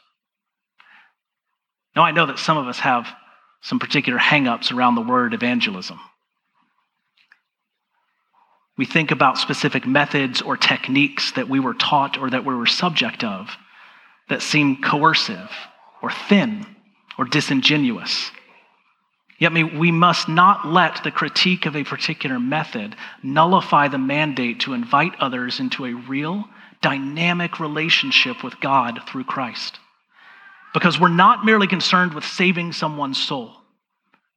Now, 1.98 2.04
I 2.04 2.12
know 2.12 2.28
that 2.28 2.38
some 2.38 2.60
of 2.60 2.68
us 2.68 2.78
have 2.82 3.08
some 3.62 3.80
particular 3.80 4.20
hangups 4.20 4.72
around 4.72 4.94
the 4.94 5.02
word 5.02 5.34
evangelism. 5.34 6.00
We 8.78 8.86
think 8.86 9.10
about 9.10 9.40
specific 9.40 9.88
methods 9.88 10.44
or 10.44 10.58
techniques 10.58 11.32
that 11.32 11.50
we 11.50 11.60
were 11.60 11.74
taught 11.74 12.20
or 12.20 12.30
that 12.30 12.46
we 12.46 12.54
were 12.54 12.68
subject 12.68 13.24
of 13.24 13.50
that 14.30 14.44
seem 14.44 14.80
coercive 14.80 15.50
or 16.04 16.12
thin 16.12 16.68
or 17.18 17.26
disingenuous. 17.26 18.30
Yet 19.40 19.54
we 19.54 19.92
must 19.92 20.30
not 20.30 20.68
let 20.68 21.04
the 21.04 21.10
critique 21.10 21.66
of 21.66 21.76
a 21.76 21.84
particular 21.84 22.40
method 22.40 22.96
nullify 23.24 23.88
the 23.88 23.98
mandate 23.98 24.60
to 24.60 24.74
invite 24.74 25.16
others 25.20 25.60
into 25.60 25.88
a 25.88 25.96
real, 25.96 26.46
dynamic 26.84 27.60
relationship 27.60 28.44
with 28.44 28.60
God 28.60 29.00
through 29.08 29.24
Christ. 29.24 29.80
Because 30.78 31.00
we're 31.00 31.08
not 31.08 31.44
merely 31.44 31.66
concerned 31.66 32.14
with 32.14 32.24
saving 32.24 32.72
someone's 32.72 33.18
soul, 33.18 33.52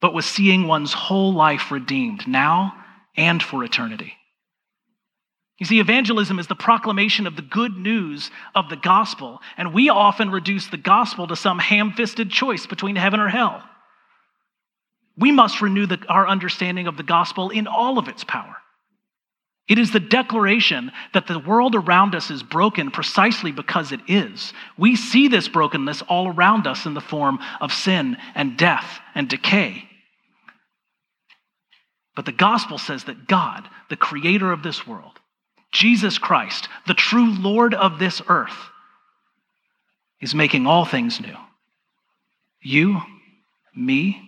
but 0.00 0.14
with 0.14 0.24
seeing 0.24 0.66
one's 0.66 0.94
whole 0.94 1.34
life 1.34 1.70
redeemed 1.70 2.26
now 2.26 2.72
and 3.14 3.42
for 3.42 3.62
eternity. 3.62 4.14
You 5.58 5.66
see, 5.66 5.80
evangelism 5.80 6.38
is 6.38 6.46
the 6.46 6.54
proclamation 6.54 7.26
of 7.26 7.36
the 7.36 7.42
good 7.42 7.76
news 7.76 8.30
of 8.54 8.70
the 8.70 8.76
gospel, 8.76 9.42
and 9.58 9.74
we 9.74 9.90
often 9.90 10.30
reduce 10.30 10.66
the 10.68 10.78
gospel 10.78 11.26
to 11.26 11.36
some 11.36 11.58
ham 11.58 11.92
fisted 11.92 12.30
choice 12.30 12.66
between 12.66 12.96
heaven 12.96 13.20
or 13.20 13.28
hell. 13.28 13.62
We 15.18 15.32
must 15.32 15.60
renew 15.60 15.84
the, 15.84 16.02
our 16.08 16.26
understanding 16.26 16.86
of 16.86 16.96
the 16.96 17.02
gospel 17.02 17.50
in 17.50 17.66
all 17.66 17.98
of 17.98 18.08
its 18.08 18.24
power. 18.24 18.56
It 19.70 19.78
is 19.78 19.92
the 19.92 20.00
declaration 20.00 20.90
that 21.14 21.28
the 21.28 21.38
world 21.38 21.76
around 21.76 22.16
us 22.16 22.28
is 22.28 22.42
broken 22.42 22.90
precisely 22.90 23.52
because 23.52 23.92
it 23.92 24.00
is. 24.08 24.52
We 24.76 24.96
see 24.96 25.28
this 25.28 25.46
brokenness 25.46 26.02
all 26.02 26.26
around 26.26 26.66
us 26.66 26.86
in 26.86 26.94
the 26.94 27.00
form 27.00 27.38
of 27.60 27.72
sin 27.72 28.16
and 28.34 28.58
death 28.58 28.98
and 29.14 29.28
decay. 29.28 29.84
But 32.16 32.24
the 32.24 32.32
gospel 32.32 32.78
says 32.78 33.04
that 33.04 33.28
God, 33.28 33.68
the 33.88 33.96
creator 33.96 34.50
of 34.50 34.64
this 34.64 34.88
world, 34.88 35.20
Jesus 35.70 36.18
Christ, 36.18 36.68
the 36.88 36.94
true 36.94 37.32
Lord 37.38 37.72
of 37.72 38.00
this 38.00 38.20
earth, 38.26 38.70
is 40.20 40.34
making 40.34 40.66
all 40.66 40.84
things 40.84 41.20
new. 41.20 41.36
You, 42.60 43.02
me, 43.72 44.20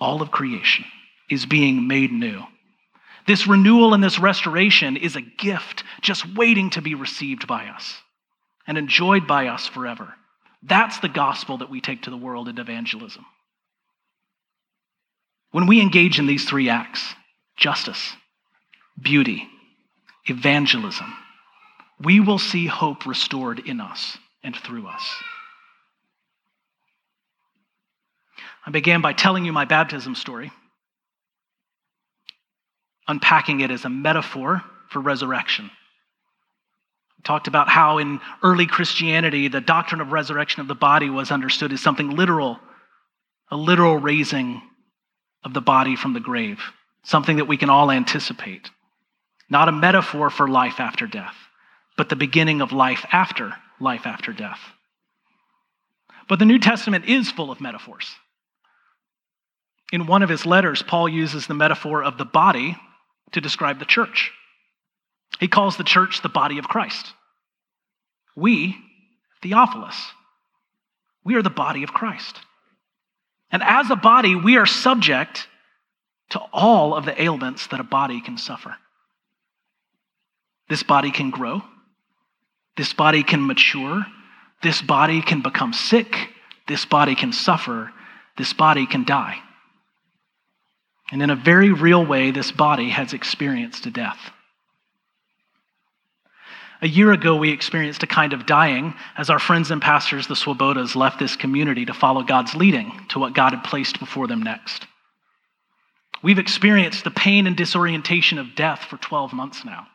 all 0.00 0.22
of 0.22 0.30
creation 0.30 0.86
is 1.28 1.44
being 1.44 1.86
made 1.86 2.10
new. 2.10 2.42
This 3.26 3.46
renewal 3.46 3.94
and 3.94 4.02
this 4.02 4.18
restoration 4.18 4.96
is 4.96 5.16
a 5.16 5.20
gift 5.20 5.84
just 6.00 6.34
waiting 6.36 6.70
to 6.70 6.82
be 6.82 6.94
received 6.94 7.46
by 7.46 7.66
us 7.66 8.00
and 8.66 8.76
enjoyed 8.76 9.26
by 9.26 9.48
us 9.48 9.66
forever. 9.66 10.14
That's 10.62 10.98
the 11.00 11.08
gospel 11.08 11.58
that 11.58 11.70
we 11.70 11.80
take 11.80 12.02
to 12.02 12.10
the 12.10 12.16
world 12.16 12.48
in 12.48 12.58
evangelism. 12.58 13.24
When 15.50 15.66
we 15.66 15.80
engage 15.80 16.18
in 16.18 16.26
these 16.26 16.44
three 16.44 16.68
acts 16.68 17.14
justice, 17.56 18.14
beauty, 19.00 19.46
evangelism, 20.24 21.12
we 22.00 22.18
will 22.18 22.38
see 22.38 22.66
hope 22.66 23.06
restored 23.06 23.60
in 23.60 23.80
us 23.80 24.18
and 24.42 24.56
through 24.56 24.86
us. 24.86 25.14
I 28.66 28.70
began 28.70 29.00
by 29.00 29.12
telling 29.12 29.44
you 29.44 29.52
my 29.52 29.64
baptism 29.64 30.14
story, 30.14 30.50
unpacking 33.12 33.60
it 33.60 33.70
as 33.70 33.84
a 33.84 33.88
metaphor 33.88 34.62
for 34.88 35.00
resurrection. 35.00 35.70
I 37.18 37.22
talked 37.22 37.46
about 37.46 37.68
how 37.68 37.98
in 37.98 38.20
early 38.42 38.66
Christianity, 38.66 39.46
the 39.46 39.60
doctrine 39.60 40.00
of 40.00 40.10
resurrection 40.10 40.60
of 40.60 40.68
the 40.68 40.74
body 40.74 41.08
was 41.08 41.30
understood 41.30 41.72
as 41.72 41.80
something 41.80 42.10
literal, 42.10 42.58
a 43.50 43.56
literal 43.56 43.96
raising 43.96 44.60
of 45.44 45.54
the 45.54 45.60
body 45.60 45.94
from 45.94 46.12
the 46.12 46.20
grave, 46.20 46.60
something 47.04 47.36
that 47.36 47.46
we 47.46 47.56
can 47.56 47.70
all 47.70 47.90
anticipate 47.90 48.70
not 49.52 49.68
a 49.68 49.72
metaphor 49.72 50.30
for 50.30 50.48
life 50.48 50.80
after 50.80 51.06
death, 51.06 51.36
but 51.98 52.08
the 52.08 52.16
beginning 52.16 52.62
of 52.62 52.72
life 52.72 53.04
after 53.12 53.52
life 53.78 54.06
after 54.06 54.32
death. 54.32 54.58
But 56.26 56.38
the 56.38 56.46
New 56.46 56.58
Testament 56.58 57.04
is 57.04 57.30
full 57.30 57.50
of 57.50 57.60
metaphors. 57.60 58.16
In 59.92 60.06
one 60.06 60.22
of 60.22 60.30
his 60.30 60.46
letters, 60.46 60.82
Paul 60.82 61.06
uses 61.06 61.46
the 61.46 61.54
metaphor 61.54 62.02
of 62.02 62.16
the 62.16 62.24
body 62.24 62.76
to 63.32 63.40
describe 63.40 63.78
the 63.78 63.84
church. 63.84 64.30
He 65.40 65.48
calls 65.48 65.76
the 65.76 65.84
church 65.84 66.22
the 66.22 66.28
body 66.28 66.58
of 66.58 66.68
Christ. 66.68 67.12
We, 68.36 68.76
Theophilus, 69.42 69.96
we 71.24 71.34
are 71.34 71.42
the 71.42 71.50
body 71.50 71.82
of 71.82 71.92
Christ. 71.92 72.38
And 73.50 73.62
as 73.62 73.90
a 73.90 73.96
body, 73.96 74.34
we 74.34 74.56
are 74.56 74.66
subject 74.66 75.46
to 76.30 76.40
all 76.52 76.94
of 76.94 77.04
the 77.04 77.20
ailments 77.20 77.66
that 77.68 77.80
a 77.80 77.84
body 77.84 78.20
can 78.20 78.38
suffer. 78.38 78.74
This 80.68 80.82
body 80.82 81.10
can 81.10 81.30
grow. 81.30 81.62
This 82.76 82.94
body 82.94 83.22
can 83.22 83.46
mature. 83.46 84.06
This 84.62 84.80
body 84.80 85.20
can 85.20 85.42
become 85.42 85.74
sick. 85.74 86.30
This 86.66 86.86
body 86.86 87.14
can 87.14 87.32
suffer. 87.32 87.92
This 88.38 88.54
body 88.54 88.86
can 88.86 89.04
die. 89.04 89.38
And 91.12 91.22
in 91.22 91.28
a 91.28 91.36
very 91.36 91.70
real 91.70 92.04
way, 92.04 92.30
this 92.30 92.50
body 92.50 92.88
has 92.88 93.12
experienced 93.12 93.84
a 93.84 93.90
death. 93.90 94.18
A 96.80 96.88
year 96.88 97.12
ago, 97.12 97.36
we 97.36 97.52
experienced 97.52 98.02
a 98.02 98.08
kind 98.08 98.32
of 98.32 98.46
dying 98.46 98.94
as 99.16 99.28
our 99.30 99.38
friends 99.38 99.70
and 99.70 99.80
pastors, 99.80 100.26
the 100.26 100.34
Swobodas, 100.34 100.96
left 100.96 101.20
this 101.20 101.36
community 101.36 101.84
to 101.84 101.94
follow 101.94 102.22
God's 102.22 102.54
leading 102.54 102.92
to 103.10 103.20
what 103.20 103.34
God 103.34 103.52
had 103.52 103.62
placed 103.62 104.00
before 104.00 104.26
them 104.26 104.42
next. 104.42 104.86
We've 106.22 106.38
experienced 106.38 107.04
the 107.04 107.10
pain 107.10 107.46
and 107.46 107.56
disorientation 107.56 108.38
of 108.38 108.56
death 108.56 108.80
for 108.84 108.96
12 108.96 109.34
months 109.34 109.64
now. 109.64 109.86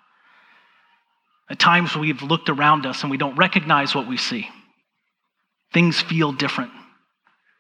At 1.50 1.60
times, 1.60 1.96
we've 1.96 2.22
looked 2.22 2.48
around 2.48 2.86
us 2.86 3.02
and 3.02 3.10
we 3.10 3.18
don't 3.18 3.36
recognize 3.36 3.96
what 3.96 4.08
we 4.08 4.18
see. 4.18 4.48
Things 5.74 6.00
feel 6.00 6.32
different, 6.32 6.72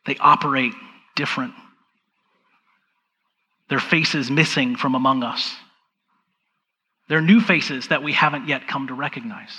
they 0.05 0.15
operate 0.17 0.73
different. 1.15 1.53
Their 3.69 3.79
faces 3.79 4.31
missing 4.31 4.75
from 4.75 4.95
among 4.95 5.23
us. 5.23 5.55
There 7.09 7.17
are 7.17 7.21
new 7.21 7.41
faces 7.41 7.87
that 7.87 8.03
we 8.03 8.13
haven't 8.13 8.47
yet 8.47 8.67
come 8.67 8.87
to 8.87 8.93
recognize. 8.93 9.51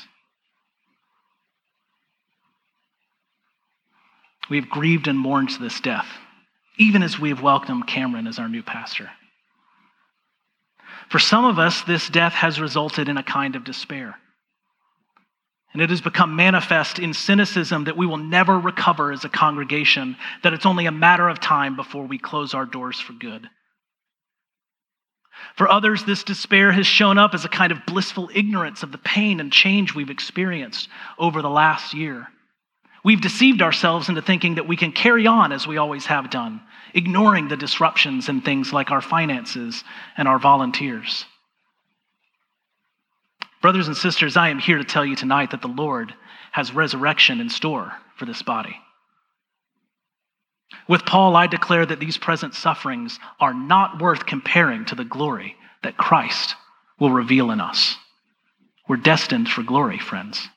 We 4.50 4.58
have 4.58 4.70
grieved 4.70 5.08
and 5.08 5.18
mourned 5.18 5.50
this 5.60 5.80
death, 5.80 6.06
even 6.78 7.02
as 7.02 7.18
we 7.18 7.28
have 7.28 7.42
welcomed 7.42 7.86
Cameron 7.86 8.26
as 8.26 8.38
our 8.38 8.48
new 8.48 8.62
pastor. 8.62 9.10
For 11.10 11.18
some 11.18 11.44
of 11.44 11.58
us, 11.58 11.82
this 11.82 12.08
death 12.08 12.34
has 12.34 12.60
resulted 12.60 13.08
in 13.08 13.16
a 13.16 13.22
kind 13.22 13.56
of 13.56 13.64
despair. 13.64 14.16
And 15.72 15.82
it 15.82 15.90
has 15.90 16.00
become 16.00 16.34
manifest 16.34 16.98
in 16.98 17.12
cynicism 17.12 17.84
that 17.84 17.96
we 17.96 18.06
will 18.06 18.16
never 18.16 18.58
recover 18.58 19.12
as 19.12 19.24
a 19.24 19.28
congregation, 19.28 20.16
that 20.42 20.54
it's 20.54 20.66
only 20.66 20.86
a 20.86 20.92
matter 20.92 21.28
of 21.28 21.40
time 21.40 21.76
before 21.76 22.06
we 22.06 22.18
close 22.18 22.54
our 22.54 22.64
doors 22.64 22.98
for 22.98 23.12
good. 23.12 23.48
For 25.56 25.68
others, 25.68 26.04
this 26.04 26.24
despair 26.24 26.72
has 26.72 26.86
shown 26.86 27.18
up 27.18 27.34
as 27.34 27.44
a 27.44 27.48
kind 27.48 27.72
of 27.72 27.84
blissful 27.86 28.30
ignorance 28.34 28.82
of 28.82 28.92
the 28.92 28.98
pain 28.98 29.40
and 29.40 29.52
change 29.52 29.94
we've 29.94 30.10
experienced 30.10 30.88
over 31.18 31.42
the 31.42 31.50
last 31.50 31.94
year. 31.94 32.28
We've 33.04 33.20
deceived 33.20 33.62
ourselves 33.62 34.08
into 34.08 34.22
thinking 34.22 34.56
that 34.56 34.68
we 34.68 34.76
can 34.76 34.92
carry 34.92 35.26
on 35.26 35.52
as 35.52 35.66
we 35.66 35.76
always 35.76 36.06
have 36.06 36.30
done, 36.30 36.60
ignoring 36.94 37.48
the 37.48 37.56
disruptions 37.56 38.28
in 38.28 38.40
things 38.40 38.72
like 38.72 38.90
our 38.90 39.00
finances 39.00 39.84
and 40.16 40.28
our 40.28 40.38
volunteers. 40.38 41.24
Brothers 43.60 43.88
and 43.88 43.96
sisters, 43.96 44.36
I 44.36 44.50
am 44.50 44.58
here 44.58 44.78
to 44.78 44.84
tell 44.84 45.04
you 45.04 45.16
tonight 45.16 45.50
that 45.50 45.62
the 45.62 45.68
Lord 45.68 46.14
has 46.52 46.72
resurrection 46.72 47.40
in 47.40 47.50
store 47.50 47.92
for 48.16 48.24
this 48.24 48.42
body. 48.42 48.76
With 50.86 51.04
Paul, 51.04 51.36
I 51.36 51.46
declare 51.46 51.84
that 51.86 52.00
these 52.00 52.18
present 52.18 52.54
sufferings 52.54 53.18
are 53.40 53.54
not 53.54 54.00
worth 54.00 54.26
comparing 54.26 54.84
to 54.86 54.94
the 54.94 55.04
glory 55.04 55.56
that 55.82 55.96
Christ 55.96 56.54
will 56.98 57.10
reveal 57.10 57.50
in 57.50 57.60
us. 57.60 57.96
We're 58.88 58.96
destined 58.96 59.48
for 59.48 59.62
glory, 59.62 59.98
friends. 59.98 60.48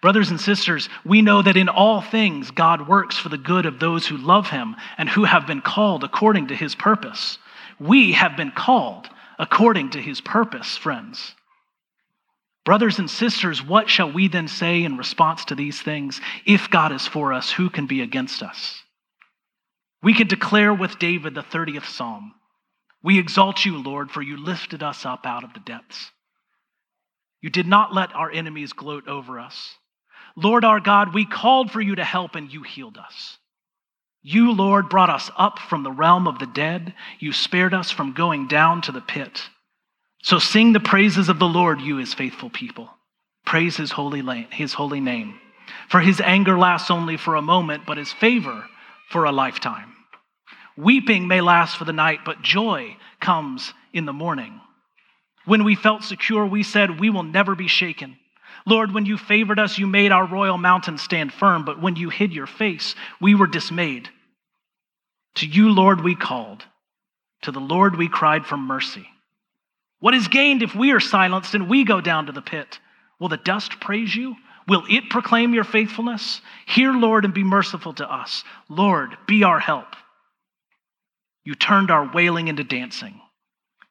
Brothers 0.00 0.30
and 0.30 0.40
sisters, 0.40 0.88
we 1.04 1.22
know 1.22 1.42
that 1.42 1.56
in 1.56 1.68
all 1.68 2.00
things 2.00 2.52
God 2.52 2.88
works 2.88 3.18
for 3.18 3.28
the 3.28 3.36
good 3.36 3.66
of 3.66 3.80
those 3.80 4.06
who 4.06 4.16
love 4.16 4.50
him 4.50 4.76
and 4.96 5.08
who 5.08 5.24
have 5.24 5.46
been 5.46 5.60
called 5.60 6.04
according 6.04 6.48
to 6.48 6.56
his 6.56 6.76
purpose. 6.76 7.38
We 7.80 8.12
have 8.12 8.36
been 8.36 8.52
called 8.52 9.08
according 9.38 9.90
to 9.90 10.00
his 10.00 10.20
purpose, 10.20 10.76
friends. 10.76 11.34
Brothers 12.64 12.98
and 12.98 13.10
sisters, 13.10 13.64
what 13.64 13.88
shall 13.90 14.12
we 14.12 14.28
then 14.28 14.46
say 14.46 14.84
in 14.84 14.96
response 14.96 15.44
to 15.46 15.54
these 15.56 15.80
things? 15.80 16.20
If 16.46 16.70
God 16.70 16.92
is 16.92 17.06
for 17.06 17.32
us, 17.32 17.50
who 17.50 17.70
can 17.70 17.86
be 17.86 18.02
against 18.02 18.42
us? 18.42 18.82
We 20.02 20.14
can 20.14 20.28
declare 20.28 20.72
with 20.72 20.98
David 20.98 21.34
the 21.34 21.42
30th 21.42 21.86
Psalm 21.86 22.34
We 23.02 23.18
exalt 23.18 23.64
you, 23.64 23.78
Lord, 23.78 24.10
for 24.10 24.22
you 24.22 24.36
lifted 24.36 24.82
us 24.82 25.04
up 25.06 25.26
out 25.26 25.44
of 25.44 25.54
the 25.54 25.60
depths. 25.60 26.10
You 27.40 27.50
did 27.50 27.66
not 27.66 27.94
let 27.94 28.14
our 28.14 28.30
enemies 28.30 28.72
gloat 28.72 29.06
over 29.06 29.38
us. 29.38 29.76
Lord 30.36 30.64
our 30.64 30.80
God, 30.80 31.14
we 31.14 31.24
called 31.24 31.70
for 31.70 31.80
you 31.80 31.94
to 31.96 32.04
help 32.04 32.34
and 32.34 32.52
you 32.52 32.62
healed 32.62 32.98
us. 32.98 33.38
You, 34.22 34.52
Lord, 34.52 34.88
brought 34.88 35.10
us 35.10 35.30
up 35.36 35.58
from 35.58 35.84
the 35.84 35.92
realm 35.92 36.26
of 36.26 36.38
the 36.38 36.46
dead. 36.46 36.94
You 37.18 37.32
spared 37.32 37.72
us 37.72 37.90
from 37.90 38.12
going 38.12 38.48
down 38.48 38.82
to 38.82 38.92
the 38.92 39.00
pit. 39.00 39.48
So 40.22 40.38
sing 40.38 40.72
the 40.72 40.80
praises 40.80 41.28
of 41.28 41.38
the 41.38 41.46
Lord, 41.46 41.80
you 41.80 41.96
his 41.96 42.14
faithful 42.14 42.50
people. 42.50 42.90
Praise 43.46 43.76
his 43.76 43.92
holy, 43.92 44.22
his 44.50 44.74
holy 44.74 45.00
name. 45.00 45.38
For 45.88 46.00
his 46.00 46.20
anger 46.20 46.58
lasts 46.58 46.90
only 46.90 47.16
for 47.16 47.36
a 47.36 47.42
moment, 47.42 47.84
but 47.86 47.96
his 47.96 48.12
favor 48.12 48.64
for 49.08 49.24
a 49.24 49.32
lifetime. 49.32 49.94
Weeping 50.76 51.26
may 51.26 51.40
last 51.40 51.76
for 51.76 51.84
the 51.84 51.92
night, 51.92 52.20
but 52.24 52.42
joy 52.42 52.96
comes 53.20 53.72
in 53.92 54.04
the 54.06 54.12
morning. 54.12 54.60
When 55.44 55.64
we 55.64 55.74
felt 55.74 56.04
secure, 56.04 56.46
we 56.46 56.62
said, 56.62 57.00
We 57.00 57.10
will 57.10 57.22
never 57.22 57.54
be 57.54 57.68
shaken. 57.68 58.16
Lord, 58.66 58.92
when 58.92 59.06
you 59.06 59.16
favored 59.16 59.58
us, 59.58 59.78
you 59.78 59.86
made 59.86 60.12
our 60.12 60.26
royal 60.26 60.58
mountain 60.58 60.98
stand 60.98 61.32
firm, 61.32 61.64
but 61.64 61.80
when 61.80 61.96
you 61.96 62.10
hid 62.10 62.32
your 62.32 62.46
face, 62.46 62.94
we 63.20 63.34
were 63.34 63.46
dismayed. 63.46 64.10
To 65.36 65.46
you, 65.46 65.72
Lord, 65.72 66.02
we 66.02 66.14
called. 66.14 66.64
To 67.42 67.52
the 67.52 67.60
Lord 67.60 67.96
we 67.96 68.08
cried 68.08 68.44
for 68.44 68.56
mercy. 68.56 69.08
What 70.00 70.14
is 70.14 70.28
gained 70.28 70.62
if 70.62 70.74
we 70.74 70.92
are 70.92 71.00
silenced 71.00 71.54
and 71.54 71.68
we 71.68 71.84
go 71.84 72.00
down 72.00 72.26
to 72.26 72.32
the 72.32 72.42
pit? 72.42 72.78
Will 73.18 73.28
the 73.28 73.36
dust 73.36 73.80
praise 73.80 74.14
you? 74.14 74.36
Will 74.68 74.84
it 74.88 75.08
proclaim 75.08 75.54
your 75.54 75.64
faithfulness? 75.64 76.42
Hear, 76.66 76.92
Lord, 76.92 77.24
and 77.24 77.32
be 77.32 77.42
merciful 77.42 77.94
to 77.94 78.12
us. 78.12 78.44
Lord, 78.68 79.16
be 79.26 79.42
our 79.42 79.58
help. 79.58 79.96
You 81.42 81.54
turned 81.54 81.90
our 81.90 82.12
wailing 82.12 82.48
into 82.48 82.64
dancing. 82.64 83.18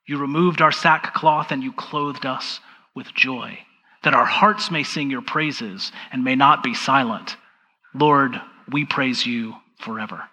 You 0.05 0.19
removed 0.19 0.61
our 0.61 0.71
sackcloth 0.71 1.51
and 1.51 1.63
you 1.63 1.73
clothed 1.73 2.27
us 2.27 2.59
with 2.95 3.13
joy, 3.15 3.57
that 4.03 4.13
our 4.13 4.25
hearts 4.25 4.69
may 4.69 4.83
sing 4.83 5.09
your 5.09 5.23
praises 5.23 5.91
and 6.11 6.23
may 6.23 6.35
not 6.35 6.61
be 6.61 6.75
silent. 6.75 7.35
Lord, 7.95 8.39
we 8.71 8.85
praise 8.85 9.25
you 9.25 9.55
forever. 9.79 10.23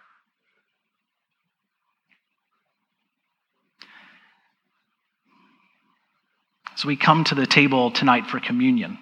So 6.76 6.88
we 6.88 6.96
come 6.96 7.24
to 7.24 7.34
the 7.34 7.46
table 7.46 7.90
tonight 7.90 8.26
for 8.26 8.40
communion. 8.40 8.98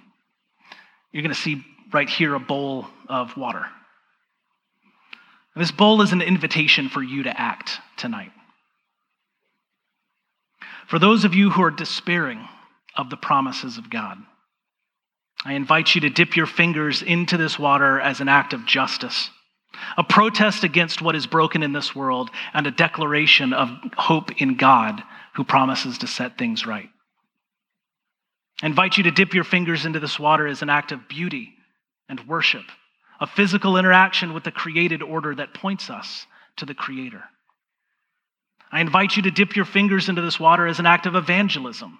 You're 1.12 1.22
going 1.22 1.34
to 1.34 1.40
see 1.40 1.64
right 1.92 2.08
here 2.08 2.34
a 2.34 2.40
bowl 2.40 2.86
of 3.08 3.36
water. 3.36 3.66
And 5.54 5.62
this 5.62 5.70
bowl 5.70 6.00
is 6.00 6.12
an 6.12 6.22
invitation 6.22 6.88
for 6.88 7.02
you 7.02 7.24
to 7.24 7.40
act 7.40 7.78
tonight. 7.96 8.32
For 10.88 10.98
those 10.98 11.24
of 11.24 11.34
you 11.34 11.50
who 11.50 11.62
are 11.62 11.70
despairing 11.70 12.48
of 12.96 13.10
the 13.10 13.16
promises 13.16 13.78
of 13.78 13.90
God, 13.90 14.18
I 15.44 15.54
invite 15.54 15.94
you 15.94 16.00
to 16.02 16.10
dip 16.10 16.36
your 16.36 16.46
fingers 16.46 17.02
into 17.02 17.36
this 17.36 17.58
water 17.58 18.00
as 18.00 18.20
an 18.20 18.28
act 18.28 18.52
of 18.52 18.66
justice, 18.66 19.30
a 19.96 20.04
protest 20.04 20.64
against 20.64 21.02
what 21.02 21.16
is 21.16 21.26
broken 21.26 21.62
in 21.62 21.72
this 21.72 21.94
world, 21.94 22.30
and 22.54 22.66
a 22.66 22.70
declaration 22.70 23.52
of 23.52 23.70
hope 23.96 24.40
in 24.40 24.56
God 24.56 25.02
who 25.34 25.44
promises 25.44 25.98
to 25.98 26.06
set 26.06 26.38
things 26.38 26.66
right. 26.66 26.88
I 28.62 28.66
invite 28.66 28.96
you 28.96 29.02
to 29.04 29.10
dip 29.10 29.34
your 29.34 29.44
fingers 29.44 29.84
into 29.84 29.98
this 29.98 30.18
water 30.18 30.46
as 30.46 30.62
an 30.62 30.70
act 30.70 30.92
of 30.92 31.08
beauty 31.08 31.52
and 32.08 32.26
worship, 32.28 32.64
a 33.20 33.26
physical 33.26 33.76
interaction 33.76 34.32
with 34.32 34.44
the 34.44 34.52
created 34.52 35.02
order 35.02 35.34
that 35.34 35.52
points 35.52 35.90
us 35.90 36.26
to 36.56 36.64
the 36.64 36.74
Creator. 36.74 37.24
I 38.70 38.80
invite 38.80 39.16
you 39.16 39.22
to 39.24 39.30
dip 39.30 39.56
your 39.56 39.64
fingers 39.64 40.08
into 40.08 40.22
this 40.22 40.38
water 40.38 40.66
as 40.66 40.78
an 40.78 40.86
act 40.86 41.06
of 41.06 41.16
evangelism, 41.16 41.98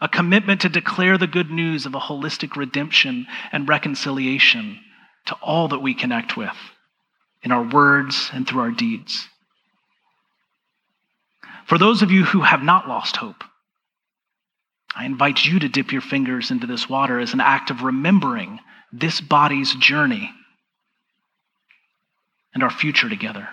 a 0.00 0.08
commitment 0.08 0.60
to 0.60 0.68
declare 0.68 1.16
the 1.16 1.26
good 1.26 1.50
news 1.50 1.86
of 1.86 1.94
a 1.94 2.00
holistic 2.00 2.54
redemption 2.54 3.26
and 3.50 3.68
reconciliation 3.68 4.78
to 5.26 5.34
all 5.36 5.68
that 5.68 5.80
we 5.80 5.94
connect 5.94 6.36
with 6.36 6.56
in 7.42 7.50
our 7.50 7.62
words 7.62 8.30
and 8.32 8.46
through 8.46 8.60
our 8.60 8.70
deeds. 8.70 9.26
For 11.66 11.78
those 11.78 12.02
of 12.02 12.10
you 12.10 12.24
who 12.24 12.42
have 12.42 12.62
not 12.62 12.88
lost 12.88 13.16
hope, 13.16 13.42
I 14.94 15.06
invite 15.06 15.44
you 15.44 15.58
to 15.58 15.68
dip 15.68 15.92
your 15.92 16.00
fingers 16.00 16.50
into 16.50 16.66
this 16.66 16.88
water 16.88 17.18
as 17.18 17.32
an 17.32 17.40
act 17.40 17.70
of 17.70 17.82
remembering 17.82 18.60
this 18.92 19.20
body's 19.20 19.74
journey 19.74 20.30
and 22.54 22.62
our 22.62 22.70
future 22.70 23.08
together. 23.08 23.48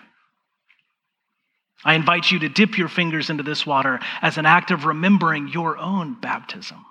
I 1.83 1.95
invite 1.95 2.29
you 2.29 2.39
to 2.39 2.49
dip 2.49 2.77
your 2.77 2.87
fingers 2.87 3.31
into 3.31 3.41
this 3.41 3.65
water 3.65 3.99
as 4.21 4.37
an 4.37 4.45
act 4.45 4.69
of 4.69 4.85
remembering 4.85 5.47
your 5.47 5.77
own 5.77 6.13
baptism. 6.13 6.85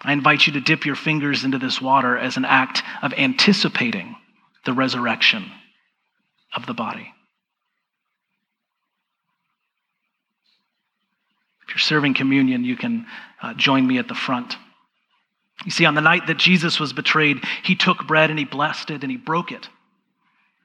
I 0.00 0.12
invite 0.12 0.46
you 0.46 0.54
to 0.54 0.60
dip 0.60 0.86
your 0.86 0.94
fingers 0.94 1.44
into 1.44 1.58
this 1.58 1.80
water 1.80 2.16
as 2.16 2.36
an 2.36 2.44
act 2.44 2.82
of 3.02 3.12
anticipating 3.14 4.16
the 4.64 4.72
resurrection 4.72 5.50
of 6.54 6.66
the 6.66 6.74
body. 6.74 7.12
If 11.65 11.65
you're 11.76 11.80
serving 11.80 12.14
communion, 12.14 12.64
you 12.64 12.74
can 12.74 13.04
uh, 13.42 13.52
join 13.52 13.86
me 13.86 13.98
at 13.98 14.08
the 14.08 14.14
front. 14.14 14.56
You 15.66 15.70
see, 15.70 15.84
on 15.84 15.94
the 15.94 16.00
night 16.00 16.26
that 16.28 16.38
Jesus 16.38 16.80
was 16.80 16.94
betrayed, 16.94 17.44
he 17.64 17.76
took 17.76 18.06
bread 18.06 18.30
and 18.30 18.38
he 18.38 18.46
blessed 18.46 18.90
it 18.90 19.02
and 19.02 19.10
he 19.10 19.18
broke 19.18 19.52
it, 19.52 19.68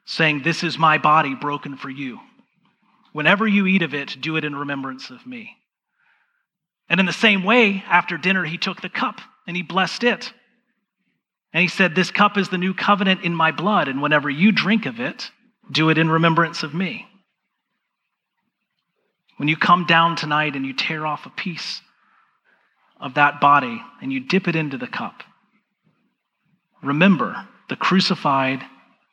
saying, 0.06 0.44
This 0.44 0.64
is 0.64 0.78
my 0.78 0.98
body 0.98 1.36
broken 1.36 1.76
for 1.76 1.90
you. 1.90 2.22
Whenever 3.12 3.46
you 3.46 3.68
eat 3.68 3.82
of 3.82 3.94
it, 3.94 4.16
do 4.22 4.38
it 4.38 4.46
in 4.46 4.56
remembrance 4.56 5.10
of 5.10 5.28
me. 5.28 5.58
And 6.88 7.02
in 7.02 7.06
the 7.06 7.12
same 7.12 7.44
way, 7.44 7.84
after 7.90 8.18
dinner, 8.18 8.46
he 8.46 8.58
took 8.58 8.80
the 8.80 8.88
cup 8.88 9.20
and 9.46 9.58
he 9.58 9.64
blessed 9.64 10.06
it. 10.06 10.32
And 11.52 11.62
he 11.62 11.68
said, 11.68 11.94
This 11.94 12.10
cup 12.10 12.38
is 12.38 12.48
the 12.48 12.58
new 12.58 12.74
covenant 12.74 13.26
in 13.26 13.36
my 13.36 13.52
blood, 13.52 13.90
and 13.90 14.02
whenever 14.02 14.30
you 14.30 14.54
drink 14.54 14.86
of 14.86 15.02
it, 15.02 15.30
do 15.70 15.90
it 15.90 15.98
in 15.98 16.10
remembrance 16.10 16.64
of 16.64 16.74
me. 16.74 17.06
When 19.42 19.48
you 19.48 19.58
come 19.58 19.88
down 19.88 20.16
tonight 20.18 20.56
and 20.56 20.68
you 20.68 20.74
tear 20.74 21.04
off 21.04 21.26
a 21.26 21.32
piece 21.32 21.82
of 23.00 23.16
that 23.16 23.42
body 23.42 23.82
and 24.00 24.14
you 24.14 24.20
dip 24.20 24.48
it 24.48 24.56
into 24.56 24.78
the 24.78 24.86
cup, 24.86 25.24
remember 26.84 27.48
the 27.68 27.76
crucified, 27.76 28.62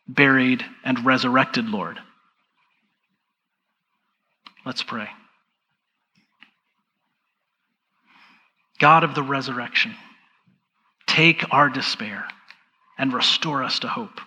buried, 0.06 0.62
and 0.84 1.06
resurrected 1.06 1.70
Lord. 1.70 1.98
Let's 4.66 4.82
pray. 4.82 5.08
God 8.78 9.04
of 9.04 9.14
the 9.14 9.22
resurrection, 9.22 9.94
take 11.06 11.42
our 11.54 11.70
despair 11.70 12.26
and 12.98 13.14
restore 13.14 13.64
us 13.64 13.78
to 13.78 13.88
hope. 13.88 14.20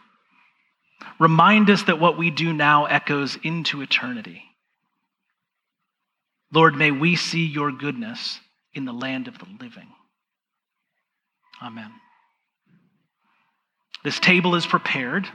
Remind 1.19 1.69
us 1.69 1.83
that 1.83 1.99
what 1.99 2.17
we 2.17 2.31
do 2.31 2.53
now 2.53 2.85
echoes 2.85 3.37
into 3.43 3.83
eternity. 3.83 4.45
Lord, 6.53 6.75
may 6.75 6.91
we 6.91 7.15
see 7.15 7.45
your 7.45 7.71
goodness 7.71 8.39
in 8.73 8.85
the 8.85 8.93
land 8.93 9.27
of 9.27 9.37
the 9.39 9.47
living. 9.59 9.87
Amen. 11.61 11.91
This 14.03 14.19
table 14.19 14.55
is 14.55 14.65
prepared. 14.65 15.27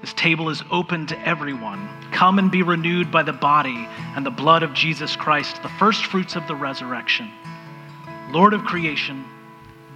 This 0.00 0.12
table 0.14 0.50
is 0.50 0.62
open 0.70 1.06
to 1.06 1.18
everyone. 1.26 1.88
Come 2.12 2.38
and 2.38 2.50
be 2.50 2.62
renewed 2.62 3.10
by 3.10 3.22
the 3.22 3.32
body 3.32 3.88
and 4.16 4.24
the 4.24 4.30
blood 4.30 4.62
of 4.62 4.74
Jesus 4.74 5.16
Christ, 5.16 5.62
the 5.62 5.68
first 5.70 6.06
fruits 6.06 6.36
of 6.36 6.46
the 6.46 6.54
resurrection. 6.54 7.30
Lord 8.30 8.52
of 8.52 8.64
creation, 8.64 9.24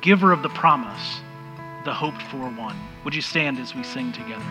giver 0.00 0.32
of 0.32 0.42
the 0.42 0.48
promise, 0.48 1.20
the 1.84 1.92
hoped 1.92 2.22
for 2.22 2.38
one. 2.38 2.76
Would 3.04 3.14
you 3.14 3.22
stand 3.22 3.58
as 3.58 3.74
we 3.74 3.82
sing 3.82 4.12
together? 4.12 4.44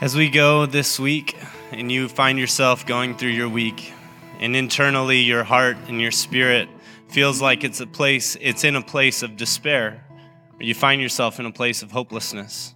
As 0.00 0.16
we 0.16 0.30
go 0.30 0.64
this 0.64 0.98
week 0.98 1.36
and 1.72 1.90
you 1.92 2.08
find 2.08 2.38
yourself 2.38 2.86
going 2.86 3.16
through 3.16 3.30
your 3.30 3.48
week, 3.48 3.92
and 4.40 4.56
internally 4.56 5.18
your 5.18 5.44
heart 5.44 5.76
and 5.88 6.00
your 6.00 6.10
spirit 6.10 6.68
feels 7.08 7.40
like 7.40 7.64
it's 7.64 7.80
a 7.80 7.86
place, 7.86 8.36
it's 8.40 8.64
in 8.64 8.76
a 8.76 8.82
place 8.82 9.22
of 9.22 9.36
despair, 9.36 10.04
or 10.58 10.62
you 10.62 10.74
find 10.74 11.00
yourself 11.00 11.40
in 11.40 11.46
a 11.46 11.52
place 11.52 11.82
of 11.82 11.90
hopelessness. 11.90 12.74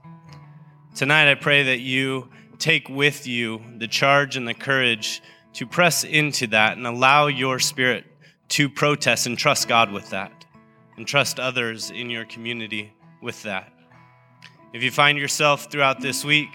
Tonight, 0.95 1.30
I 1.30 1.34
pray 1.34 1.62
that 1.64 1.80
you 1.80 2.28
take 2.59 2.88
with 2.88 3.26
you 3.26 3.62
the 3.78 3.88
charge 3.88 4.36
and 4.36 4.47
the 4.47 4.55
courage 4.55 5.22
to 5.55 5.66
press 5.66 6.05
into 6.05 6.47
that 6.49 6.76
and 6.76 6.86
allow 6.86 7.26
your 7.26 7.59
spirit 7.59 8.05
to 8.49 8.68
protest 8.68 9.26
and 9.26 9.38
trust 9.38 9.68
God 9.68 9.90
with 9.90 10.11
that, 10.11 10.45
and 10.97 11.07
trust 11.07 11.40
others 11.40 11.90
in 11.90 12.11
your 12.11 12.24
community 12.24 12.93
with 13.22 13.43
that. 13.45 13.72
If 14.72 14.82
you 14.82 14.90
find 14.90 15.18
yourself 15.18 15.70
throughout 15.70 16.01
this 16.01 16.24
week 16.24 16.49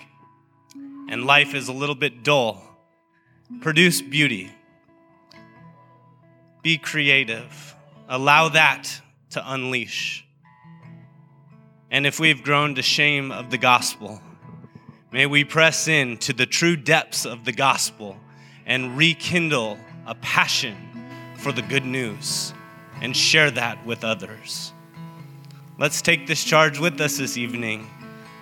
and 1.10 1.26
life 1.26 1.54
is 1.54 1.68
a 1.68 1.74
little 1.74 1.96
bit 1.96 2.24
dull, 2.24 2.62
produce 3.62 4.02
beauty. 4.02 4.52
Be 6.62 6.78
creative. 6.78 7.76
Allow 8.10 8.50
that 8.50 8.90
to 9.32 9.54
unleash. 9.54 10.26
And 11.90 12.06
if 12.06 12.20
we've 12.20 12.44
grown 12.44 12.76
to 12.76 12.82
shame 12.82 13.32
of 13.32 13.50
the 13.50 13.58
gospel, 13.58 14.22
may 15.12 15.26
we 15.26 15.44
press 15.44 15.88
in 15.88 16.18
to 16.18 16.34
the 16.34 16.46
true 16.46 16.76
depths 16.76 17.26
of 17.26 17.46
the 17.46 17.54
gospel 17.54 18.18
and 18.66 18.98
rekindle 18.98 19.78
a 20.06 20.16
passion 20.16 20.76
for 21.38 21.52
the 21.52 21.62
good 21.62 21.86
news 21.86 22.54
and 23.02 23.16
share 23.16 23.52
that 23.52 23.86
with 23.86 24.04
others. 24.04 24.74
Let's 25.80 26.02
take 26.02 26.28
this 26.28 26.44
charge 26.44 26.80
with 26.80 27.00
us 27.00 27.18
this 27.18 27.38
evening 27.38 27.88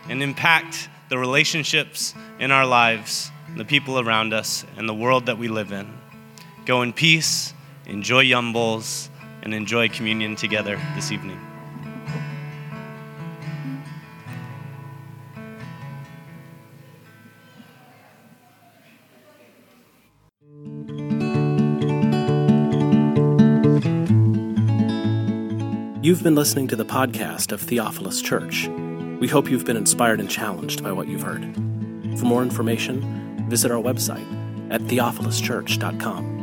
and 0.09 0.23
impact 0.23 0.89
the 1.09 1.17
relationships 1.17 2.15
in 2.39 2.51
our 2.51 2.65
lives, 2.65 3.31
the 3.55 3.65
people 3.65 3.99
around 3.99 4.33
us, 4.33 4.65
and 4.77 4.89
the 4.89 4.93
world 4.93 5.27
that 5.27 5.37
we 5.37 5.47
live 5.47 5.71
in. 5.71 5.93
Go 6.65 6.81
in 6.81 6.93
peace, 6.93 7.53
enjoy 7.85 8.21
Yum 8.21 8.53
Bowls, 8.53 9.09
and 9.43 9.53
enjoy 9.53 9.87
communion 9.89 10.35
together 10.35 10.79
this 10.95 11.11
evening. 11.11 11.39
You've 26.01 26.21
been 26.21 26.35
listening 26.35 26.67
to 26.67 26.75
the 26.75 26.85
podcast 26.85 27.51
of 27.51 27.61
Theophilus 27.61 28.21
Church. 28.21 28.69
We 29.19 29.27
hope 29.27 29.49
you've 29.49 29.65
been 29.65 29.77
inspired 29.77 30.19
and 30.19 30.29
challenged 30.29 30.83
by 30.83 30.91
what 30.91 31.07
you've 31.07 31.21
heard. 31.21 31.55
For 32.19 32.25
more 32.25 32.43
information, 32.43 33.47
visit 33.49 33.71
our 33.71 33.81
website 33.81 34.25
at 34.71 34.81
theophiluschurch.com. 34.81 36.34